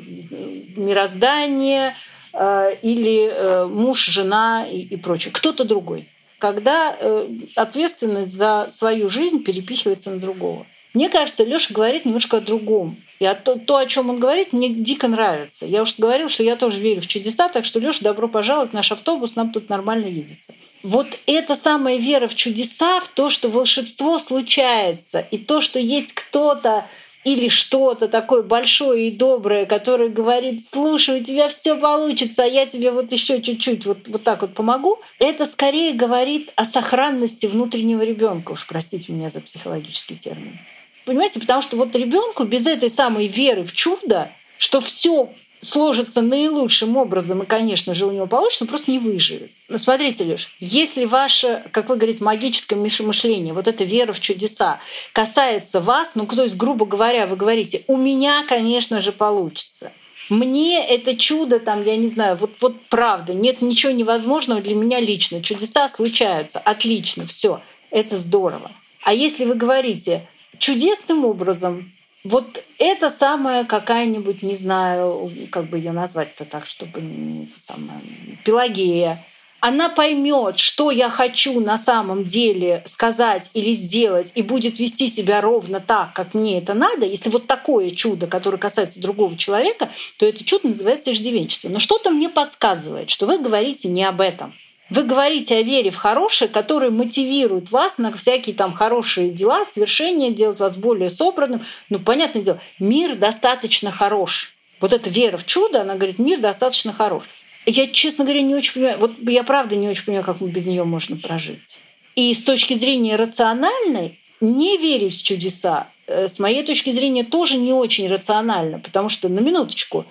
мироздание 0.76 1.96
э, 2.34 2.76
или 2.82 3.32
э, 3.32 3.66
муж, 3.68 4.06
жена 4.06 4.68
и, 4.70 4.82
и 4.82 4.98
прочее. 4.98 5.32
Кто-то 5.34 5.64
другой. 5.64 6.10
Когда 6.40 6.94
э, 7.00 7.30
ответственность 7.56 8.36
за 8.36 8.68
свою 8.70 9.08
жизнь 9.08 9.46
перепихивается 9.46 10.12
на 10.12 10.20
другого. 10.20 10.66
Мне 10.94 11.08
кажется, 11.08 11.46
Лёша 11.46 11.74
говорит 11.74 12.04
немножко 12.04 12.38
о 12.38 12.42
другом. 12.42 12.98
И 13.20 13.26
о 13.26 13.34
то, 13.34 13.56
то, 13.56 13.78
о 13.78 13.86
чем 13.86 14.10
он 14.10 14.20
говорит, 14.20 14.52
мне 14.52 14.68
дико 14.68 15.08
нравится. 15.08 15.66
Я 15.66 15.84
уже 15.84 15.94
говорил, 15.98 16.28
что 16.28 16.44
я 16.44 16.58
тоже 16.58 16.82
верю 16.82 17.00
в 17.00 17.08
чудеса, 17.08 17.48
так 17.48 17.64
что, 17.64 17.80
Лёша, 17.80 18.04
добро 18.04 18.28
пожаловать 18.28 18.72
в 18.72 18.74
наш 18.74 18.92
автобус, 18.92 19.38
нам 19.38 19.54
тут 19.54 19.70
нормально 19.70 20.08
видится. 20.08 20.54
Вот 20.84 21.18
эта 21.28 21.56
самая 21.56 21.98
вера 21.98 22.28
в 22.28 22.36
чудеса, 22.36 23.00
в 23.00 23.08
то, 23.08 23.30
что 23.30 23.50
волшебство 23.50 24.20
случается, 24.20 25.20
и 25.20 25.38
то, 25.38 25.62
что 25.62 25.80
есть 25.80 26.14
кто-то, 26.14 26.86
или 27.24 27.48
что-то 27.48 28.10
такое 28.10 28.44
большое 28.44 29.08
и 29.08 29.12
доброе, 29.12 29.66
которое 29.66 30.10
говорит, 30.10 30.62
слушай, 30.66 31.22
у 31.22 31.24
тебя 31.24 31.48
все 31.48 31.78
получится, 31.78 32.44
а 32.44 32.48
я 32.48 32.66
тебе 32.66 32.92
вот 32.92 33.14
еще 33.14 33.42
чуть-чуть 33.42 33.86
вот, 33.86 34.10
вот 34.10 34.24
так 34.24 34.42
вот 34.42 34.54
помогу, 34.54 35.00
это 35.20 35.46
скорее 35.46 35.94
говорит 35.94 36.52
о 36.58 36.66
сохранности 36.66 37.46
внутреннего 37.46 38.02
ребенка, 38.02 38.52
уж 38.52 38.68
простите 38.68 39.14
меня 39.14 39.30
за 39.30 39.40
психологический 39.40 40.18
термин. 40.18 40.60
Понимаете, 41.06 41.40
потому 41.40 41.62
что 41.62 41.78
вот 41.78 41.96
ребенку 41.96 42.44
без 42.44 42.66
этой 42.66 42.90
самой 42.90 43.28
веры 43.28 43.64
в 43.64 43.74
чудо, 43.74 44.32
что 44.58 44.82
все 44.82 45.34
сложится 45.64 46.22
наилучшим 46.22 46.98
образом, 46.98 47.44
и, 47.44 47.46
конечно 47.46 47.94
же, 47.94 48.06
у 48.06 48.12
него 48.12 48.28
получится, 48.28 48.66
он 48.66 48.68
просто 48.68 48.92
не 48.92 49.00
выживет. 49.00 49.52
Но 49.70 49.78
смотрите, 49.78 50.24
Леш, 50.24 50.50
если 50.60 51.06
ваше, 51.06 51.64
как 51.72 51.90
вы 51.90 51.96
говорите, 51.96 52.24
магическое 52.24 52.76
мышление, 52.76 53.54
вот 53.54 53.68
эта 53.68 53.84
вера 53.84 54.14
в 54.14 54.20
чудеса 54.20 54.80
касается 55.14 55.82
вас, 55.82 56.12
ну, 56.16 56.28
то 56.28 56.44
есть, 56.44 56.58
грубо 56.58 56.86
говоря, 56.86 57.26
вы 57.28 57.36
говорите, 57.36 57.84
у 57.88 57.98
меня, 57.98 58.46
конечно 58.48 59.02
же, 59.02 59.12
получится. 59.12 59.92
Мне 60.30 60.86
это 60.86 61.16
чудо, 61.18 61.60
там, 61.60 61.84
я 61.84 61.98
не 61.98 62.08
знаю, 62.08 62.38
вот, 62.38 62.52
вот 62.62 62.76
правда, 62.90 63.34
нет 63.34 63.62
ничего 63.62 63.92
невозможного 63.92 64.62
для 64.62 64.76
меня 64.76 65.00
лично. 65.00 65.42
Чудеса 65.42 65.88
случаются, 65.88 66.60
отлично, 66.60 67.26
все, 67.28 67.62
это 67.90 68.18
здорово. 68.18 68.72
А 69.04 69.14
если 69.14 69.46
вы 69.46 69.56
говорите, 69.56 70.28
чудесным 70.58 71.26
образом 71.26 71.93
вот 72.24 72.64
это 72.80 73.10
самая 73.10 73.66
какая-нибудь, 73.66 74.44
не 74.44 74.56
знаю, 74.56 75.32
как 75.52 75.70
бы 75.70 75.78
ее 75.78 75.92
назвать-то 75.92 76.46
так, 76.46 76.66
чтобы 76.66 77.48
самая 77.62 78.02
Пелагея, 78.46 79.26
она 79.60 79.88
поймет, 79.88 80.60
что 80.60 80.92
я 80.92 81.10
хочу 81.10 81.62
на 81.62 81.78
самом 81.78 82.26
деле 82.26 82.84
сказать 82.86 83.50
или 83.54 83.74
сделать, 83.74 84.34
и 84.36 84.42
будет 84.42 84.78
вести 84.78 85.08
себя 85.08 85.40
ровно 85.40 85.80
так, 85.80 86.12
как 86.12 86.34
мне 86.34 86.58
это 86.58 86.74
надо, 86.74 87.06
если 87.06 87.30
вот 87.30 87.48
такое 87.48 87.92
чудо, 87.92 88.28
которое 88.28 88.58
касается 88.58 89.00
другого 89.00 89.38
человека, 89.38 89.90
то 90.20 90.26
это 90.26 90.44
чудо 90.44 90.68
называется 90.68 91.14
иждивенчество. 91.14 91.70
Но 91.70 91.80
что-то 91.80 92.10
мне 92.10 92.28
подсказывает, 92.28 93.10
что 93.10 93.26
вы 93.26 93.38
говорите 93.38 93.88
не 93.88 94.04
об 94.04 94.20
этом. 94.20 94.54
Вы 94.94 95.06
говорите 95.06 95.58
о 95.58 95.64
вере 95.64 95.90
в 95.90 95.96
хорошее, 95.96 96.48
которое 96.48 96.92
мотивирует 96.92 97.72
вас 97.72 97.98
на 97.98 98.14
всякие 98.14 98.56
там 98.56 98.76
хорошие 98.76 99.32
дела, 99.32 99.66
свершения, 99.74 100.30
делать 100.30 100.60
вас 100.60 100.76
более 100.76 101.10
собранным. 101.10 101.66
Ну, 101.90 101.98
понятное 101.98 102.44
дело, 102.44 102.60
мир 102.78 103.16
достаточно 103.16 103.90
хорош. 103.90 104.54
Вот 104.80 104.94
эта 104.94 105.10
вера 105.10 105.38
в 105.38 105.48
чудо, 105.48 105.82
она 105.82 105.96
говорит, 105.96 106.20
мир 106.20 106.40
достаточно 106.40 106.94
хорош. 106.94 107.24
Я, 107.66 107.88
честно 107.88 108.24
говоря, 108.24 108.44
не 108.44 108.54
очень 108.54 108.74
понимаю, 108.74 109.00
вот 109.00 109.14
я 109.24 109.44
правда 109.44 109.76
не 109.76 109.88
очень 109.88 110.06
понимаю, 110.06 110.26
как 110.26 110.40
без 110.40 110.64
нее 110.68 110.84
можно 110.84 111.18
прожить. 111.18 111.80
И 112.16 112.32
с 112.32 112.44
точки 112.44 112.76
зрения 112.76 113.16
рациональной, 113.16 114.20
не 114.42 114.78
верить 114.78 115.18
в 115.18 115.24
чудеса, 115.26 115.88
э, 116.06 116.28
с 116.28 116.38
моей 116.38 116.62
точки 116.62 116.92
зрения, 116.92 117.24
тоже 117.24 117.58
не 117.58 117.74
очень 117.74 118.08
рационально, 118.08 118.78
потому 118.78 119.10
что, 119.10 119.28
на 119.28 119.40
минуточку, 119.40 120.06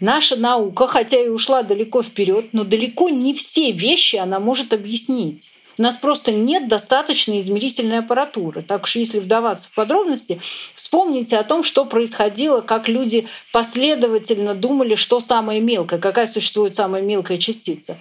Наша 0.00 0.36
наука, 0.36 0.86
хотя 0.86 1.20
и 1.22 1.28
ушла 1.28 1.62
далеко 1.62 2.02
вперед, 2.02 2.46
но 2.52 2.64
далеко 2.64 3.08
не 3.08 3.32
все 3.34 3.70
вещи 3.70 4.16
она 4.16 4.40
может 4.40 4.72
объяснить. 4.72 5.50
У 5.76 5.82
нас 5.82 5.96
просто 5.96 6.30
нет 6.30 6.68
достаточной 6.68 7.40
измерительной 7.40 7.98
аппаратуры. 7.98 8.62
Так 8.62 8.86
что 8.86 9.00
если 9.00 9.18
вдаваться 9.18 9.68
в 9.68 9.74
подробности, 9.74 10.40
вспомните 10.74 11.36
о 11.36 11.42
том, 11.42 11.64
что 11.64 11.84
происходило, 11.84 12.60
как 12.60 12.88
люди 12.88 13.26
последовательно 13.52 14.54
думали, 14.54 14.94
что 14.94 15.18
самое 15.18 15.60
мелкое, 15.60 15.98
какая 15.98 16.28
существует 16.28 16.76
самая 16.76 17.02
мелкая 17.02 17.38
частица 17.38 17.98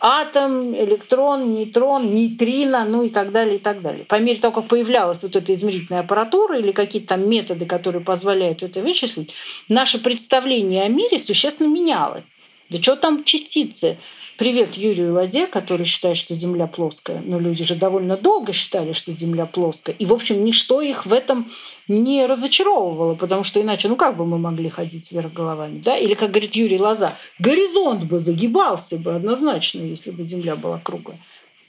атом, 0.00 0.74
электрон, 0.74 1.54
нейтрон, 1.54 2.14
нейтрино, 2.14 2.84
ну 2.84 3.02
и 3.02 3.08
так 3.08 3.32
далее, 3.32 3.56
и 3.56 3.58
так 3.58 3.82
далее. 3.82 4.04
По 4.04 4.16
мере 4.20 4.38
того, 4.38 4.52
как 4.52 4.68
появлялась 4.68 5.22
вот 5.22 5.36
эта 5.36 5.54
измерительная 5.54 6.02
аппаратура 6.02 6.58
или 6.58 6.72
какие-то 6.72 7.08
там 7.08 7.28
методы, 7.28 7.66
которые 7.66 8.04
позволяют 8.04 8.62
это 8.62 8.80
вычислить, 8.80 9.32
наше 9.68 9.98
представление 9.98 10.84
о 10.84 10.88
мире 10.88 11.18
существенно 11.18 11.68
менялось. 11.68 12.24
Да 12.68 12.82
что 12.82 12.96
там 12.96 13.24
частицы? 13.24 13.98
Привет 14.38 14.74
Юрию 14.74 15.14
Ладе, 15.14 15.46
который 15.46 15.86
считает, 15.86 16.18
что 16.18 16.34
Земля 16.34 16.66
плоская. 16.66 17.22
Но 17.24 17.40
люди 17.40 17.64
же 17.64 17.74
довольно 17.74 18.18
долго 18.18 18.52
считали, 18.52 18.92
что 18.92 19.12
Земля 19.12 19.46
плоская. 19.46 19.94
И, 19.94 20.04
в 20.04 20.12
общем, 20.12 20.44
ничто 20.44 20.82
их 20.82 21.06
в 21.06 21.12
этом 21.14 21.50
не 21.88 22.26
разочаровывало, 22.26 23.14
потому 23.14 23.44
что 23.44 23.62
иначе, 23.62 23.88
ну 23.88 23.96
как 23.96 24.14
бы 24.18 24.26
мы 24.26 24.36
могли 24.36 24.68
ходить 24.68 25.10
вверх 25.10 25.32
головами, 25.32 25.80
да? 25.82 25.96
Или, 25.96 26.12
как 26.12 26.32
говорит 26.32 26.54
Юрий 26.54 26.78
Лоза, 26.78 27.14
горизонт 27.38 28.04
бы 28.04 28.18
загибался 28.18 28.98
бы 28.98 29.14
однозначно, 29.14 29.80
если 29.80 30.10
бы 30.10 30.24
Земля 30.24 30.54
была 30.54 30.80
круглая 30.84 31.18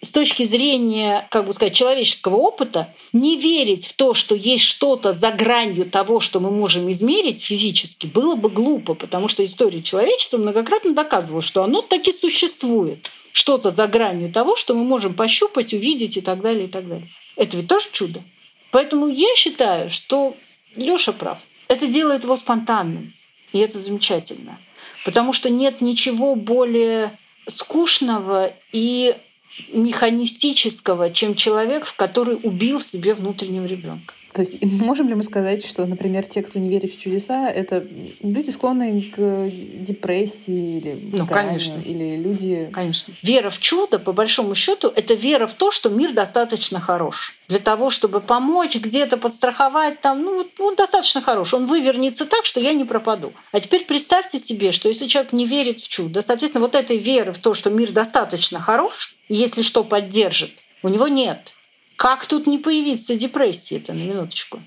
с 0.08 0.12
точки 0.12 0.44
зрения, 0.46 1.28
как 1.30 1.46
бы 1.46 1.54
сказать, 1.54 1.76
человеческого 1.76 2.36
опыта, 2.38 2.94
не 3.12 3.38
верить 3.38 3.86
в 3.86 3.96
то, 3.96 4.14
что 4.14 4.36
есть 4.36 4.64
что-то 4.64 5.12
за 5.12 5.32
гранью 5.32 5.86
того, 5.90 6.20
что 6.20 6.40
мы 6.40 6.50
можем 6.50 6.90
измерить 6.92 7.44
физически, 7.44 8.08
было 8.08 8.36
бы 8.36 8.50
глупо, 8.50 8.94
потому 8.94 9.28
что 9.28 9.44
история 9.44 9.84
человечества 9.84 10.38
многократно 10.38 10.94
доказывала, 10.94 11.42
что 11.42 11.64
оно 11.64 11.82
таки 11.82 12.14
существует. 12.14 13.12
Что-то 13.34 13.72
за 13.72 13.88
гранью 13.88 14.32
того, 14.32 14.56
что 14.56 14.74
мы 14.74 14.84
можем 14.84 15.14
пощупать, 15.14 15.74
увидеть 15.74 16.18
и 16.18 16.22
так 16.22 16.42
далее, 16.42 16.66
и 16.66 16.70
так 16.70 16.88
далее. 16.88 17.10
Это 17.36 17.58
ведь 17.58 17.68
тоже 17.68 17.88
чудо. 17.92 18.24
Поэтому 18.72 19.08
я 19.08 19.36
считаю, 19.36 19.90
что 19.90 20.36
Лёша 20.76 21.12
прав. 21.12 21.40
Это 21.68 21.86
делает 21.86 22.24
его 22.24 22.36
спонтанным. 22.36 23.14
И 23.52 23.60
это 23.60 23.78
замечательно. 23.78 24.58
Потому 25.06 25.34
что 25.34 25.50
нет 25.50 25.82
ничего 25.82 26.36
более 26.36 27.18
скучного 27.48 28.54
и 28.72 29.16
механистического, 29.72 31.12
чем 31.12 31.36
человек, 31.36 31.86
в 31.86 31.96
который 31.96 32.40
убил 32.42 32.80
себе 32.80 33.14
внутреннего 33.14 33.66
ребенка. 33.66 34.14
То 34.38 34.44
есть 34.44 34.62
можем 34.62 35.10
ли 35.10 35.16
мы 35.16 35.24
сказать, 35.24 35.66
что, 35.66 35.86
например, 35.88 36.24
те, 36.24 36.44
кто 36.44 36.60
не 36.60 36.70
верит 36.70 36.92
в 36.92 37.02
чудеса, 37.02 37.50
это 37.50 37.86
люди, 38.22 38.52
склонные 38.52 39.02
к 39.12 39.50
депрессии 39.84 40.78
или 40.78 41.10
ну, 41.12 41.26
конечно. 41.26 41.82
или 41.82 42.18
люди... 42.18 42.70
Конечно. 42.72 43.16
Вера 43.24 43.50
в 43.50 43.58
чудо, 43.58 43.98
по 43.98 44.14
большому 44.14 44.54
счету, 44.54 44.94
это 44.96 45.16
вера 45.16 45.48
в 45.48 45.54
то, 45.54 45.72
что 45.72 45.90
мир 45.90 46.14
достаточно 46.14 46.80
хорош. 46.80 47.34
Для 47.48 47.58
того, 47.58 47.90
чтобы 47.90 48.20
помочь, 48.20 48.76
где-то 48.76 49.18
подстраховать, 49.18 50.02
там, 50.02 50.22
ну, 50.22 50.46
ну, 50.60 50.76
достаточно 50.76 51.22
хорош. 51.22 51.56
Он 51.56 51.66
вывернется 51.66 52.28
так, 52.28 52.46
что 52.46 52.60
я 52.60 52.74
не 52.74 52.86
пропаду. 52.86 53.34
А 53.52 53.60
теперь 53.60 53.86
представьте 53.86 54.38
себе, 54.38 54.72
что 54.72 54.88
если 54.88 55.08
человек 55.08 55.34
не 55.34 55.48
верит 55.48 55.80
в 55.80 55.88
чудо, 55.88 56.24
соответственно, 56.26 56.64
вот 56.64 56.76
этой 56.76 56.98
веры 56.98 57.34
в 57.34 57.40
то, 57.40 57.56
что 57.56 57.72
мир 57.72 57.92
достаточно 57.92 58.60
хорош, 58.60 59.16
если 59.30 59.64
что 59.64 59.84
поддержит, 59.84 60.52
у 60.84 60.90
него 60.90 61.08
нет. 61.08 61.54
Как 61.98 62.28
тут 62.28 62.46
не 62.46 62.60
появиться 62.60 63.16
депрессии 63.16 63.78
это 63.78 63.92
на 63.94 64.04
минуточку? 64.04 64.62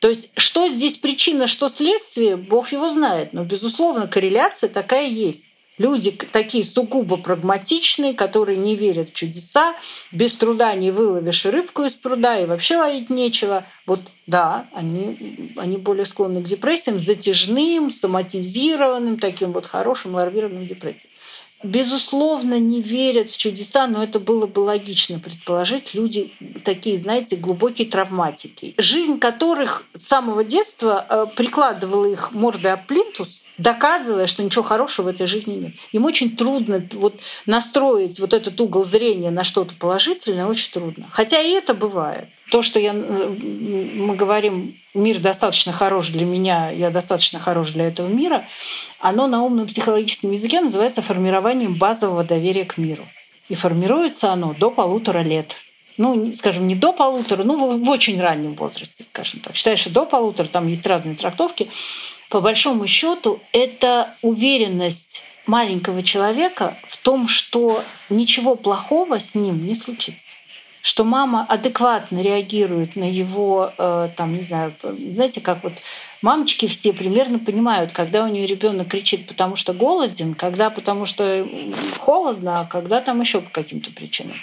То 0.00 0.08
есть 0.08 0.28
что 0.36 0.68
здесь 0.68 0.98
причина, 0.98 1.46
что 1.46 1.68
следствие, 1.68 2.36
Бог 2.36 2.72
его 2.72 2.90
знает. 2.90 3.32
Но, 3.32 3.44
безусловно, 3.44 4.08
корреляция 4.08 4.68
такая 4.68 5.06
есть. 5.06 5.44
Люди 5.78 6.10
такие 6.10 6.62
сугубо 6.62 7.16
прагматичные, 7.16 8.12
которые 8.12 8.58
не 8.58 8.76
верят 8.76 9.08
в 9.08 9.14
чудеса, 9.14 9.74
без 10.12 10.36
труда 10.36 10.74
не 10.74 10.90
выловишь 10.90 11.46
рыбку 11.46 11.82
из 11.82 11.94
пруда, 11.94 12.38
и 12.38 12.46
вообще 12.46 12.76
ловить 12.76 13.10
нечего. 13.10 13.66
Вот 13.86 14.00
да, 14.26 14.68
они, 14.72 15.52
они 15.56 15.78
более 15.78 16.04
склонны 16.04 16.42
к 16.42 16.46
депрессиям, 16.46 17.04
затяжным, 17.04 17.90
соматизированным, 17.90 19.18
таким 19.18 19.52
вот 19.52 19.66
хорошим 19.66 20.14
ларвированным 20.14 20.66
депрессиям 20.66 21.10
безусловно, 21.64 22.58
не 22.58 22.80
верят 22.80 23.30
в 23.30 23.36
чудеса, 23.36 23.86
но 23.86 24.02
это 24.02 24.20
было 24.20 24.46
бы 24.46 24.60
логично 24.60 25.18
предположить. 25.18 25.94
Люди 25.94 26.32
такие, 26.64 26.98
знаете, 26.98 27.36
глубокие 27.36 27.88
травматики, 27.88 28.74
жизнь 28.78 29.18
которых 29.18 29.84
с 29.94 30.06
самого 30.06 30.44
детства 30.44 31.04
э, 31.08 31.26
прикладывала 31.34 32.04
их 32.04 32.32
мордой 32.32 32.72
об 32.72 32.86
плинтус, 32.86 33.43
доказывая, 33.58 34.26
что 34.26 34.42
ничего 34.42 34.62
хорошего 34.62 35.06
в 35.06 35.08
этой 35.08 35.26
жизни 35.26 35.54
нет. 35.54 35.72
Им 35.92 36.04
очень 36.04 36.36
трудно 36.36 36.86
вот 36.92 37.20
настроить 37.46 38.18
вот 38.18 38.32
этот 38.32 38.60
угол 38.60 38.84
зрения 38.84 39.30
на 39.30 39.44
что-то 39.44 39.74
положительное, 39.74 40.46
очень 40.46 40.72
трудно. 40.72 41.08
Хотя 41.10 41.40
и 41.40 41.50
это 41.50 41.74
бывает. 41.74 42.28
То, 42.50 42.62
что 42.62 42.78
я, 42.78 42.92
мы 42.92 44.16
говорим, 44.16 44.76
мир 44.92 45.18
достаточно 45.18 45.72
хорош 45.72 46.08
для 46.08 46.24
меня, 46.24 46.70
я 46.70 46.90
достаточно 46.90 47.38
хорош 47.38 47.70
для 47.70 47.86
этого 47.88 48.08
мира, 48.08 48.46
оно 48.98 49.26
на 49.26 49.42
умном 49.42 49.66
психологическом 49.66 50.32
языке 50.32 50.60
называется 50.60 51.02
формированием 51.02 51.74
базового 51.74 52.24
доверия 52.24 52.64
к 52.64 52.76
миру. 52.76 53.06
И 53.48 53.54
формируется 53.54 54.32
оно 54.32 54.54
до 54.54 54.70
полутора 54.70 55.20
лет 55.20 55.54
ну, 55.96 56.32
скажем, 56.32 56.66
не 56.66 56.74
до 56.74 56.92
полутора, 56.92 57.44
ну, 57.44 57.78
в 57.78 57.88
очень 57.88 58.20
раннем 58.20 58.54
возрасте, 58.54 59.04
скажем 59.04 59.40
так. 59.40 59.54
Считаешь, 59.54 59.78
что 59.78 59.90
до 59.90 60.06
полутора, 60.06 60.48
там 60.48 60.66
есть 60.66 60.84
разные 60.86 61.14
трактовки 61.14 61.70
по 62.30 62.40
большому 62.40 62.86
счету 62.86 63.40
это 63.52 64.16
уверенность 64.22 65.22
маленького 65.46 66.02
человека 66.02 66.76
в 66.88 66.96
том, 66.96 67.28
что 67.28 67.84
ничего 68.08 68.54
плохого 68.54 69.20
с 69.20 69.34
ним 69.34 69.66
не 69.66 69.74
случится 69.74 70.20
что 70.84 71.02
мама 71.04 71.46
адекватно 71.48 72.20
реагирует 72.20 72.94
на 72.94 73.10
его, 73.10 73.72
э, 73.78 74.10
там, 74.14 74.34
не 74.34 74.42
знаю, 74.42 74.74
знаете, 74.82 75.40
как 75.40 75.64
вот 75.64 75.72
мамочки 76.20 76.66
все 76.66 76.92
примерно 76.92 77.38
понимают, 77.38 77.92
когда 77.92 78.22
у 78.22 78.28
нее 78.28 78.46
ребенок 78.46 78.88
кричит, 78.88 79.26
потому 79.26 79.56
что 79.56 79.72
голоден, 79.72 80.34
когда 80.34 80.68
потому 80.68 81.06
что 81.06 81.48
холодно, 81.98 82.60
а 82.60 82.64
когда 82.66 83.00
там 83.00 83.22
еще 83.22 83.40
по 83.40 83.48
каким-то 83.48 83.92
причинам. 83.92 84.36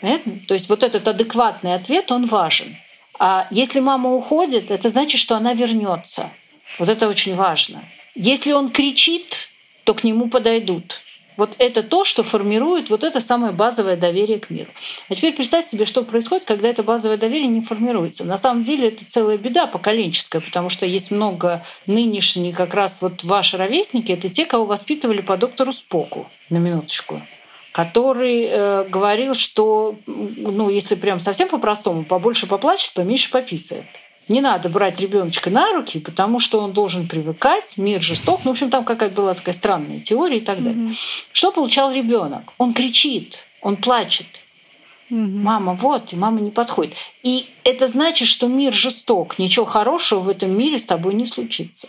Понятно? 0.00 0.34
То 0.46 0.54
есть 0.54 0.68
вот 0.68 0.84
этот 0.84 1.08
адекватный 1.08 1.74
ответ, 1.74 2.12
он 2.12 2.26
важен. 2.26 2.76
А 3.18 3.48
если 3.50 3.80
мама 3.80 4.14
уходит, 4.14 4.70
это 4.70 4.88
значит, 4.88 5.20
что 5.20 5.34
она 5.34 5.52
вернется. 5.52 6.30
Вот 6.78 6.88
это 6.88 7.08
очень 7.08 7.34
важно. 7.34 7.84
Если 8.14 8.52
он 8.52 8.70
кричит, 8.70 9.48
то 9.84 9.94
к 9.94 10.04
нему 10.04 10.28
подойдут. 10.28 11.00
Вот 11.36 11.54
это 11.58 11.82
то, 11.82 12.04
что 12.04 12.22
формирует 12.22 12.90
вот 12.90 13.04
это 13.04 13.20
самое 13.20 13.52
базовое 13.52 13.96
доверие 13.96 14.38
к 14.38 14.50
миру. 14.50 14.70
А 15.08 15.14
теперь 15.14 15.34
представьте 15.34 15.72
себе, 15.72 15.86
что 15.86 16.02
происходит, 16.02 16.44
когда 16.44 16.68
это 16.68 16.82
базовое 16.82 17.16
доверие 17.16 17.48
не 17.48 17.62
формируется. 17.62 18.24
На 18.24 18.36
самом 18.36 18.64
деле 18.64 18.88
это 18.88 19.04
целая 19.06 19.38
беда 19.38 19.66
поколенческая, 19.66 20.42
потому 20.42 20.68
что 20.68 20.84
есть 20.84 21.10
много 21.10 21.64
нынешних, 21.86 22.56
как 22.56 22.74
раз 22.74 22.98
вот 23.00 23.24
ваши 23.24 23.56
ровесники, 23.56 24.12
это 24.12 24.28
те, 24.28 24.44
кого 24.44 24.66
воспитывали 24.66 25.22
по 25.22 25.36
доктору 25.36 25.72
Споку, 25.72 26.30
на 26.50 26.58
минуточку 26.58 27.22
который 27.72 28.44
э, 28.44 28.84
говорил, 28.84 29.34
что, 29.34 29.96
ну, 30.06 30.68
если 30.68 30.94
прям 30.94 31.20
совсем 31.20 31.48
по-простому, 31.48 32.04
побольше 32.04 32.46
поплачет, 32.46 32.92
поменьше 32.92 33.30
пописает. 33.30 33.86
Не 34.28 34.40
надо 34.40 34.68
брать 34.68 35.00
ребеночка 35.00 35.50
на 35.50 35.72
руки, 35.72 35.98
потому 35.98 36.38
что 36.38 36.60
он 36.60 36.72
должен 36.72 37.08
привыкать, 37.08 37.76
мир 37.76 38.00
жесток. 38.00 38.40
Ну, 38.44 38.50
в 38.50 38.54
общем, 38.54 38.70
там 38.70 38.84
какая-то 38.84 39.14
была 39.14 39.34
такая 39.34 39.54
странная 39.54 40.00
теория 40.00 40.38
и 40.38 40.40
так 40.40 40.62
далее. 40.62 40.90
Mm-hmm. 40.90 40.96
Что 41.32 41.52
получал 41.52 41.92
ребенок? 41.92 42.52
Он 42.58 42.72
кричит, 42.72 43.38
он 43.60 43.76
плачет. 43.76 44.26
Mm-hmm. 45.10 45.42
Мама, 45.42 45.74
вот, 45.74 46.12
и 46.12 46.16
мама 46.16 46.40
не 46.40 46.50
подходит. 46.50 46.94
И 47.22 47.46
это 47.64 47.88
значит, 47.88 48.28
что 48.28 48.46
мир 48.46 48.72
жесток, 48.72 49.38
ничего 49.38 49.64
хорошего 49.64 50.20
в 50.20 50.28
этом 50.28 50.56
мире 50.56 50.78
с 50.78 50.84
тобой 50.84 51.14
не 51.14 51.26
случится. 51.26 51.88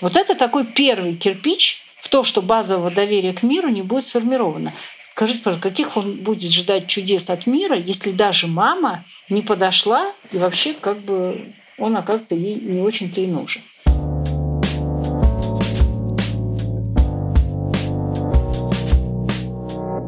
Вот 0.00 0.16
это 0.16 0.34
такой 0.34 0.66
первый 0.66 1.16
кирпич 1.16 1.82
в 2.00 2.08
то, 2.08 2.22
что 2.22 2.42
базового 2.42 2.90
доверия 2.90 3.32
к 3.32 3.42
миру 3.42 3.68
не 3.68 3.82
будет 3.82 4.04
сформировано. 4.04 4.74
Скажите, 5.12 5.40
пожалуйста, 5.40 5.68
каких 5.68 5.96
он 5.96 6.16
будет 6.16 6.52
ждать 6.52 6.86
чудес 6.86 7.30
от 7.30 7.46
мира, 7.46 7.76
если 7.76 8.10
даже 8.10 8.46
мама 8.46 9.04
не 9.28 9.42
подошла 9.42 10.12
и 10.32 10.38
вообще 10.38 10.72
как 10.74 10.98
бы 11.00 11.54
он, 11.82 11.96
оказывается, 11.96 12.36
ей 12.36 12.60
не 12.60 12.80
очень-то 12.80 13.20
и 13.20 13.26
нужен. 13.26 13.62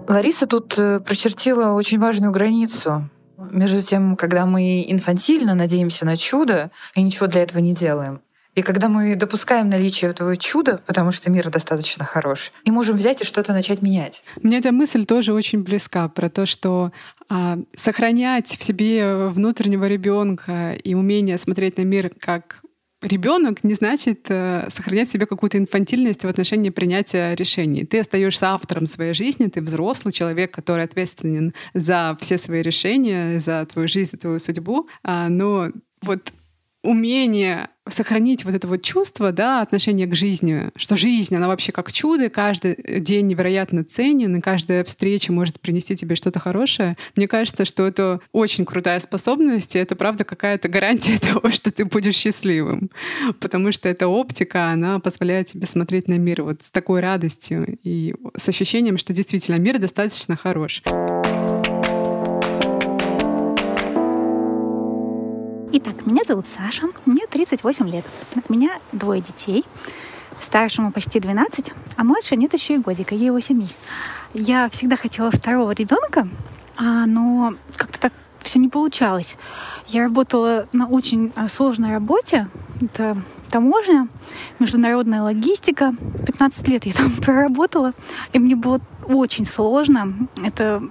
Лариса 0.09 0.47
тут 0.47 0.79
э, 0.79 1.01
прочертила 1.01 1.73
очень 1.73 1.99
важную 1.99 2.31
границу 2.31 3.11
между 3.37 3.83
тем, 3.83 4.17
когда 4.17 4.47
мы 4.47 4.85
инфантильно 4.87 5.55
надеемся 5.55 6.07
на 6.07 6.17
чудо 6.17 6.71
и 6.95 7.03
ничего 7.03 7.27
для 7.27 7.43
этого 7.43 7.59
не 7.59 7.75
делаем. 7.75 8.21
И 8.55 8.62
когда 8.62 8.88
мы 8.88 9.17
допускаем 9.17 9.69
наличие 9.69 10.11
этого 10.11 10.37
чуда, 10.37 10.81
потому 10.87 11.12
что 11.12 11.31
мир 11.31 11.51
достаточно 11.51 12.05
хорош, 12.05 12.53
и 12.64 12.71
можем 12.71 12.97
взять 12.97 13.21
и 13.21 13.25
что-то 13.25 13.53
начать 13.53 13.83
менять. 13.83 14.25
Мне 14.43 14.59
эта 14.59 14.73
мысль 14.73 15.05
тоже 15.05 15.33
очень 15.33 15.62
близка 15.62 16.09
про 16.09 16.29
то, 16.29 16.47
что 16.47 16.93
а, 17.29 17.59
сохранять 17.77 18.57
в 18.57 18.62
себе 18.62 19.29
внутреннего 19.29 19.87
ребенка 19.87 20.73
и 20.73 20.95
умение 20.95 21.38
смотреть 21.38 21.79
на 21.79 21.83
мир 21.83 22.11
как 22.21 22.62
ребенок 23.05 23.62
не 23.64 23.75
значит 23.75 24.27
э, 24.29 24.69
сохранять 24.71 25.09
в 25.09 25.12
себе 25.12 25.27
какую-то 25.27 25.59
инфантильность 25.59 26.25
в 26.25 26.29
отношении 26.29 26.71
принятия 26.71 27.35
решений. 27.35 27.85
Ты 27.85 28.01
остаешься 28.01 28.49
автором 28.49 28.87
своей 28.87 29.14
жизни, 29.14 29.47
ты 29.47 29.61
взрослый 29.61 30.12
человек, 30.12 30.53
который 30.53 30.85
ответственен 30.85 31.55
за 31.75 32.17
все 32.21 32.38
свои 32.38 32.62
решения, 32.62 33.40
за 33.40 33.67
твою 33.67 33.88
жизнь, 33.88 34.12
за 34.12 34.19
твою 34.19 34.38
судьбу. 34.38 34.88
А, 35.03 35.29
но 35.29 35.69
вот 36.03 36.33
умение 36.85 37.68
сохранить 37.88 38.44
вот 38.44 38.55
это 38.55 38.66
вот 38.66 38.83
чувство, 38.83 39.33
да, 39.33 39.61
отношение 39.61 40.07
к 40.07 40.14
жизни, 40.14 40.70
что 40.77 40.97
жизнь, 40.97 41.35
она 41.37 41.49
вообще 41.49 41.70
как 41.70 41.92
чудо, 41.92 42.31
каждый 42.31 42.77
день 43.01 43.27
невероятно 43.27 43.85
ценен, 43.85 44.37
и 44.37 44.40
каждая 44.40 44.85
встреча 44.85 45.33
может 45.33 45.61
принести 45.61 45.94
тебе 45.97 46.14
что-то 46.14 46.38
хорошее. 46.38 46.97
Мне 47.14 47.29
кажется, 47.29 47.64
что 47.64 47.87
это 47.87 48.20
очень 48.33 48.64
крутая 48.64 49.01
способность, 49.01 49.77
и 49.77 49.79
это 49.79 49.97
правда 49.97 50.25
какая-то 50.25 50.68
гарантия 50.68 51.18
того, 51.33 51.51
что 51.51 51.70
ты 51.70 51.85
будешь 51.85 52.16
счастливым. 52.16 52.90
Потому 53.40 53.70
что 53.73 53.88
эта 53.88 54.09
оптика, 54.09 54.70
она 54.70 54.99
позволяет 54.99 55.49
тебе 55.49 55.66
смотреть 55.66 56.09
на 56.09 56.14
мир 56.14 56.42
вот 56.42 56.62
с 56.62 56.70
такой 56.70 57.01
радостью 57.01 57.79
и 57.83 58.14
с 58.37 58.49
ощущением, 58.49 58.97
что 58.97 59.12
действительно 59.12 59.57
мир 59.57 59.79
достаточно 59.79 60.37
хорош. 60.37 60.83
Итак, 65.77 66.07
меня 66.07 66.23
зовут 66.25 66.47
Саша, 66.47 66.87
мне 67.05 67.27
38 67.27 67.89
лет. 67.89 68.05
У 68.49 68.53
меня 68.53 68.79
двое 68.93 69.21
детей. 69.21 69.65
Старшему 70.41 70.93
почти 70.93 71.19
12, 71.19 71.73
а 71.97 72.05
младшей 72.05 72.37
нет 72.37 72.53
еще 72.53 72.77
и 72.77 72.79
годика, 72.79 73.17
ей 73.17 73.31
8 73.31 73.59
месяцев. 73.59 73.93
Я 74.35 74.69
всегда 74.69 74.97
хотела 74.97 75.33
второго 75.33 75.73
ребенка, 75.73 76.29
а, 76.77 77.07
но 77.07 77.55
как-то 77.75 78.03
так 78.03 78.13
все 78.39 78.61
не 78.61 78.69
получалось. 78.69 79.37
Я 79.89 80.05
работала 80.05 80.69
на 80.71 80.87
очень 80.87 81.33
а, 81.35 81.49
сложной 81.49 81.91
работе. 81.91 82.47
Это 82.81 83.21
таможня, 83.51 84.07
международная 84.61 85.23
логистика. 85.23 85.93
15 86.25 86.69
лет 86.69 86.87
я 86.87 86.93
там 86.93 87.11
проработала, 87.21 87.95
и 88.33 88.39
мне 88.39 88.55
было 88.55 88.81
очень 89.07 89.45
сложно. 89.45 90.29
Это 90.45 90.83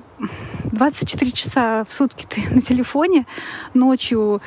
24 0.66 1.32
часа 1.32 1.86
в 1.88 1.94
сутки 1.94 2.26
ты 2.28 2.42
на 2.54 2.62
телефоне, 2.62 3.26
ночью 3.74 4.42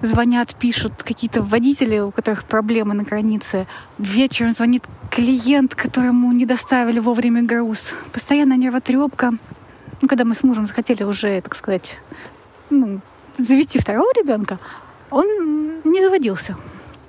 звонят, 0.00 0.54
пишут 0.54 1.02
какие-то 1.02 1.42
водители, 1.42 1.98
у 1.98 2.10
которых 2.10 2.44
проблемы 2.44 2.94
на 2.94 3.04
границе, 3.04 3.66
вечером 3.98 4.52
звонит 4.52 4.84
клиент, 5.10 5.74
которому 5.74 6.32
не 6.32 6.46
доставили 6.46 6.98
вовремя 6.98 7.42
груз, 7.42 7.94
постоянно 8.12 8.56
нервотрепка. 8.56 9.32
Ну, 10.00 10.08
когда 10.08 10.24
мы 10.24 10.34
с 10.34 10.42
мужем 10.42 10.66
захотели 10.66 11.04
уже, 11.04 11.40
так 11.40 11.54
сказать, 11.54 11.98
ну, 12.70 13.00
завести 13.38 13.78
второго 13.78 14.10
ребенка, 14.16 14.58
он 15.10 15.26
не 15.84 16.00
заводился. 16.00 16.56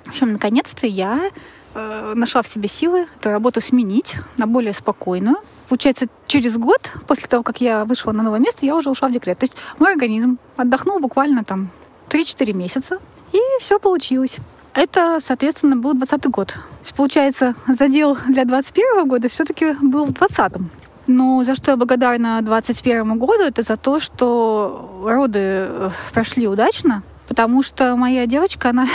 В 0.04 0.10
общем, 0.10 0.32
наконец-то 0.32 0.86
я 0.86 1.30
э, 1.74 2.12
нашла 2.14 2.42
в 2.42 2.46
себе 2.46 2.68
силы 2.68 3.06
эту 3.16 3.30
работу 3.30 3.60
сменить 3.60 4.16
на 4.36 4.46
более 4.46 4.74
спокойную, 4.74 5.36
Получается, 5.68 6.06
через 6.26 6.56
год 6.56 6.90
после 7.06 7.28
того, 7.28 7.42
как 7.42 7.60
я 7.60 7.84
вышла 7.84 8.12
на 8.12 8.22
новое 8.22 8.40
место, 8.40 8.66
я 8.66 8.76
уже 8.76 8.90
ушла 8.90 9.08
в 9.08 9.12
декрет. 9.12 9.38
То 9.38 9.44
есть 9.44 9.56
мой 9.78 9.92
организм 9.92 10.38
отдохнул 10.56 11.00
буквально 11.00 11.44
там 11.44 11.70
3-4 12.10 12.52
месяца, 12.52 12.98
и 13.32 13.38
все 13.60 13.78
получилось. 13.78 14.38
Это, 14.74 15.18
соответственно, 15.20 15.76
был 15.76 15.94
20 15.94 16.26
год. 16.26 16.48
То 16.48 16.58
есть, 16.82 16.94
получается, 16.94 17.54
задел 17.66 18.18
для 18.28 18.44
21 18.44 19.08
года 19.08 19.28
все-таки 19.28 19.74
был 19.80 20.04
в 20.06 20.10
20-м. 20.10 20.70
Но 21.06 21.44
за 21.44 21.54
что 21.54 21.72
я 21.72 21.76
благодарна 21.76 22.40
21 22.42 23.18
году, 23.18 23.42
это 23.42 23.62
за 23.62 23.76
то, 23.76 24.00
что 24.00 25.02
роды 25.04 25.38
э, 25.38 25.90
прошли 26.12 26.48
удачно, 26.48 27.02
потому 27.28 27.62
что 27.62 27.96
моя 27.96 28.26
девочка, 28.26 28.70
она 28.70 28.86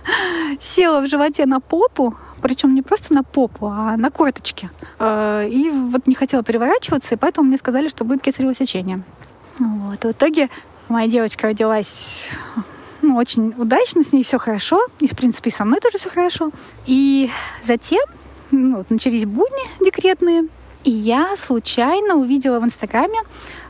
села 0.60 1.00
в 1.00 1.06
животе 1.06 1.46
на 1.46 1.60
попу, 1.60 2.16
причем 2.42 2.74
не 2.74 2.82
просто 2.82 3.14
на 3.14 3.22
попу, 3.22 3.66
а 3.66 3.96
на 3.96 4.10
корточке. 4.10 4.70
Э, 4.98 5.46
и 5.48 5.70
вот 5.70 6.06
не 6.06 6.14
хотела 6.14 6.42
переворачиваться, 6.42 7.14
и 7.14 7.18
поэтому 7.18 7.48
мне 7.48 7.58
сказали, 7.58 7.88
что 7.88 8.04
будет 8.04 8.22
кесарево 8.22 8.54
сечение. 8.54 9.02
Вот. 9.58 10.04
В 10.04 10.10
итоге 10.10 10.48
моя 10.88 11.08
девочка 11.08 11.48
родилась 11.48 12.30
ну, 13.02 13.16
очень 13.16 13.54
удачно, 13.56 14.02
с 14.02 14.12
ней 14.12 14.22
все 14.22 14.38
хорошо. 14.38 14.80
И, 15.00 15.06
в 15.06 15.16
принципе, 15.16 15.50
и 15.50 15.52
со 15.52 15.64
мной 15.64 15.80
тоже 15.80 15.98
все 15.98 16.10
хорошо. 16.10 16.50
И 16.86 17.30
затем 17.64 18.02
ну, 18.50 18.78
вот, 18.78 18.90
начались 18.90 19.24
будни 19.24 19.84
декретные. 19.84 20.44
И 20.84 20.90
я 20.90 21.36
случайно 21.36 22.14
увидела 22.14 22.60
в 22.60 22.64
Инстаграме 22.64 23.18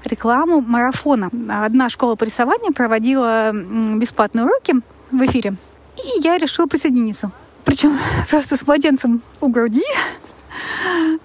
рекламу 0.04 0.61
марафона. 0.61 1.30
Одна 1.64 1.88
школа 1.88 2.14
по 2.14 2.24
рисованию 2.24 2.72
проводила 2.72 3.52
бесплатные 3.52 4.44
уроки 4.44 4.74
в 5.11 5.24
эфире. 5.26 5.56
И 5.96 6.20
я 6.20 6.38
решила 6.38 6.66
присоединиться. 6.66 7.30
Причем 7.64 7.98
просто 8.30 8.56
с 8.56 8.66
младенцем 8.66 9.22
у 9.40 9.48
груди, 9.48 9.84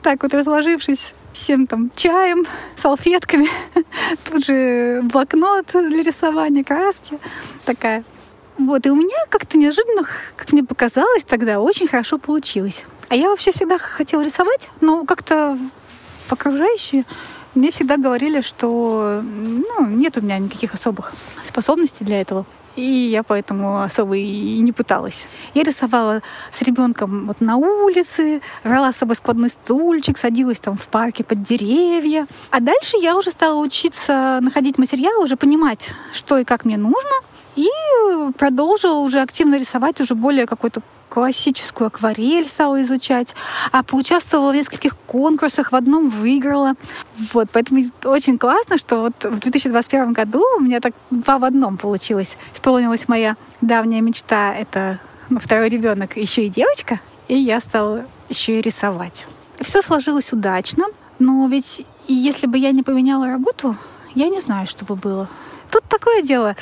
так 0.01 0.23
вот 0.23 0.33
разложившись 0.33 1.13
всем 1.33 1.67
там 1.67 1.91
чаем, 1.95 2.45
салфетками, 2.75 3.49
тут 4.23 4.45
же 4.45 5.01
блокнот 5.03 5.67
для 5.73 6.03
рисования, 6.03 6.63
краски 6.63 7.19
такая. 7.65 8.03
Вот, 8.57 8.85
и 8.85 8.91
у 8.91 8.95
меня 8.95 9.17
как-то 9.29 9.57
неожиданно, 9.57 10.03
как 10.35 10.51
мне 10.51 10.63
показалось 10.63 11.23
тогда, 11.23 11.59
очень 11.59 11.87
хорошо 11.87 12.19
получилось. 12.19 12.85
А 13.09 13.15
я 13.15 13.29
вообще 13.29 13.51
всегда 13.51 13.77
хотела 13.77 14.23
рисовать, 14.23 14.69
но 14.79 15.05
как-то 15.05 15.57
окружающие 16.29 17.05
мне 17.55 17.71
всегда 17.71 17.97
говорили, 17.97 18.41
что 18.41 19.21
ну, 19.23 19.87
нет 19.87 20.17
у 20.17 20.21
меня 20.21 20.37
никаких 20.37 20.73
особых 20.73 21.13
способностей 21.43 22.03
для 22.03 22.21
этого. 22.21 22.45
И 22.75 22.81
я 22.81 23.21
поэтому 23.21 23.83
особо 23.83 24.17
и 24.17 24.59
не 24.59 24.71
пыталась. 24.71 25.27
Я 25.53 25.63
рисовала 25.63 26.23
с 26.51 26.61
ребенком 26.63 27.27
вот 27.27 27.39
на 27.39 27.57
улице, 27.57 28.41
брала 28.63 28.91
с 28.91 28.95
собой 28.95 29.15
складной 29.15 29.49
стульчик, 29.49 30.17
садилась 30.17 30.59
там 30.59 30.75
в 30.75 30.87
парке 30.87 31.23
под 31.23 31.43
деревья. 31.43 32.25
А 32.49 32.59
дальше 32.59 32.97
я 32.99 33.15
уже 33.15 33.29
стала 33.29 33.59
учиться 33.59 34.39
находить 34.41 34.79
материал, 34.79 35.21
уже 35.21 35.35
понимать, 35.35 35.91
что 36.13 36.39
и 36.39 36.43
как 36.43 36.65
мне 36.65 36.77
нужно. 36.77 37.11
И 37.55 37.69
продолжила 38.39 38.97
уже 38.97 39.21
активно 39.21 39.59
рисовать 39.59 40.01
уже 40.01 40.15
более 40.15 40.47
какой-то 40.47 40.81
классическую 41.13 41.89
акварель 41.89 42.47
стала 42.47 42.81
изучать, 42.81 43.35
а 43.71 43.83
поучаствовала 43.83 44.51
в 44.51 44.55
нескольких 44.55 44.97
конкурсах, 44.97 45.71
в 45.71 45.75
одном 45.75 46.09
выиграла. 46.09 46.73
Вот, 47.33 47.49
поэтому 47.51 47.83
очень 48.05 48.39
классно, 48.39 48.79
что 48.79 49.01
вот 49.01 49.23
в 49.23 49.39
2021 49.39 50.13
году 50.13 50.43
у 50.57 50.59
меня 50.59 50.79
так 50.79 50.95
два 51.11 51.37
в 51.37 51.43
одном 51.43 51.77
получилось. 51.77 52.35
Исполнилась 52.51 53.07
моя 53.07 53.37
давняя 53.61 54.01
мечта. 54.01 54.55
Это 54.55 54.99
ну, 55.29 55.39
второй 55.39 55.69
ребенок, 55.69 56.17
еще 56.17 56.47
и 56.47 56.49
девочка, 56.49 56.99
и 57.27 57.35
я 57.35 57.59
стала 57.59 58.05
еще 58.27 58.57
и 58.57 58.61
рисовать. 58.61 59.27
Все 59.61 59.83
сложилось 59.83 60.33
удачно, 60.33 60.85
но 61.19 61.45
ведь 61.45 61.85
если 62.07 62.47
бы 62.47 62.57
я 62.57 62.71
не 62.71 62.81
поменяла 62.81 63.27
работу, 63.27 63.77
я 64.15 64.29
не 64.29 64.39
знаю, 64.39 64.65
что 64.65 64.83
бы 64.83 64.95
было. 64.95 65.29
Тут 65.69 65.83
такое 65.83 66.23
дело. 66.23 66.55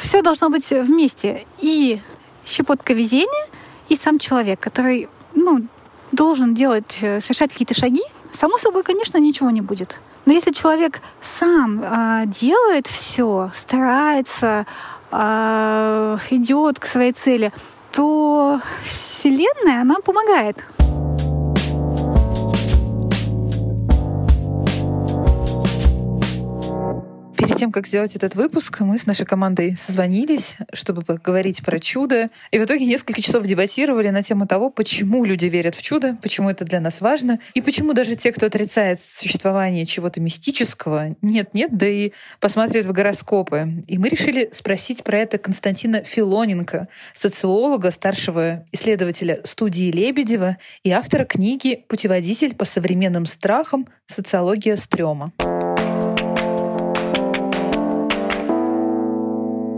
Все 0.00 0.22
должно 0.22 0.48
быть 0.48 0.70
вместе. 0.70 1.44
И 1.60 2.00
щепотка 2.46 2.94
везения, 2.94 3.48
и 3.88 3.96
сам 3.96 4.18
человек, 4.18 4.60
который 4.60 5.08
ну, 5.34 5.66
должен 6.12 6.54
делать, 6.54 6.98
э, 7.02 7.20
совершать 7.20 7.52
какие-то 7.52 7.74
шаги, 7.74 8.02
само 8.32 8.58
собой, 8.58 8.82
конечно, 8.82 9.18
ничего 9.18 9.50
не 9.50 9.60
будет. 9.60 10.00
Но 10.26 10.32
если 10.32 10.52
человек 10.52 11.00
сам 11.20 11.82
э, 11.82 12.24
делает 12.26 12.86
все, 12.86 13.50
старается, 13.54 14.66
э, 15.10 16.18
идет 16.30 16.78
к 16.78 16.86
своей 16.86 17.12
цели, 17.12 17.52
то 17.92 18.60
Вселенная, 18.82 19.82
она 19.82 19.96
помогает. 20.04 20.64
Тем, 27.54 27.72
как 27.72 27.86
сделать 27.86 28.16
этот 28.16 28.34
выпуск, 28.34 28.80
мы 28.80 28.98
с 28.98 29.06
нашей 29.06 29.26
командой 29.26 29.76
созвонились, 29.78 30.56
чтобы 30.72 31.02
поговорить 31.02 31.64
про 31.64 31.78
чудо. 31.78 32.28
И 32.50 32.58
в 32.58 32.64
итоге 32.64 32.86
несколько 32.86 33.22
часов 33.22 33.44
дебатировали 33.44 34.10
на 34.10 34.22
тему 34.22 34.46
того, 34.46 34.70
почему 34.70 35.24
люди 35.24 35.46
верят 35.46 35.74
в 35.74 35.82
чудо, 35.82 36.16
почему 36.22 36.50
это 36.50 36.64
для 36.64 36.80
нас 36.80 37.00
важно, 37.00 37.38
и 37.54 37.60
почему 37.60 37.92
даже 37.92 38.16
те, 38.16 38.32
кто 38.32 38.46
отрицает 38.46 39.00
существование 39.02 39.86
чего-то 39.86 40.20
мистического, 40.20 41.16
нет-нет, 41.22 41.76
да 41.76 41.88
и 41.88 42.12
посмотрят 42.40 42.86
в 42.86 42.92
гороскопы. 42.92 43.82
И 43.86 43.98
мы 43.98 44.08
решили 44.08 44.50
спросить 44.52 45.04
про 45.04 45.18
это 45.18 45.38
Константина 45.38 46.02
Филоненко, 46.04 46.88
социолога, 47.14 47.90
старшего 47.90 48.64
исследователя 48.72 49.40
студии 49.44 49.90
Лебедева 49.90 50.56
и 50.82 50.90
автора 50.90 51.24
книги 51.24 51.84
«Путеводитель 51.88 52.54
по 52.54 52.64
современным 52.64 53.26
страхам. 53.26 53.86
Социология 54.06 54.76
стрёма». 54.76 55.32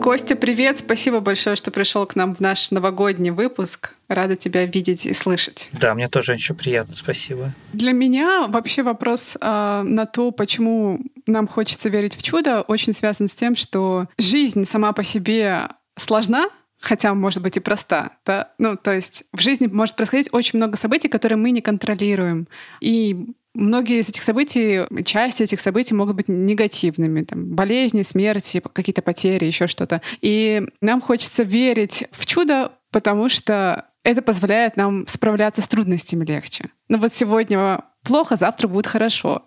Костя, 0.01 0.35
привет! 0.35 0.79
Спасибо 0.79 1.21
большое, 1.21 1.57
что 1.57 1.71
пришел 1.71 2.07
к 2.07 2.17
нам 2.17 2.35
в 2.35 2.41
наш 2.41 2.71
новогодний 2.71 3.29
выпуск. 3.29 3.95
Рада 4.09 4.35
тебя 4.35 4.65
видеть 4.65 5.05
и 5.05 5.13
слышать. 5.13 5.69
Да, 5.73 5.95
мне 5.95 6.09
тоже 6.09 6.33
очень 6.33 6.55
приятно, 6.55 6.95
спасибо. 6.97 7.53
Для 7.75 7.93
меня 7.93 8.47
вообще 8.49 8.83
вопрос 8.83 9.37
э, 9.39 9.83
на 9.85 10.07
то, 10.07 10.31
почему 10.31 11.01
нам 11.27 11.47
хочется 11.47 11.91
верить 11.91 12.17
в 12.17 12.23
чудо, 12.23 12.63
очень 12.63 12.95
связан 12.95 13.29
с 13.29 13.35
тем, 13.35 13.55
что 13.55 14.09
жизнь 14.17 14.65
сама 14.65 14.95
по 14.95 15.03
себе 15.03 15.69
сложна, 15.99 16.49
хотя 16.81 17.13
может 17.13 17.43
быть 17.43 17.59
и 17.59 17.61
проста. 17.61 18.13
Да? 18.25 18.53
Ну, 18.57 18.79
то 18.79 18.95
есть 18.95 19.25
в 19.35 19.41
жизни 19.41 19.67
может 19.67 19.97
происходить 19.97 20.31
очень 20.33 20.59
много 20.59 20.79
событий, 20.79 21.09
которые 21.09 21.37
мы 21.37 21.51
не 21.51 21.61
контролируем. 21.61 22.49
И 22.81 23.35
Многие 23.55 24.01
из 24.01 24.09
этих 24.09 24.23
событий, 24.23 24.83
части 25.05 25.43
этих 25.43 25.61
событий 25.61 25.95
могут 25.95 26.17
быть 26.17 26.29
негативными. 26.29 27.23
Там, 27.23 27.55
болезни, 27.55 28.03
смерти, 28.03 28.63
какие-то 28.73 29.03
потери, 29.03 29.45
еще 29.45 29.67
что-то. 29.67 30.03
И 30.21 30.63
нам 30.81 31.01
хочется 31.01 31.43
верить 31.43 32.05
в 32.13 32.27
чудо, 32.27 32.73
потому 32.93 33.29
что 33.29 33.87
это 34.03 34.23
позволяет 34.23 34.77
нам 34.77 35.07
справляться 35.07 35.63
с 35.63 35.69
трудностями 35.69 36.25
легче. 36.25 36.71
Но 36.89 36.97
ну 36.97 37.03
вот 37.03 37.13
сегодня 37.13 37.83
плохо, 38.05 38.37
завтра 38.37 38.69
будет 38.69 38.87
хорошо. 38.87 39.47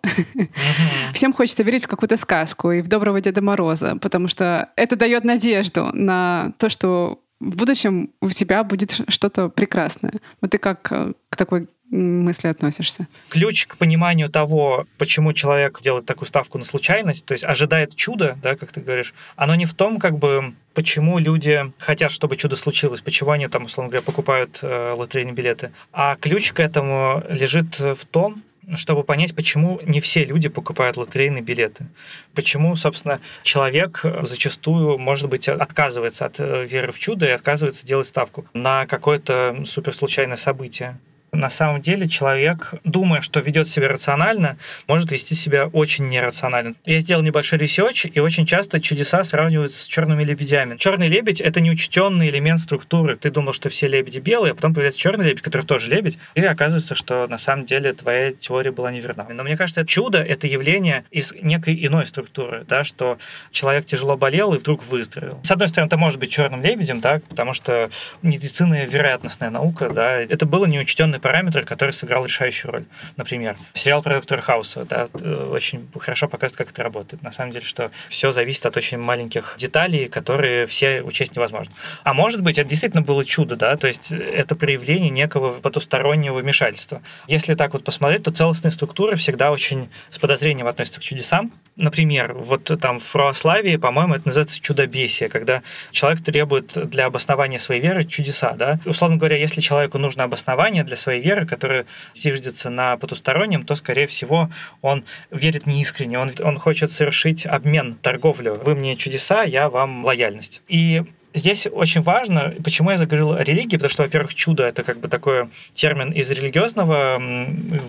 Всем 1.13 1.33
хочется 1.33 1.63
верить 1.63 1.85
в 1.85 1.87
какую-то 1.87 2.17
сказку 2.17 2.71
и 2.71 2.81
в 2.81 2.87
доброго 2.87 3.21
Деда 3.21 3.41
Мороза, 3.41 3.97
потому 4.01 4.27
что 4.27 4.69
это 4.75 4.95
дает 4.95 5.23
надежду 5.23 5.89
на 5.93 6.53
то, 6.59 6.69
что 6.69 7.19
в 7.39 7.55
будущем 7.55 8.11
у 8.21 8.29
тебя 8.29 8.63
будет 8.63 9.01
что-то 9.07 9.49
прекрасное. 9.49 10.13
Вот 10.39 10.51
ты 10.51 10.57
как 10.57 10.91
э, 10.91 11.13
к 11.29 11.35
такой 11.35 11.67
мысли 11.93 12.47
относишься? 12.47 13.07
Ключ 13.29 13.67
к 13.67 13.77
пониманию 13.77 14.29
того, 14.29 14.85
почему 14.97 15.33
человек 15.33 15.81
делает 15.81 16.05
такую 16.05 16.27
ставку 16.27 16.57
на 16.57 16.65
случайность, 16.65 17.25
то 17.25 17.33
есть 17.33 17.43
ожидает 17.43 17.95
чуда, 17.95 18.37
да, 18.41 18.55
как 18.55 18.71
ты 18.71 18.81
говоришь, 18.81 19.13
оно 19.35 19.55
не 19.55 19.65
в 19.65 19.73
том, 19.73 19.99
как 19.99 20.17
бы, 20.17 20.53
почему 20.73 21.19
люди 21.19 21.71
хотят, 21.77 22.11
чтобы 22.11 22.35
чудо 22.35 22.55
случилось, 22.55 23.01
почему 23.01 23.31
они 23.31 23.47
там, 23.47 23.65
условно 23.65 23.91
говоря, 23.91 24.05
покупают 24.05 24.59
э, 24.61 24.93
лотерейные 24.95 25.33
билеты, 25.33 25.71
а 25.91 26.15
ключ 26.15 26.51
к 26.53 26.59
этому 26.59 27.23
лежит 27.29 27.79
в 27.79 28.05
том, 28.09 28.41
чтобы 28.75 29.03
понять, 29.03 29.35
почему 29.35 29.79
не 29.83 29.99
все 29.99 30.23
люди 30.23 30.47
покупают 30.47 30.97
лотерейные 30.97 31.43
билеты. 31.43 31.85
Почему, 32.33 32.75
собственно, 32.75 33.19
человек 33.43 34.05
зачастую, 34.21 34.97
может 34.97 35.29
быть, 35.29 35.49
отказывается 35.49 36.25
от 36.25 36.39
э, 36.39 36.65
веры 36.65 36.91
в 36.91 36.99
чудо 36.99 37.25
и 37.25 37.31
отказывается 37.31 37.85
делать 37.85 38.07
ставку 38.07 38.45
на 38.53 38.85
какое-то 38.85 39.63
суперслучайное 39.65 40.37
событие 40.37 40.97
на 41.33 41.49
самом 41.49 41.81
деле 41.81 42.07
человек, 42.07 42.73
думая, 42.83 43.21
что 43.21 43.39
ведет 43.39 43.67
себя 43.67 43.87
рационально, 43.87 44.57
может 44.87 45.11
вести 45.11 45.35
себя 45.35 45.67
очень 45.67 46.07
нерационально. 46.07 46.75
Я 46.85 46.99
сделал 46.99 47.23
небольшой 47.23 47.59
research, 47.59 48.05
и 48.05 48.19
очень 48.19 48.45
часто 48.45 48.79
чудеса 48.79 49.23
сравнивают 49.23 49.73
с 49.73 49.85
черными 49.85 50.23
лебедями. 50.23 50.77
Черный 50.77 51.07
лебедь— 51.07 51.41
это 51.41 51.59
неучтенный 51.59 52.29
элемент 52.29 52.59
структуры. 52.59 53.17
Ты 53.17 53.31
думал, 53.31 53.53
что 53.53 53.69
все 53.69 53.87
лебеди 53.87 54.19
белые, 54.19 54.51
а 54.51 54.55
потом 54.55 54.73
появляется 54.73 54.99
черный 54.99 55.25
лебедь, 55.25 55.41
который 55.41 55.65
тоже 55.65 55.89
лебедь, 55.89 56.17
и 56.35 56.43
оказывается, 56.43 56.95
что 56.95 57.27
на 57.27 57.37
самом 57.37 57.65
деле 57.65 57.93
твоя 57.93 58.31
теория 58.31 58.71
была 58.71 58.91
неверна. 58.91 59.25
Но 59.27 59.43
мне 59.43 59.57
кажется, 59.57 59.81
это 59.81 59.89
чудо— 59.89 60.19
это 60.23 60.45
явление 60.47 61.03
из 61.09 61.33
некой 61.41 61.75
иной 61.85 62.05
структуры, 62.05 62.63
да, 62.67 62.83
что 62.83 63.17
человек 63.51 63.85
тяжело 63.87 64.17
болел 64.17 64.53
и 64.53 64.59
вдруг 64.59 64.85
выздоровел. 64.85 65.39
С 65.43 65.51
одной 65.51 65.67
стороны, 65.67 65.87
это 65.87 65.97
может 65.97 66.19
быть 66.19 66.31
черным 66.31 66.61
лебедем, 66.61 66.99
да, 66.99 67.21
потому 67.27 67.53
что 67.53 67.89
медицина— 68.21 68.85
вероятностная 68.85 69.49
наука, 69.49 69.89
да, 69.89 70.19
это 70.19 70.45
было 70.45 70.65
неучтенное 70.65 71.19
параметр, 71.23 71.65
который 71.65 71.91
сыграл 71.91 72.25
решающую 72.25 72.69
роль. 72.69 72.85
Например, 73.15 73.55
сериал 73.73 74.03
про 74.03 74.15
доктора 74.15 74.41
Хауса 74.41 74.83
да, 74.83 75.07
э, 75.13 75.49
очень 75.51 75.87
хорошо 75.97 76.27
показывает, 76.27 76.57
как 76.57 76.71
это 76.71 76.83
работает. 76.83 77.23
На 77.23 77.31
самом 77.31 77.53
деле, 77.53 77.65
что 77.65 77.91
все 78.09 78.31
зависит 78.31 78.65
от 78.65 78.75
очень 78.75 78.97
маленьких 78.97 79.55
деталей, 79.57 80.09
которые 80.09 80.67
все 80.67 81.01
учесть 81.01 81.35
невозможно. 81.35 81.73
А 82.03 82.13
может 82.13 82.41
быть, 82.41 82.57
это 82.57 82.69
действительно 82.69 83.01
было 83.01 83.23
чудо, 83.23 83.55
да, 83.55 83.77
то 83.77 83.87
есть 83.87 84.11
это 84.11 84.55
проявление 84.55 85.09
некого 85.09 85.53
потустороннего 85.53 86.39
вмешательства. 86.39 87.01
Если 87.27 87.55
так 87.55 87.71
вот 87.73 87.85
посмотреть, 87.85 88.23
то 88.23 88.31
целостные 88.31 88.71
структуры 88.71 89.15
всегда 89.15 89.51
очень 89.51 89.89
с 90.11 90.19
подозрением 90.19 90.67
относятся 90.67 90.99
к 90.99 91.03
чудесам. 91.03 91.53
Например, 91.77 92.33
вот 92.33 92.69
там 92.81 92.99
в 92.99 93.11
православии, 93.11 93.77
по-моему, 93.77 94.15
это 94.15 94.27
называется 94.27 94.59
чудобесие, 94.61 95.29
когда 95.29 95.63
человек 95.91 96.21
требует 96.21 96.73
для 96.89 97.05
обоснования 97.05 97.59
своей 97.59 97.81
веры 97.81 98.03
чудеса, 98.03 98.53
да. 98.57 98.79
Условно 98.85 99.15
говоря, 99.17 99.37
если 99.37 99.61
человеку 99.61 99.97
нужно 99.97 100.25
обоснование 100.25 100.83
для 100.83 100.97
своей 100.97 101.12
веры, 101.19 101.45
которое 101.45 101.85
зиждется 102.13 102.69
на 102.69 102.97
потустороннем, 102.97 103.65
то, 103.65 103.75
скорее 103.75 104.07
всего, 104.07 104.49
он 104.81 105.05
верит 105.31 105.65
неискренне, 105.65 106.19
он, 106.19 106.31
он 106.43 106.57
хочет 106.59 106.91
совершить 106.91 107.45
обмен, 107.45 107.95
торговлю. 108.01 108.61
Вы 108.63 108.75
мне 108.75 108.95
чудеса, 108.95 109.43
я 109.43 109.69
вам 109.69 110.05
лояльность. 110.05 110.61
И 110.67 111.03
Здесь 111.35 111.65
очень 111.65 112.03
важно, 112.03 112.53
почему 112.63 112.91
я 112.91 112.97
заговорил 112.97 113.33
о 113.33 113.43
религии, 113.43 113.77
потому 113.77 113.89
что, 113.89 114.03
во-первых, 114.03 114.35
чудо— 114.35 114.63
это 114.67 114.83
как 114.83 114.99
бы 114.99 115.07
такой 115.07 115.49
термин 115.73 116.11
из 116.11 116.29
религиозного 116.29 117.19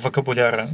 вокабуляра. 0.03 0.70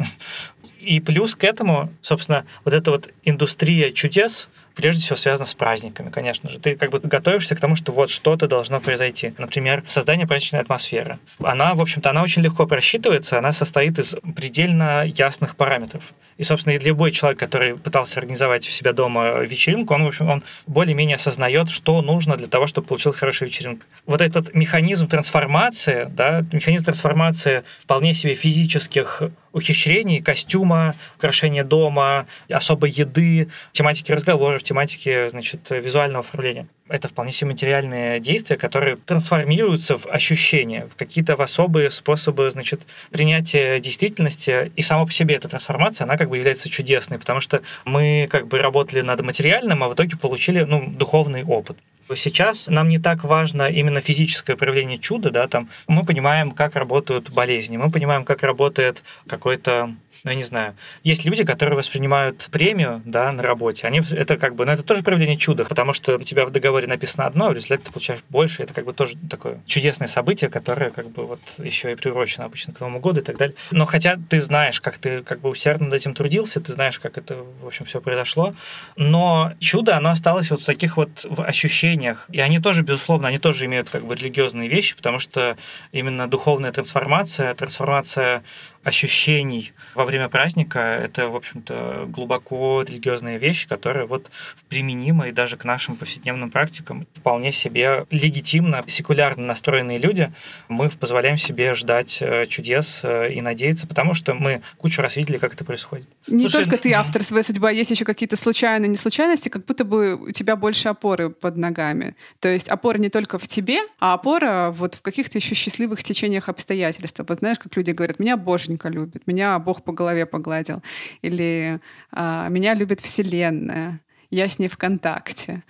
И 0.78 1.00
плюс 1.00 1.34
к 1.34 1.42
этому, 1.42 1.92
собственно, 2.00 2.46
вот 2.64 2.72
эта 2.72 2.92
вот 2.92 3.10
индустрия 3.24 3.90
чудес— 3.90 4.48
прежде 4.74 5.02
всего 5.02 5.16
связано 5.16 5.46
с 5.46 5.54
праздниками, 5.54 6.10
конечно 6.10 6.48
же. 6.48 6.58
Ты 6.58 6.76
как 6.76 6.90
бы 6.90 7.00
готовишься 7.00 7.54
к 7.54 7.60
тому, 7.60 7.76
что 7.76 7.92
вот 7.92 8.10
что-то 8.10 8.48
должно 8.48 8.80
произойти. 8.80 9.34
Например, 9.38 9.82
создание 9.86 10.26
праздничной 10.26 10.60
атмосферы. 10.60 11.18
Она, 11.42 11.74
в 11.74 11.80
общем-то, 11.80 12.10
она 12.10 12.22
очень 12.22 12.42
легко 12.42 12.66
просчитывается, 12.66 13.38
она 13.38 13.52
состоит 13.52 13.98
из 13.98 14.14
предельно 14.36 15.04
ясных 15.04 15.56
параметров. 15.56 16.02
И, 16.40 16.44
собственно, 16.44 16.78
любой 16.78 17.12
человек, 17.12 17.38
который 17.38 17.76
пытался 17.76 18.18
организовать 18.18 18.66
у 18.66 18.70
себя 18.70 18.94
дома 18.94 19.40
вечеринку, 19.40 19.92
он, 19.92 20.04
в 20.04 20.06
общем, 20.06 20.30
он 20.30 20.42
более-менее 20.66 21.16
осознает, 21.16 21.68
что 21.68 22.00
нужно 22.00 22.38
для 22.38 22.46
того, 22.46 22.66
чтобы 22.66 22.86
получил 22.86 23.12
хорошую 23.12 23.50
вечеринку. 23.50 23.84
Вот 24.06 24.22
этот 24.22 24.54
механизм 24.54 25.06
трансформации, 25.06 26.08
да, 26.10 26.42
механизм 26.50 26.86
трансформации 26.86 27.64
вполне 27.82 28.14
себе 28.14 28.34
физических 28.34 29.22
ухищрений, 29.52 30.22
костюма, 30.22 30.94
украшения 31.18 31.62
дома, 31.62 32.26
особой 32.48 32.90
еды, 32.90 33.50
тематики 33.72 34.10
разговоров, 34.10 34.62
тематики, 34.62 35.28
значит, 35.28 35.68
визуального 35.68 36.20
оформления 36.20 36.68
это 36.90 37.08
вполне 37.08 37.32
себе 37.32 37.50
материальные 37.50 38.20
действия, 38.20 38.56
которые 38.56 38.96
трансформируются 38.96 39.96
в 39.96 40.06
ощущения, 40.06 40.86
в 40.86 40.96
какие-то 40.96 41.36
в 41.36 41.40
особые 41.40 41.90
способы, 41.90 42.50
значит, 42.50 42.82
принятия 43.10 43.80
действительности. 43.80 44.72
И 44.76 44.82
сама 44.82 45.06
по 45.06 45.12
себе 45.12 45.36
эта 45.36 45.48
трансформация, 45.48 46.04
она 46.04 46.16
как 46.16 46.28
бы 46.28 46.36
является 46.36 46.68
чудесной, 46.68 47.18
потому 47.18 47.40
что 47.40 47.62
мы 47.84 48.28
как 48.30 48.48
бы 48.48 48.58
работали 48.58 49.00
над 49.00 49.22
материальным, 49.22 49.82
а 49.84 49.88
в 49.88 49.94
итоге 49.94 50.16
получили, 50.16 50.62
ну, 50.62 50.86
духовный 50.88 51.44
опыт. 51.44 51.76
Сейчас 52.14 52.66
нам 52.66 52.88
не 52.88 52.98
так 52.98 53.22
важно 53.22 53.68
именно 53.68 54.00
физическое 54.00 54.56
проявление 54.56 54.98
чуда, 54.98 55.30
да, 55.30 55.46
там 55.46 55.68
мы 55.86 56.04
понимаем, 56.04 56.50
как 56.50 56.74
работают 56.74 57.30
болезни, 57.30 57.76
мы 57.76 57.90
понимаем, 57.90 58.24
как 58.24 58.42
работает 58.42 59.04
какой-то 59.28 59.94
ну, 60.24 60.30
я 60.30 60.36
не 60.36 60.42
знаю, 60.42 60.74
есть 61.02 61.24
люди, 61.24 61.44
которые 61.44 61.76
воспринимают 61.76 62.48
премию, 62.50 63.02
да, 63.04 63.32
на 63.32 63.42
работе, 63.42 63.86
они, 63.86 64.02
это 64.10 64.36
как 64.36 64.54
бы, 64.54 64.66
ну, 64.66 64.72
это 64.72 64.82
тоже 64.82 65.02
проявление 65.02 65.36
чуда, 65.36 65.64
потому 65.64 65.92
что 65.92 66.16
у 66.16 66.22
тебя 66.22 66.44
в 66.44 66.50
договоре 66.50 66.86
написано 66.86 67.26
одно, 67.26 67.46
а 67.46 67.50
в 67.50 67.52
результате 67.54 67.84
ты 67.84 67.92
получаешь 67.92 68.20
больше, 68.28 68.62
это 68.62 68.74
как 68.74 68.84
бы 68.84 68.92
тоже 68.92 69.16
такое 69.30 69.60
чудесное 69.66 70.08
событие, 70.08 70.50
которое 70.50 70.90
как 70.90 71.08
бы 71.10 71.26
вот 71.26 71.40
еще 71.58 71.92
и 71.92 71.94
приурочено 71.94 72.44
обычно 72.44 72.74
к 72.74 72.80
Новому 72.80 73.00
году 73.00 73.20
и 73.20 73.22
так 73.22 73.36
далее. 73.38 73.56
Но 73.70 73.86
хотя 73.86 74.18
ты 74.28 74.40
знаешь, 74.40 74.80
как 74.80 74.98
ты 74.98 75.22
как 75.22 75.40
бы 75.40 75.48
усердно 75.48 75.86
над 75.86 75.94
этим 75.94 76.14
трудился, 76.14 76.60
ты 76.60 76.72
знаешь, 76.72 76.98
как 76.98 77.16
это, 77.16 77.38
в 77.62 77.66
общем, 77.66 77.86
все 77.86 78.00
произошло, 78.00 78.54
но 78.96 79.52
чудо, 79.58 79.96
оно 79.96 80.10
осталось 80.10 80.50
вот 80.50 80.60
в 80.60 80.66
таких 80.66 80.96
вот 80.96 81.24
в 81.24 81.42
ощущениях, 81.42 82.26
и 82.30 82.40
они 82.40 82.58
тоже, 82.58 82.82
безусловно, 82.82 83.28
они 83.28 83.38
тоже 83.38 83.64
имеют 83.66 83.88
как 83.90 84.04
бы 84.04 84.14
религиозные 84.14 84.68
вещи, 84.68 84.96
потому 84.96 85.18
что 85.18 85.56
именно 85.92 86.28
духовная 86.28 86.72
трансформация, 86.72 87.54
трансформация 87.54 88.42
ощущений 88.82 89.72
во 89.94 90.04
время 90.04 90.28
праздника— 90.28 90.78
это, 91.04 91.28
в 91.28 91.36
общем-то, 91.36 92.06
глубоко 92.08 92.82
религиозная 92.82 93.36
вещь, 93.36 93.68
которая 93.68 94.06
вот 94.06 94.30
применима 94.68 95.28
и 95.28 95.32
даже 95.32 95.56
к 95.56 95.64
нашим 95.64 95.96
повседневным 95.96 96.50
практикам. 96.50 97.06
Вполне 97.14 97.52
себе 97.52 98.06
легитимно, 98.10 98.84
секулярно 98.86 99.46
настроенные 99.46 99.98
люди, 99.98 100.32
мы 100.68 100.88
позволяем 100.88 101.36
себе 101.36 101.74
ждать 101.74 102.18
э, 102.20 102.46
чудес 102.46 103.00
э, 103.02 103.32
и 103.32 103.40
надеяться, 103.40 103.86
потому 103.86 104.14
что 104.14 104.34
мы 104.34 104.62
кучу 104.78 105.02
раз 105.02 105.16
видели, 105.16 105.36
как 105.36 105.54
это 105.54 105.64
происходит. 105.64 106.06
Не 106.26 106.48
Слушай, 106.48 106.64
только 106.64 106.78
ты 106.78 106.92
автор 106.94 107.22
своей 107.22 107.44
судьбы, 107.44 107.68
а 107.68 107.72
есть 107.72 107.90
еще 107.90 108.04
какие-то 108.04 108.36
случайные 108.36 108.88
неслучайности, 108.88 109.48
как 109.48 109.66
будто 109.66 109.84
бы 109.84 110.14
у 110.14 110.30
тебя 110.30 110.56
больше 110.56 110.88
опоры 110.88 111.30
под 111.30 111.56
ногами. 111.56 112.14
То 112.38 112.48
есть 112.48 112.68
опора 112.68 112.96
не 112.98 113.10
только 113.10 113.38
в 113.38 113.46
тебе, 113.46 113.80
а 113.98 114.14
опора 114.14 114.70
вот 114.70 114.94
в 114.94 115.02
каких-то 115.02 115.36
еще 115.36 115.54
счастливых 115.54 116.02
течениях 116.02 116.48
обстоятельств. 116.48 117.20
Вот 117.26 117.38
знаешь, 117.40 117.58
как 117.58 117.76
люди 117.76 117.90
говорят, 117.90 118.20
меня 118.20 118.36
Боже 118.36 118.69
боженька 118.70 118.88
любит, 118.88 119.26
меня 119.26 119.58
Бог 119.58 119.82
по 119.82 119.92
голове 119.92 120.26
погладил, 120.26 120.82
или 121.22 121.80
а, 122.12 122.48
меня 122.48 122.74
любит 122.74 123.00
Вселенная, 123.00 124.00
я 124.30 124.48
с 124.48 124.58
ней 124.58 124.68
в 124.68 124.76
контакте. 124.76 125.62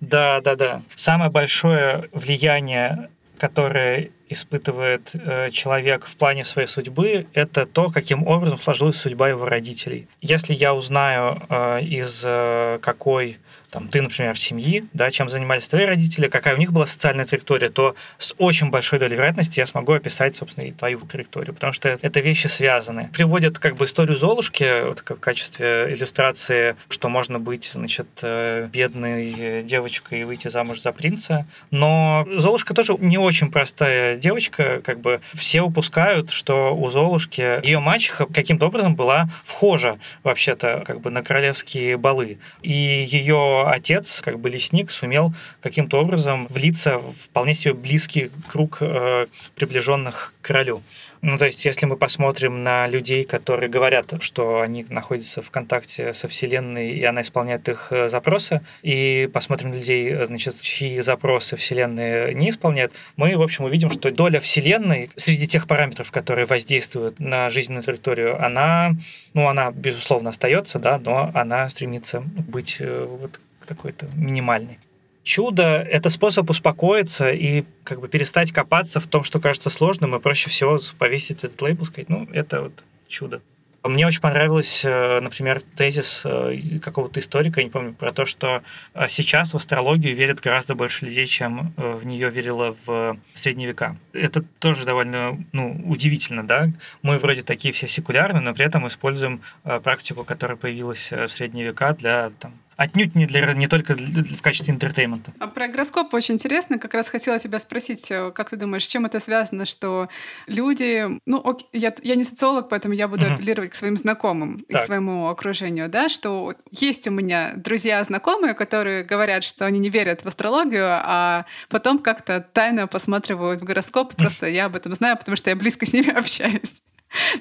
Да, 0.00 0.40
да, 0.40 0.56
да. 0.56 0.82
Самое 0.96 1.30
большое 1.30 2.08
влияние, 2.12 3.08
которое 3.38 4.10
испытывает 4.28 5.10
э, 5.14 5.50
человек 5.50 6.06
в 6.06 6.16
плане 6.16 6.44
своей 6.44 6.66
судьбы, 6.66 7.26
это 7.34 7.66
то, 7.66 7.88
каким 7.90 8.26
образом 8.26 8.58
сложилась 8.58 8.96
судьба 8.96 9.28
его 9.28 9.44
родителей. 9.44 10.08
Если 10.20 10.54
я 10.54 10.74
узнаю, 10.74 11.40
э, 11.48 11.82
из 11.82 12.22
э, 12.24 12.80
какой 12.82 13.38
там, 13.72 13.88
ты, 13.88 14.02
например, 14.02 14.38
семьи, 14.38 14.84
да, 14.92 15.10
чем 15.10 15.30
занимались 15.30 15.66
твои 15.66 15.86
родители, 15.86 16.28
какая 16.28 16.54
у 16.54 16.58
них 16.58 16.72
была 16.72 16.84
социальная 16.84 17.24
траектория, 17.24 17.70
то 17.70 17.96
с 18.18 18.34
очень 18.36 18.70
большой 18.70 18.98
долей 18.98 19.16
вероятности 19.16 19.60
я 19.60 19.66
смогу 19.66 19.92
описать, 19.92 20.36
собственно, 20.36 20.66
и 20.66 20.72
твою 20.72 21.00
траекторию, 21.00 21.54
потому 21.54 21.72
что 21.72 21.98
это 22.00 22.20
вещи 22.20 22.48
связаны. 22.48 23.08
Приводят 23.14 23.58
как 23.58 23.76
бы 23.76 23.86
историю 23.86 24.18
Золушки 24.18 24.84
вот, 24.84 25.00
в 25.00 25.14
качестве 25.16 25.86
иллюстрации, 25.88 26.76
что 26.90 27.08
можно 27.08 27.38
быть, 27.38 27.70
значит, 27.72 28.06
э, 28.20 28.68
бедной 28.70 29.62
девочкой 29.62 30.20
и 30.20 30.24
выйти 30.24 30.48
замуж 30.48 30.82
за 30.82 30.92
принца, 30.92 31.46
но 31.70 32.28
Золушка 32.30 32.74
тоже 32.74 32.94
не 32.98 33.16
очень 33.16 33.50
простая 33.50 34.16
девочка, 34.16 34.82
как 34.84 35.00
бы 35.00 35.22
все 35.32 35.62
упускают, 35.62 36.30
что 36.30 36.76
у 36.76 36.90
Золушки 36.90 37.64
ее 37.66 37.80
мачеха 37.80 38.26
каким-то 38.26 38.66
образом 38.66 38.94
была 38.94 39.30
вхожа 39.46 39.98
вообще-то 40.24 40.84
как 40.86 41.00
бы 41.00 41.10
на 41.10 41.22
королевские 41.22 41.96
балы, 41.96 42.38
и 42.60 42.72
ее 43.10 43.61
отец, 43.70 44.20
как 44.22 44.38
бы 44.40 44.50
лесник, 44.50 44.90
сумел 44.90 45.32
каким-то 45.60 46.00
образом 46.00 46.46
влиться 46.48 46.98
в 46.98 47.12
вполне 47.12 47.54
себе 47.54 47.74
близкий 47.74 48.30
круг 48.48 48.78
э, 48.80 49.26
приближенных 49.54 50.32
к 50.40 50.46
королю. 50.46 50.82
Ну, 51.22 51.38
то 51.38 51.44
есть, 51.44 51.64
если 51.64 51.86
мы 51.86 51.96
посмотрим 51.96 52.64
на 52.64 52.88
людей, 52.88 53.22
которые 53.22 53.70
говорят, 53.70 54.12
что 54.18 54.60
они 54.60 54.84
находятся 54.88 55.40
в 55.40 55.52
контакте 55.52 56.12
со 56.14 56.26
Вселенной, 56.26 56.90
и 56.90 57.04
она 57.04 57.20
исполняет 57.20 57.68
их 57.68 57.92
э, 57.92 58.08
запросы, 58.08 58.60
и 58.82 59.30
посмотрим 59.32 59.70
на 59.70 59.74
людей, 59.76 60.10
э, 60.10 60.26
значит, 60.26 60.60
чьи 60.60 61.00
запросы 61.00 61.54
Вселенная 61.54 62.32
не 62.32 62.50
исполняет, 62.50 62.92
мы, 63.16 63.36
в 63.36 63.42
общем, 63.42 63.66
увидим, 63.66 63.90
что 63.92 64.10
доля 64.10 64.40
Вселенной 64.40 65.10
среди 65.14 65.46
тех 65.46 65.68
параметров, 65.68 66.10
которые 66.10 66.46
воздействуют 66.46 67.20
на 67.20 67.50
жизненную 67.50 67.84
траекторию, 67.84 68.44
она, 68.44 68.90
ну, 69.32 69.46
она, 69.46 69.70
безусловно, 69.70 70.30
остается, 70.30 70.80
да, 70.80 70.98
но 70.98 71.30
она 71.34 71.68
стремится 71.70 72.20
быть 72.20 72.78
э, 72.80 73.06
вот 73.08 73.38
такой-то 73.74 74.08
минимальной 74.14 74.78
чудо— 75.22 75.62
это 75.90 76.10
способ 76.10 76.50
успокоиться 76.50 77.30
и 77.30 77.64
как 77.84 78.00
бы 78.00 78.08
перестать 78.08 78.52
копаться 78.52 79.00
в 79.00 79.06
том, 79.06 79.24
что 79.24 79.40
кажется 79.40 79.70
сложным, 79.70 80.14
и 80.14 80.20
проще 80.20 80.50
всего 80.50 80.78
повесить 80.98 81.44
этот 81.44 81.60
лейбл, 81.62 81.84
сказать, 81.84 82.08
ну, 82.08 82.28
это 82.32 82.62
вот 82.62 82.84
чудо. 83.08 83.40
Мне 83.84 84.06
очень 84.06 84.20
понравилось, 84.20 84.84
э, 84.84 85.18
например, 85.20 85.60
тезис 85.74 86.22
э, 86.24 86.78
какого-то 86.80 87.18
историка, 87.18 87.58
я 87.58 87.64
не 87.64 87.70
помню, 87.70 87.94
про 87.94 88.12
то, 88.12 88.24
что 88.26 88.62
э, 88.94 89.08
сейчас 89.08 89.54
в 89.54 89.56
астрологию 89.56 90.14
верят 90.14 90.40
гораздо 90.40 90.76
больше 90.76 91.06
людей, 91.06 91.26
чем 91.26 91.74
в 91.76 92.06
нее 92.06 92.30
верило 92.30 92.76
в 92.86 93.18
средние 93.34 93.66
века. 93.66 93.96
Это 94.12 94.42
тоже 94.60 94.84
довольно 94.84 95.44
ну, 95.50 95.82
удивительно, 95.84 96.46
да? 96.46 96.68
Мы 97.02 97.18
вроде 97.18 97.42
такие 97.42 97.74
все 97.74 97.88
секулярные, 97.88 98.40
но 98.40 98.54
при 98.54 98.66
этом 98.66 98.86
используем 98.86 99.42
практику, 99.64 100.22
которая 100.22 100.56
появилась 100.56 101.10
в 101.10 101.28
средние 101.28 101.66
века 101.66 101.92
для 101.92 102.30
там, 102.38 102.54
отнюдь 102.76 103.14
не, 103.14 103.26
для, 103.26 103.52
не 103.52 103.68
только 103.68 103.94
для, 103.94 104.24
в 104.24 104.42
качестве 104.42 104.74
entertainment 104.74 105.24
а. 105.24 105.32
А 105.38 105.46
про 105.46 105.68
гороскоп 105.68 106.12
очень 106.14 106.34
интересно. 106.34 106.78
Как 106.78 106.94
раз 106.94 107.08
хотела 107.08 107.38
тебя 107.38 107.58
спросить, 107.58 108.10
э, 108.10 108.30
как 108.32 108.50
ты 108.50 108.56
думаешь, 108.56 108.84
с 108.84 108.88
чем 108.88 109.06
это 109.06 109.20
связано, 109.20 109.64
что 109.64 110.08
люди... 110.46 111.06
Ну, 111.26 111.38
ок, 111.38 111.60
я, 111.72 111.94
я 112.02 112.14
не 112.14 112.24
социолог, 112.24 112.68
поэтому 112.68 112.94
я 112.94 113.08
буду 113.08 113.26
угу. 113.26 113.34
апеллировать 113.34 113.70
к 113.70 113.74
своим 113.74 113.96
знакомым 113.96 114.64
так. 114.68 114.80
и 114.80 114.82
к 114.82 114.86
своему 114.86 115.28
окружению, 115.28 115.88
да, 115.88 116.08
что 116.08 116.54
есть 116.70 117.06
у 117.08 117.10
меня 117.10 117.52
друзья, 117.56 118.02
знакомые, 118.04 118.54
которые 118.54 119.04
говорят, 119.04 119.44
что 119.44 119.66
они 119.66 119.78
не 119.78 119.90
верят 119.90 120.22
в 120.22 120.26
астрологию, 120.26 120.86
а 120.86 121.46
потом 121.68 121.98
как-то 121.98 122.40
тайно 122.40 122.86
посматривают 122.86 123.60
в 123.60 123.64
гороскоп. 123.64 124.14
Просто 124.16 124.46
я 124.46 124.66
об 124.66 124.76
этом 124.76 124.92
знаю, 124.94 125.16
потому 125.16 125.36
что 125.36 125.50
я 125.50 125.56
близко 125.56 125.86
с 125.86 125.92
ними 125.92 126.10
общаюсь. 126.16 126.82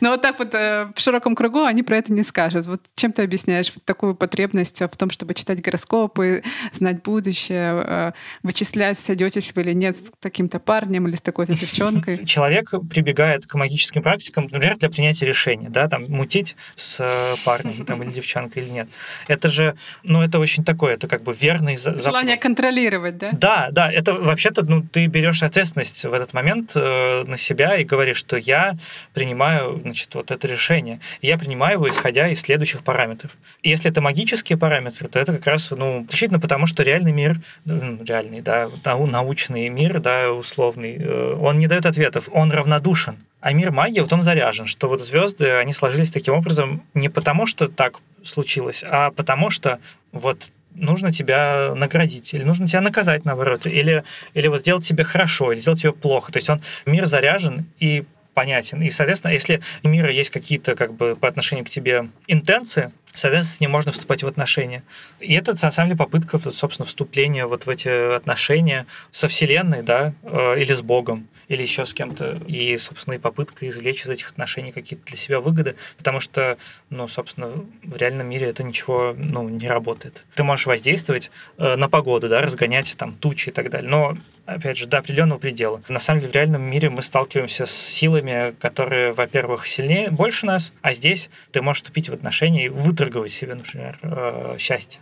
Но 0.02 0.12
вот 0.12 0.22
так 0.22 0.40
вот 0.40 0.54
э, 0.54 0.92
в 0.96 1.00
широком 1.00 1.36
кругу 1.36 1.64
они 1.64 1.84
про 1.84 1.98
это 1.98 2.12
не 2.14 2.24
скажут. 2.24 2.68
Вот 2.68 2.82
чем 2.96 3.12
ты 3.12 3.24
объясняешь 3.24 3.72
вот 3.74 3.84
такую 3.86 4.16
потребность 4.16 4.82
в 4.82 4.98
том, 4.98 5.10
чтобы 5.10 5.34
читать 5.34 5.62
гороскопы, 5.62 6.44
знать 6.74 7.02
будущее, 7.04 7.84
э, 7.86 8.12
вычислять, 8.44 8.98
сойдетесь 8.98 9.54
вы 9.56 9.62
или 9.62 9.74
нет 9.74 9.98
с 9.98 10.12
таким-то 10.20 10.60
парнем 10.60 11.08
или 11.08 11.16
с 11.16 11.22
такой-то 11.22 11.56
девчонкой? 11.56 12.26
Человек 12.26 12.72
прибегает 12.90 13.46
к 13.46 13.56
магическим 13.56 14.02
практикам, 14.02 14.46
например, 14.52 14.78
для 14.78 14.90
принятия 14.90 15.26
решения, 15.26 15.70
да, 15.70 15.88
там, 15.88 16.06
мутить 16.10 16.56
с 16.76 17.00
э, 17.00 17.36
парнем 17.46 17.86
там, 17.86 18.04
или 18.04 18.12
девчонкой 18.12 18.64
или 18.64 18.70
нет. 18.70 18.90
Это 19.28 19.50
же, 19.50 19.76
ну, 20.04 20.22
это 20.22 20.40
очень 20.40 20.64
такое, 20.64 20.94
это 20.94 21.08
как 21.08 21.24
бы 21.24 21.34
верный 21.34 21.78
запрос. 21.78 22.06
Желание 22.06 22.38
контролировать, 22.38 23.18
да? 23.18 23.30
Да, 23.34 23.70
да, 23.72 23.92
это 23.92 24.14
вообще-то, 24.14 24.64
ну, 24.64 24.84
ты 24.84 25.08
берешь 25.08 25.44
ответственность 25.44 26.04
в 26.04 26.14
этот 26.14 26.34
момент 26.34 26.72
э, 26.76 27.24
на 27.24 27.38
себя 27.38 27.78
и 27.78 27.84
говоришь, 27.84 28.18
что 28.18 28.38
я 28.38 28.78
принимаю 29.14 29.61
принимаю 29.62 29.82
значит, 29.82 30.14
вот 30.16 30.32
это 30.32 30.48
решение. 30.48 31.00
Я 31.22 31.38
принимаю 31.38 31.74
его, 31.74 31.90
исходя 31.90 32.28
из 32.30 32.42
следующих 32.42 32.84
параметров. 32.84 33.32
Если 33.64 33.90
это 33.90 34.02
магические 34.02 34.58
параметры, 34.58 35.08
то 35.08 35.20
это 35.20 35.34
как 35.34 35.46
раз, 35.48 35.72
ну, 35.72 36.04
исключительно 36.04 36.40
потому, 36.40 36.68
что 36.68 36.84
реальный 36.84 37.12
мир, 37.12 37.38
ну, 37.66 38.04
реальный, 38.04 38.42
да, 38.42 38.70
научный 38.86 39.70
мир, 39.70 40.00
да, 40.00 40.32
условный, 40.32 40.98
э, 40.98 41.34
он 41.40 41.60
не 41.60 41.68
дает 41.68 41.86
ответов, 41.86 42.30
он 42.32 42.52
равнодушен. 42.52 43.18
А 43.40 43.54
мир 43.54 43.72
магии, 43.72 44.02
вот 44.02 44.14
он 44.14 44.24
заряжен, 44.24 44.68
что 44.68 44.88
вот 44.88 45.02
звезды, 45.02 45.50
они 45.52 45.74
сложились 45.74 46.12
таким 46.12 46.36
образом 46.36 46.84
не 46.94 47.10
потому, 47.10 47.48
что 47.48 47.68
так 47.68 48.00
случилось, 48.24 48.84
а 48.88 49.10
потому 49.12 49.50
что 49.50 49.80
вот 50.12 50.52
нужно 50.76 51.12
тебя 51.12 51.74
наградить, 51.76 52.34
или 52.34 52.44
нужно 52.44 52.68
тебя 52.68 52.82
наказать, 52.82 53.26
наоборот, 53.26 53.66
или, 53.66 54.04
или 54.34 54.48
вот 54.48 54.60
сделать 54.60 54.86
тебе 54.86 55.04
хорошо, 55.04 55.52
или 55.52 55.60
сделать 55.60 55.82
тебе 55.82 55.92
плохо. 55.92 56.32
То 56.32 56.38
есть 56.38 56.50
он, 56.50 56.62
мир 56.86 57.08
заряжен, 57.08 57.66
и 57.80 58.06
понятен. 58.34 58.82
И, 58.82 58.90
соответственно, 58.90 59.32
если 59.32 59.62
у 59.84 59.90
мира 59.90 60.12
есть 60.12 60.30
какие-то 60.30 60.76
как 60.76 60.94
бы 60.94 61.16
по 61.16 61.28
отношению 61.28 61.66
к 61.66 61.70
тебе 61.70 62.10
интенции, 62.28 62.92
соответственно, 63.14 63.58
с 63.58 63.60
ним 63.60 63.72
можно 63.72 63.92
вступать 63.92 64.24
в 64.24 64.28
отношения. 64.28 64.84
И 65.20 65.34
это, 65.34 65.54
на 65.62 65.72
самом 65.72 65.90
деле, 65.90 65.98
попытка, 65.98 66.38
собственно, 66.38 66.86
вступления 66.86 67.46
вот 67.46 67.66
в 67.66 67.70
эти 67.70 68.16
отношения 68.16 68.86
со 69.12 69.28
Вселенной, 69.28 69.84
да, 69.84 70.14
э, 70.24 70.62
или 70.62 70.74
с 70.74 70.82
Богом 70.82 71.28
или 71.52 71.64
еще 71.64 71.86
с 71.86 71.94
кем-то, 71.94 72.40
и, 72.48 72.78
собственно, 72.78 73.16
и 73.16 73.18
попытка 73.18 73.68
извлечь 73.68 74.04
из 74.04 74.10
этих 74.10 74.30
отношений 74.30 74.72
какие-то 74.72 75.06
для 75.06 75.18
себя 75.18 75.42
выгоды, 75.42 75.76
потому 75.98 76.22
что, 76.22 76.58
ну, 76.90 77.10
собственно, 77.10 77.52
в 77.84 77.98
реальном 77.98 78.30
мире 78.30 78.48
это 78.48 78.64
ничего, 78.64 79.14
ну, 79.18 79.50
не 79.50 79.68
работает. 79.68 80.24
Ты 80.36 80.44
можешь 80.44 80.66
воздействовать 80.66 81.30
э, 81.58 81.76
на 81.76 81.90
погоду, 81.90 82.30
да, 82.30 82.42
разгонять 82.42 82.96
там 82.96 83.16
тучи 83.16 83.50
и 83.50 83.52
так 83.52 83.70
далее, 83.70 83.90
но, 83.90 84.18
опять 84.46 84.78
же, 84.78 84.88
до 84.88 85.00
определенного 85.00 85.40
предела. 85.40 85.82
На 85.90 86.00
самом 86.00 86.22
деле, 86.22 86.32
в 86.32 86.36
реальном 86.36 86.62
мире 86.62 86.90
мы 86.90 87.02
сталкиваемся 87.02 87.66
с 87.66 87.72
силами, 87.72 88.56
которые, 88.62 89.12
во-первых, 89.12 89.68
сильнее, 89.68 90.10
больше 90.10 90.46
нас, 90.46 90.72
а 90.82 90.94
здесь 90.94 91.30
ты 91.52 91.62
можешь 91.62 91.84
вступить 91.84 92.08
в 92.08 92.14
отношения 92.14 92.68
и 92.68 92.70
выторговать 93.02 93.32
себе, 93.32 93.56
например, 93.56 94.00
э, 94.04 94.56
счастье 94.60 95.02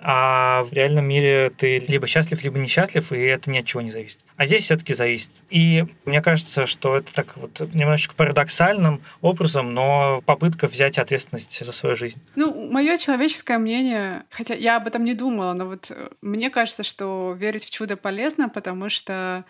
а 0.00 0.62
в 0.62 0.72
реальном 0.72 1.06
мире 1.06 1.50
ты 1.50 1.80
либо 1.80 2.06
счастлив, 2.06 2.42
либо 2.44 2.58
несчастлив, 2.58 3.10
и 3.12 3.18
это 3.18 3.50
ни 3.50 3.58
от 3.58 3.66
чего 3.66 3.80
не 3.80 3.90
зависит. 3.90 4.20
А 4.36 4.46
здесь 4.46 4.64
все-таки 4.64 4.94
зависит. 4.94 5.32
И 5.50 5.86
мне 6.04 6.22
кажется, 6.22 6.66
что 6.66 6.96
это 6.96 7.12
так 7.12 7.36
вот 7.36 7.60
немножечко 7.74 8.14
парадоксальным 8.14 9.02
образом, 9.22 9.74
но 9.74 10.22
попытка 10.24 10.68
взять 10.68 10.98
ответственность 10.98 11.64
за 11.64 11.72
свою 11.72 11.96
жизнь. 11.96 12.20
Ну, 12.36 12.70
мое 12.70 12.96
человеческое 12.96 13.58
мнение, 13.58 14.22
хотя 14.30 14.54
я 14.54 14.76
об 14.76 14.86
этом 14.86 15.04
не 15.04 15.14
думала, 15.14 15.52
но 15.52 15.66
вот 15.66 15.90
э, 15.90 16.10
мне 16.22 16.50
кажется, 16.50 16.84
что 16.84 17.36
верить 17.36 17.64
в 17.64 17.70
чудо 17.70 17.96
полезно, 17.96 18.48
потому 18.48 18.90
что 18.90 19.44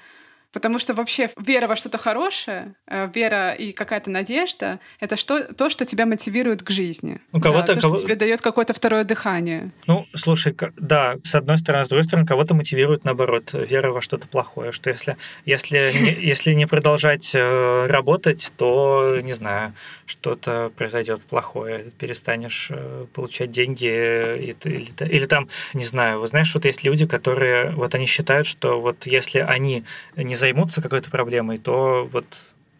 Потому 0.52 0.78
что 0.78 0.94
вообще 0.94 1.28
вера 1.36 1.68
во 1.68 1.76
что-то 1.76 1.98
хорошее, 1.98 2.74
э, 2.86 3.10
вера 3.14 3.52
и 3.52 3.72
какая-то 3.72 4.10
надежда— 4.10 4.80
это 5.00 5.16
что, 5.16 5.52
то, 5.52 5.68
что 5.68 5.84
тебя 5.84 6.06
мотивирует 6.06 6.62
к 6.62 6.70
жизни. 6.70 7.20
Ну, 7.32 7.40
кого-то, 7.40 7.66
да, 7.66 7.74
то, 7.74 7.80
кого... 7.82 7.96
что 7.96 8.06
тебе 8.06 8.16
дает 8.16 8.40
какое-то 8.40 8.72
второе 8.72 9.04
дыхание. 9.04 9.72
Ну, 9.86 10.06
слушай, 10.14 10.56
да, 10.76 11.16
с 11.22 11.34
одной 11.34 11.58
стороны, 11.58 11.84
с 11.84 11.88
другой 11.90 12.04
стороны, 12.04 12.26
кого-то 12.26 12.54
мотивирует, 12.54 13.04
наоборот, 13.04 13.50
вера 13.52 13.90
во 13.90 14.00
что-то 14.00 14.26
плохое, 14.26 14.72
что 14.72 14.88
если, 14.88 15.18
если, 15.44 15.76
не, 16.00 16.12
если 16.12 16.54
не 16.54 16.66
продолжать 16.66 17.32
э, 17.34 17.86
работать, 17.86 18.50
то, 18.56 19.18
не 19.22 19.34
знаю, 19.34 19.74
что-то 20.06 20.72
произойдет 20.74 21.20
плохое, 21.26 21.92
перестанешь 21.98 22.68
э, 22.70 23.04
получать 23.12 23.50
деньги, 23.50 23.84
или, 23.84 24.56
или, 24.64 25.08
или 25.10 25.26
там, 25.26 25.48
не 25.74 25.84
знаю, 25.84 26.20
вот 26.20 26.30
знаешь, 26.30 26.54
вот 26.54 26.64
есть 26.64 26.84
люди, 26.84 27.04
которые, 27.06 27.72
вот 27.72 27.94
они 27.94 28.06
считают, 28.06 28.46
что 28.46 28.80
вот 28.80 29.06
если 29.06 29.40
они 29.40 29.84
не 30.16 30.37
займутся 30.38 30.80
какой-то 30.80 31.10
проблемой, 31.10 31.58
то 31.58 32.08
вот 32.10 32.24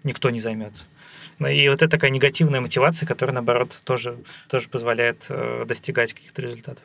никто 0.04 0.30
не 0.30 0.40
займется. 0.40 0.84
Ну, 1.38 1.46
и 1.46 1.68
вот 1.68 1.82
это 1.82 1.88
такая 1.88 2.10
негативная 2.10 2.60
мотивация, 2.60 3.06
которая, 3.06 3.34
наоборот, 3.34 3.80
тоже, 3.84 4.16
тоже 4.48 4.68
позволяет 4.68 5.26
э, 5.28 5.64
достигать 5.66 6.12
каких-то 6.12 6.42
результатов. 6.42 6.82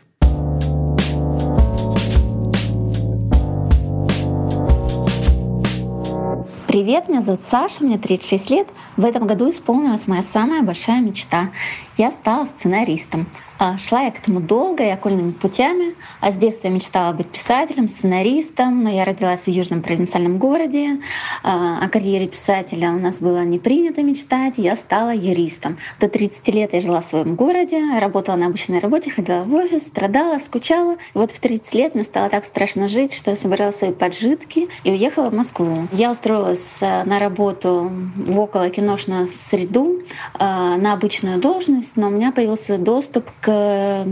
Привет, 6.68 7.08
меня 7.08 7.22
зовут 7.22 7.44
Саша, 7.44 7.84
мне 7.84 8.00
36 8.00 8.50
лет. 8.50 8.68
В 8.98 9.06
этом 9.06 9.28
году 9.28 9.50
исполнилась 9.50 10.08
моя 10.08 10.24
самая 10.24 10.64
большая 10.64 11.02
мечта. 11.02 11.52
Я 11.98 12.12
стала 12.12 12.48
сценаристом. 12.58 13.28
А, 13.64 13.78
шла 13.78 14.02
я 14.02 14.12
к 14.12 14.20
этому 14.20 14.42
долго 14.42 14.84
и 14.84 14.90
окольными 14.90 15.32
путями. 15.32 15.96
А 16.20 16.34
с 16.34 16.36
детства 16.36 16.68
я 16.68 16.74
мечтала 16.74 17.14
быть 17.14 17.28
писателем, 17.28 17.88
сценаристом, 17.88 18.84
но 18.84 18.90
я 18.90 19.06
родилась 19.06 19.44
в 19.44 19.48
южном 19.48 19.82
провинциальном 19.82 20.38
городе. 20.38 21.00
А, 21.44 21.80
о 21.82 21.88
карьере 21.88 22.28
писателя 22.28 22.90
у 22.90 23.00
нас 23.00 23.20
было 23.20 23.46
не 23.46 23.60
принято 23.60 24.04
мечтать, 24.04 24.56
я 24.58 24.76
стала 24.76 25.16
юристом. 25.16 25.78
До 26.02 26.10
30 26.10 26.46
лет 26.50 26.74
я 26.74 26.82
жила 26.82 27.00
в 27.00 27.06
своем 27.06 27.36
городе, 27.36 27.82
работала 28.02 28.36
на 28.36 28.48
обычной 28.48 28.80
работе, 28.80 29.12
ходила 29.12 29.44
в 29.44 29.54
офис, 29.54 29.84
страдала, 29.84 30.40
скучала. 30.40 30.96
И 30.96 30.98
вот 31.18 31.32
в 31.32 31.40
30 31.40 31.74
лет 31.74 31.96
мне 31.96 32.04
стало 32.04 32.28
так 32.30 32.44
страшно 32.44 32.90
жить, 32.90 33.14
что 33.14 33.30
я 33.30 33.38
собрала 33.38 33.72
свои 33.72 33.94
поджитки 33.94 34.68
и 34.84 34.92
уехала 34.92 35.30
в 35.30 35.34
Москву. 35.34 35.88
Я 35.94 36.12
устроилась 36.12 36.80
э, 36.82 37.06
на 37.06 37.18
работу 37.18 37.90
в 38.18 38.40
около 38.42 38.70
киношную 38.70 39.30
среду, 39.30 40.02
э, 40.38 40.38
на 40.38 40.92
обычную 40.92 41.40
должность, 41.40 41.96
но 41.96 42.08
у 42.08 42.12
меня 42.12 42.34
появился 42.34 42.78
доступ 42.78 43.32
к 43.40 43.53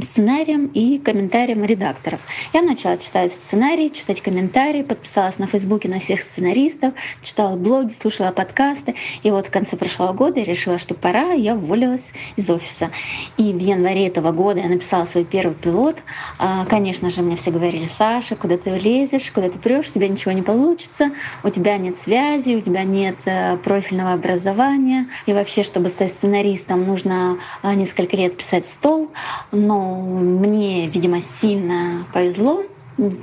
сценариям 0.01 0.67
и 0.67 0.97
комментариям 0.97 1.63
редакторов. 1.63 2.21
Я 2.53 2.61
начала 2.61 2.97
читать 2.97 3.31
сценарии, 3.31 3.89
читать 3.89 4.21
комментарии, 4.21 4.83
подписалась 4.83 5.39
на 5.39 5.47
Фейсбуке 5.47 5.89
на 5.89 5.99
всех 5.99 6.21
сценаристов, 6.21 6.93
читала 7.21 7.55
блоги, 7.55 7.93
слушала 7.99 8.31
подкасты. 8.31 8.95
И 9.23 9.31
вот 9.31 9.47
в 9.47 9.51
конце 9.51 9.77
прошлого 9.77 10.13
года 10.13 10.39
я 10.39 10.45
решила, 10.45 10.77
что 10.77 10.93
пора, 10.93 11.33
я 11.33 11.55
уволилась 11.55 12.13
из 12.35 12.49
офиса. 12.49 12.91
И 13.37 13.53
в 13.53 13.59
январе 13.59 14.07
этого 14.07 14.31
года 14.31 14.59
я 14.59 14.69
написала 14.69 15.05
свой 15.05 15.25
первый 15.25 15.55
пилот. 15.55 15.97
А, 16.39 16.65
конечно 16.65 17.09
же, 17.09 17.21
мне 17.21 17.35
все 17.35 17.51
говорили, 17.51 17.87
Саша, 17.87 18.35
куда 18.35 18.57
ты 18.57 18.69
лезешь, 18.71 19.31
куда 19.31 19.49
ты 19.49 19.59
прешь, 19.59 19.89
у 19.89 19.93
тебя 19.93 20.07
ничего 20.07 20.31
не 20.31 20.41
получится, 20.41 21.11
у 21.43 21.49
тебя 21.49 21.77
нет 21.77 21.97
связи, 21.97 22.55
у 22.55 22.61
тебя 22.61 22.83
нет 22.83 23.17
э, 23.25 23.57
профильного 23.57 24.13
образования. 24.13 25.07
И 25.25 25.33
вообще, 25.33 25.63
чтобы 25.63 25.89
стать 25.89 26.11
сценаристом, 26.11 26.85
нужно 26.85 27.37
а, 27.61 27.75
несколько 27.75 28.15
лет 28.17 28.37
писать 28.37 28.65
в 28.65 28.67
стол. 28.67 29.09
Но 29.51 29.95
мне, 29.95 30.87
видимо, 30.87 31.21
сильно 31.21 32.05
повезло. 32.13 32.63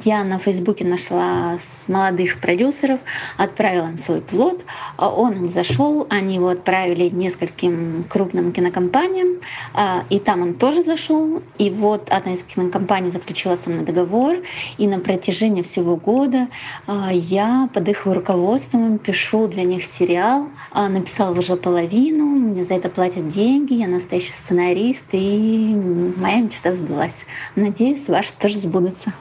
Я 0.04 0.24
на 0.24 0.38
Фейсбуке 0.38 0.84
нашла 0.84 1.56
с 1.60 1.86
молодых 1.86 2.40
продюсеров, 2.40 3.00
отправила 3.36 3.86
им 3.86 3.98
свой 3.98 4.20
плод, 4.20 4.64
он 4.96 5.34
им 5.34 5.48
зашел, 5.48 6.06
они 6.10 6.34
его 6.34 6.48
отправили 6.48 7.08
нескольким 7.08 8.04
крупным 8.08 8.52
кинокомпаниям, 8.52 9.40
а, 9.74 10.04
и 10.10 10.18
там 10.18 10.42
он 10.42 10.54
тоже 10.54 10.82
зашел. 10.82 11.42
И 11.58 11.70
вот 11.70 12.08
одна 12.10 12.34
из 12.34 12.42
кинокомпаний 12.42 13.10
заключила 13.10 13.54
со 13.54 13.70
мной 13.70 13.84
договор, 13.84 14.38
и 14.78 14.88
на 14.88 14.98
протяжении 14.98 15.62
всего 15.62 15.94
года 15.94 16.48
а, 16.88 17.10
я 17.12 17.68
под 17.72 17.88
их 17.88 18.04
руководством 18.06 18.98
пишу 18.98 19.46
для 19.46 19.62
них 19.62 19.84
сериал, 19.84 20.48
а, 20.72 20.88
написала 20.88 21.38
уже 21.38 21.54
половину, 21.54 22.24
мне 22.24 22.64
за 22.64 22.74
это 22.74 22.88
платят 22.88 23.28
деньги, 23.28 23.74
я 23.74 23.86
настоящий 23.86 24.32
сценарист, 24.32 25.04
и 25.12 26.12
моя 26.16 26.40
мечта 26.40 26.72
сбылась. 26.74 27.24
Надеюсь, 27.54 28.08
ваши 28.08 28.32
тоже 28.32 28.58
сбудутся. 28.58 29.12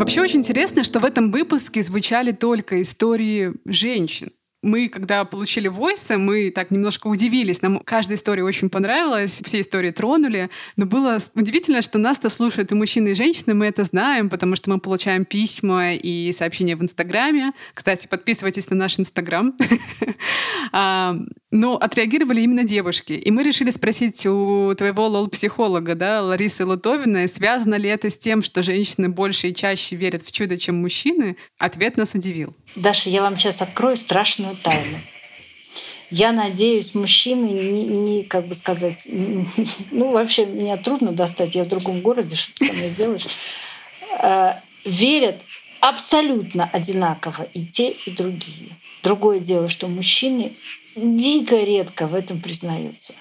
Вообще 0.00 0.22
очень 0.22 0.38
интересно, 0.38 0.82
что 0.82 0.98
в 0.98 1.04
этом 1.04 1.30
выпуске 1.30 1.82
звучали 1.82 2.32
только 2.32 2.80
истории 2.80 3.52
женщин. 3.66 4.32
Мы, 4.62 4.88
когда 4.88 5.24
получили 5.24 5.68
войсы, 5.68 6.18
мы 6.18 6.50
так 6.50 6.70
немножко 6.70 7.06
удивились. 7.06 7.62
Нам 7.62 7.78
каждая 7.78 8.16
история 8.16 8.44
очень 8.44 8.68
понравилась, 8.68 9.40
все 9.44 9.60
истории 9.60 9.90
тронули. 9.90 10.50
Но 10.76 10.86
было 10.86 11.18
удивительно, 11.34 11.80
что 11.82 11.98
нас-то 11.98 12.28
слушают 12.28 12.70
и 12.70 12.74
мужчины, 12.74 13.08
и 13.08 13.14
женщины. 13.14 13.54
Мы 13.54 13.66
это 13.66 13.84
знаем, 13.84 14.28
потому 14.28 14.56
что 14.56 14.70
мы 14.70 14.78
получаем 14.78 15.24
письма 15.24 15.94
и 15.94 16.32
сообщения 16.32 16.76
в 16.76 16.82
Инстаграме. 16.82 17.52
Кстати, 17.72 18.06
подписывайтесь 18.06 18.68
на 18.70 18.76
наш 18.76 18.98
Инстаграм. 18.98 19.56
А, 20.72 21.16
но 21.50 21.76
отреагировали 21.76 22.42
именно 22.42 22.62
девушки. 22.62 23.14
И 23.14 23.30
мы 23.30 23.42
решили 23.42 23.70
спросить 23.70 24.24
у 24.26 24.72
твоего 24.76 25.08
лол-психолога, 25.08 25.96
да, 25.96 26.22
Ларисы 26.22 26.64
Лутовиной, 26.64 27.26
связано 27.26 27.74
ли 27.74 27.88
это 27.88 28.08
с 28.08 28.16
тем, 28.16 28.42
что 28.42 28.62
женщины 28.62 29.08
больше 29.08 29.48
и 29.48 29.54
чаще 29.54 29.96
верят 29.96 30.22
в 30.22 30.30
чудо, 30.30 30.58
чем 30.58 30.76
мужчины? 30.76 31.36
Ответ 31.58 31.96
нас 31.96 32.14
удивил. 32.14 32.54
Даша, 32.76 33.10
я 33.10 33.22
вам 33.22 33.38
сейчас 33.38 33.62
открою 33.62 33.96
страшную 33.96 34.56
тайну. 34.56 35.00
Я 36.10 36.32
надеюсь, 36.32 36.94
мужчины 36.94 37.46
не, 37.46 37.84
не 37.84 38.22
как 38.24 38.46
бы 38.46 38.54
сказать, 38.54 39.06
ну 39.90 40.10
вообще 40.10 40.44
меня 40.46 40.76
трудно 40.76 41.12
достать, 41.12 41.54
я 41.54 41.64
в 41.64 41.68
другом 41.68 42.00
городе, 42.00 42.34
что 42.34 42.52
ты 42.54 42.66
со 42.66 42.72
мной 42.72 42.90
делаешь, 42.90 43.26
э, 44.20 44.54
верят 44.84 45.40
абсолютно 45.80 46.68
одинаково 46.72 47.44
и 47.54 47.64
те, 47.64 47.90
и 47.90 48.10
другие. 48.10 48.76
Другое 49.02 49.38
дело, 49.38 49.68
что 49.68 49.86
мужчины 49.86 50.52
дико 50.96 51.56
редко 51.56 52.06
в 52.06 52.14
этом 52.14 52.40
признаются. 52.40 53.14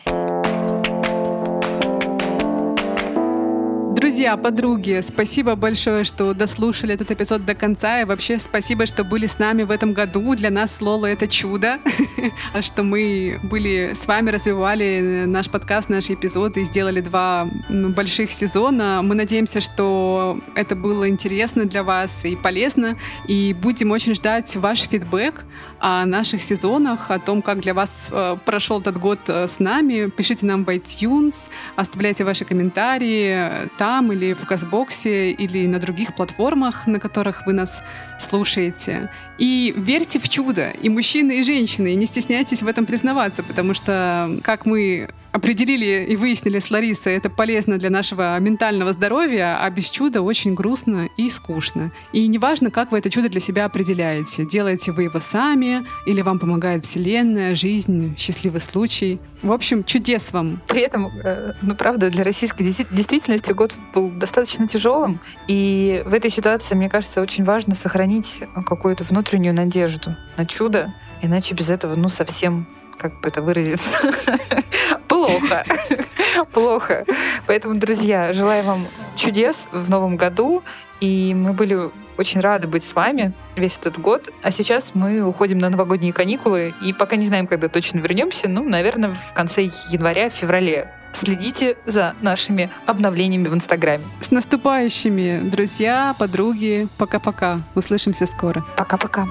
Друзья, 4.19 4.35
подруги, 4.35 5.01
спасибо 5.01 5.55
большое, 5.55 6.03
что 6.03 6.33
дослушали 6.33 6.93
этот 6.93 7.09
эпизод 7.09 7.45
до 7.45 7.55
конца. 7.55 8.01
И 8.01 8.03
вообще 8.03 8.37
спасибо, 8.37 8.85
что 8.85 9.05
были 9.05 9.27
с 9.27 9.39
нами 9.39 9.63
в 9.63 9.71
этом 9.71 9.93
году. 9.93 10.35
Для 10.35 10.49
нас 10.49 10.81
Лола— 10.81 11.05
это 11.07 11.25
чудо, 11.25 11.79
что 12.59 12.83
мы 12.83 13.39
были 13.43 13.95
с 13.97 14.05
вами, 14.07 14.29
развивали 14.31 15.23
наш 15.25 15.49
подкаст, 15.49 15.87
наши 15.87 16.15
эпизоды 16.15 16.65
сделали 16.65 16.99
два 16.99 17.49
больших 17.69 18.33
сезона. 18.33 18.99
Мы 19.01 19.15
надеемся, 19.15 19.61
что 19.61 20.41
это 20.53 20.75
было 20.75 21.07
интересно 21.07 21.63
для 21.63 21.83
вас 21.83 22.25
и 22.25 22.35
полезно. 22.35 22.97
И 23.25 23.55
будем 23.57 23.91
очень 23.91 24.15
ждать 24.15 24.53
ваш 24.57 24.81
фидбэк 24.81 25.45
о 25.79 26.05
наших 26.05 26.41
сезонах, 26.41 27.09
о 27.09 27.19
том, 27.19 27.41
как 27.41 27.61
для 27.61 27.73
вас 27.73 28.09
э, 28.11 28.35
прошел 28.43 28.81
этот 28.81 28.97
год 28.97 29.19
э, 29.29 29.47
с 29.47 29.59
нами. 29.59 30.09
Пишите 30.09 30.45
нам 30.45 30.65
в 30.65 30.69
iTunes, 30.69 31.35
оставляйте 31.77 32.25
ваши 32.25 32.43
комментарии 32.43 33.69
там 33.77 34.08
или 34.11 34.33
в 34.33 34.45
Казбоксе, 34.45 35.31
или 35.31 35.67
на 35.67 35.79
других 35.79 36.15
платформах, 36.15 36.87
на 36.87 36.99
которых 36.99 37.45
вы 37.45 37.53
нас 37.53 37.81
слушаете. 38.19 39.09
И 39.39 39.73
верьте 39.75 40.19
в 40.19 40.27
чудо, 40.29 40.69
и 40.69 40.89
мужчины, 40.89 41.39
и 41.39 41.43
женщины, 41.43 41.93
и 41.93 41.95
не 41.95 42.05
стесняйтесь 42.05 42.61
в 42.61 42.67
этом 42.67 42.85
признаваться, 42.85 43.41
потому 43.41 43.73
что, 43.73 44.29
как 44.43 44.65
мы 44.65 45.09
определили 45.31 46.05
и 46.09 46.15
выяснили 46.15 46.59
с 46.59 46.71
Ларисой, 46.71 47.13
это 47.15 47.29
полезно 47.29 47.77
для 47.77 47.89
нашего 47.89 48.37
ментального 48.39 48.93
здоровья, 48.93 49.59
а 49.61 49.69
без 49.69 49.89
чуда 49.89 50.21
очень 50.21 50.53
грустно 50.53 51.07
и 51.17 51.29
скучно. 51.29 51.91
И 52.11 52.27
неважно, 52.27 52.71
как 52.71 52.91
вы 52.91 52.99
это 52.99 53.09
чудо 53.09 53.29
для 53.29 53.39
себя 53.39 53.65
определяете. 53.65 54.45
Делаете 54.45 54.91
вы 54.91 55.03
его 55.03 55.19
сами, 55.19 55.85
или 56.05 56.21
вам 56.21 56.39
помогает 56.39 56.85
Вселенная, 56.85 57.55
жизнь, 57.55 58.15
счастливый 58.17 58.61
случай. 58.61 59.19
В 59.41 59.51
общем, 59.51 59.83
чудес 59.83 60.33
вам. 60.33 60.61
При 60.67 60.81
этом, 60.81 61.07
э, 61.23 61.53
ну 61.61 61.75
правда, 61.75 62.09
для 62.09 62.23
российской 62.23 62.63
действительности 62.63 63.51
год 63.51 63.77
был 63.93 64.09
достаточно 64.09 64.67
тяжелым, 64.67 65.19
и 65.47 66.03
в 66.05 66.13
этой 66.13 66.31
ситуации, 66.31 66.75
мне 66.75 66.89
кажется, 66.89 67.21
очень 67.21 67.43
важно 67.43 67.75
сохранить 67.75 68.41
какую-то 68.65 69.03
внутреннюю 69.29 69.53
надежду 69.53 70.15
на 70.37 70.45
чудо, 70.47 70.91
иначе 71.21 71.53
без 71.53 71.69
этого, 71.69 71.95
ну, 71.95 72.09
совсем 72.09 72.67
как 72.97 73.21
бы 73.21 73.29
это 73.29 73.43
выразиться, 73.43 74.11
плохо. 75.07 75.63
плохо. 76.51 77.05
Поэтому, 77.45 77.75
друзья, 77.75 78.33
желаю 78.33 78.63
вам 78.63 78.87
чудес 79.15 79.67
в 79.71 79.89
новом 79.89 80.17
году. 80.17 80.63
И 80.99 81.33
мы 81.35 81.53
были 81.53 81.91
очень 82.17 82.41
рады 82.41 82.67
быть 82.67 82.83
с 82.83 82.93
вами 82.93 83.33
весь 83.55 83.77
этот 83.77 83.99
год. 83.99 84.33
А 84.41 84.51
сейчас 84.51 84.95
мы 84.95 85.21
уходим 85.21 85.59
на 85.59 85.69
новогодние 85.69 86.11
каникулы. 86.11 86.73
И 86.81 86.91
пока 86.91 87.15
не 87.15 87.27
знаем, 87.27 87.45
когда 87.45 87.69
точно 87.69 87.99
вернемся. 87.99 88.49
Ну, 88.49 88.67
наверное, 88.67 89.13
в 89.13 89.33
конце 89.33 89.69
января, 89.89 90.29
феврале. 90.29 90.91
Следите 91.13 91.75
за 91.85 92.13
нашими 92.21 92.69
обновлениями 92.85 93.47
в 93.47 93.53
Инстаграме. 93.53 94.03
С 94.21 94.31
наступающими, 94.31 95.41
друзья, 95.43 96.15
подруги. 96.19 96.87
Пока-пока. 96.97 97.61
Услышимся 97.75 98.25
скоро. 98.25 98.63
Пока-пока. 98.77 99.25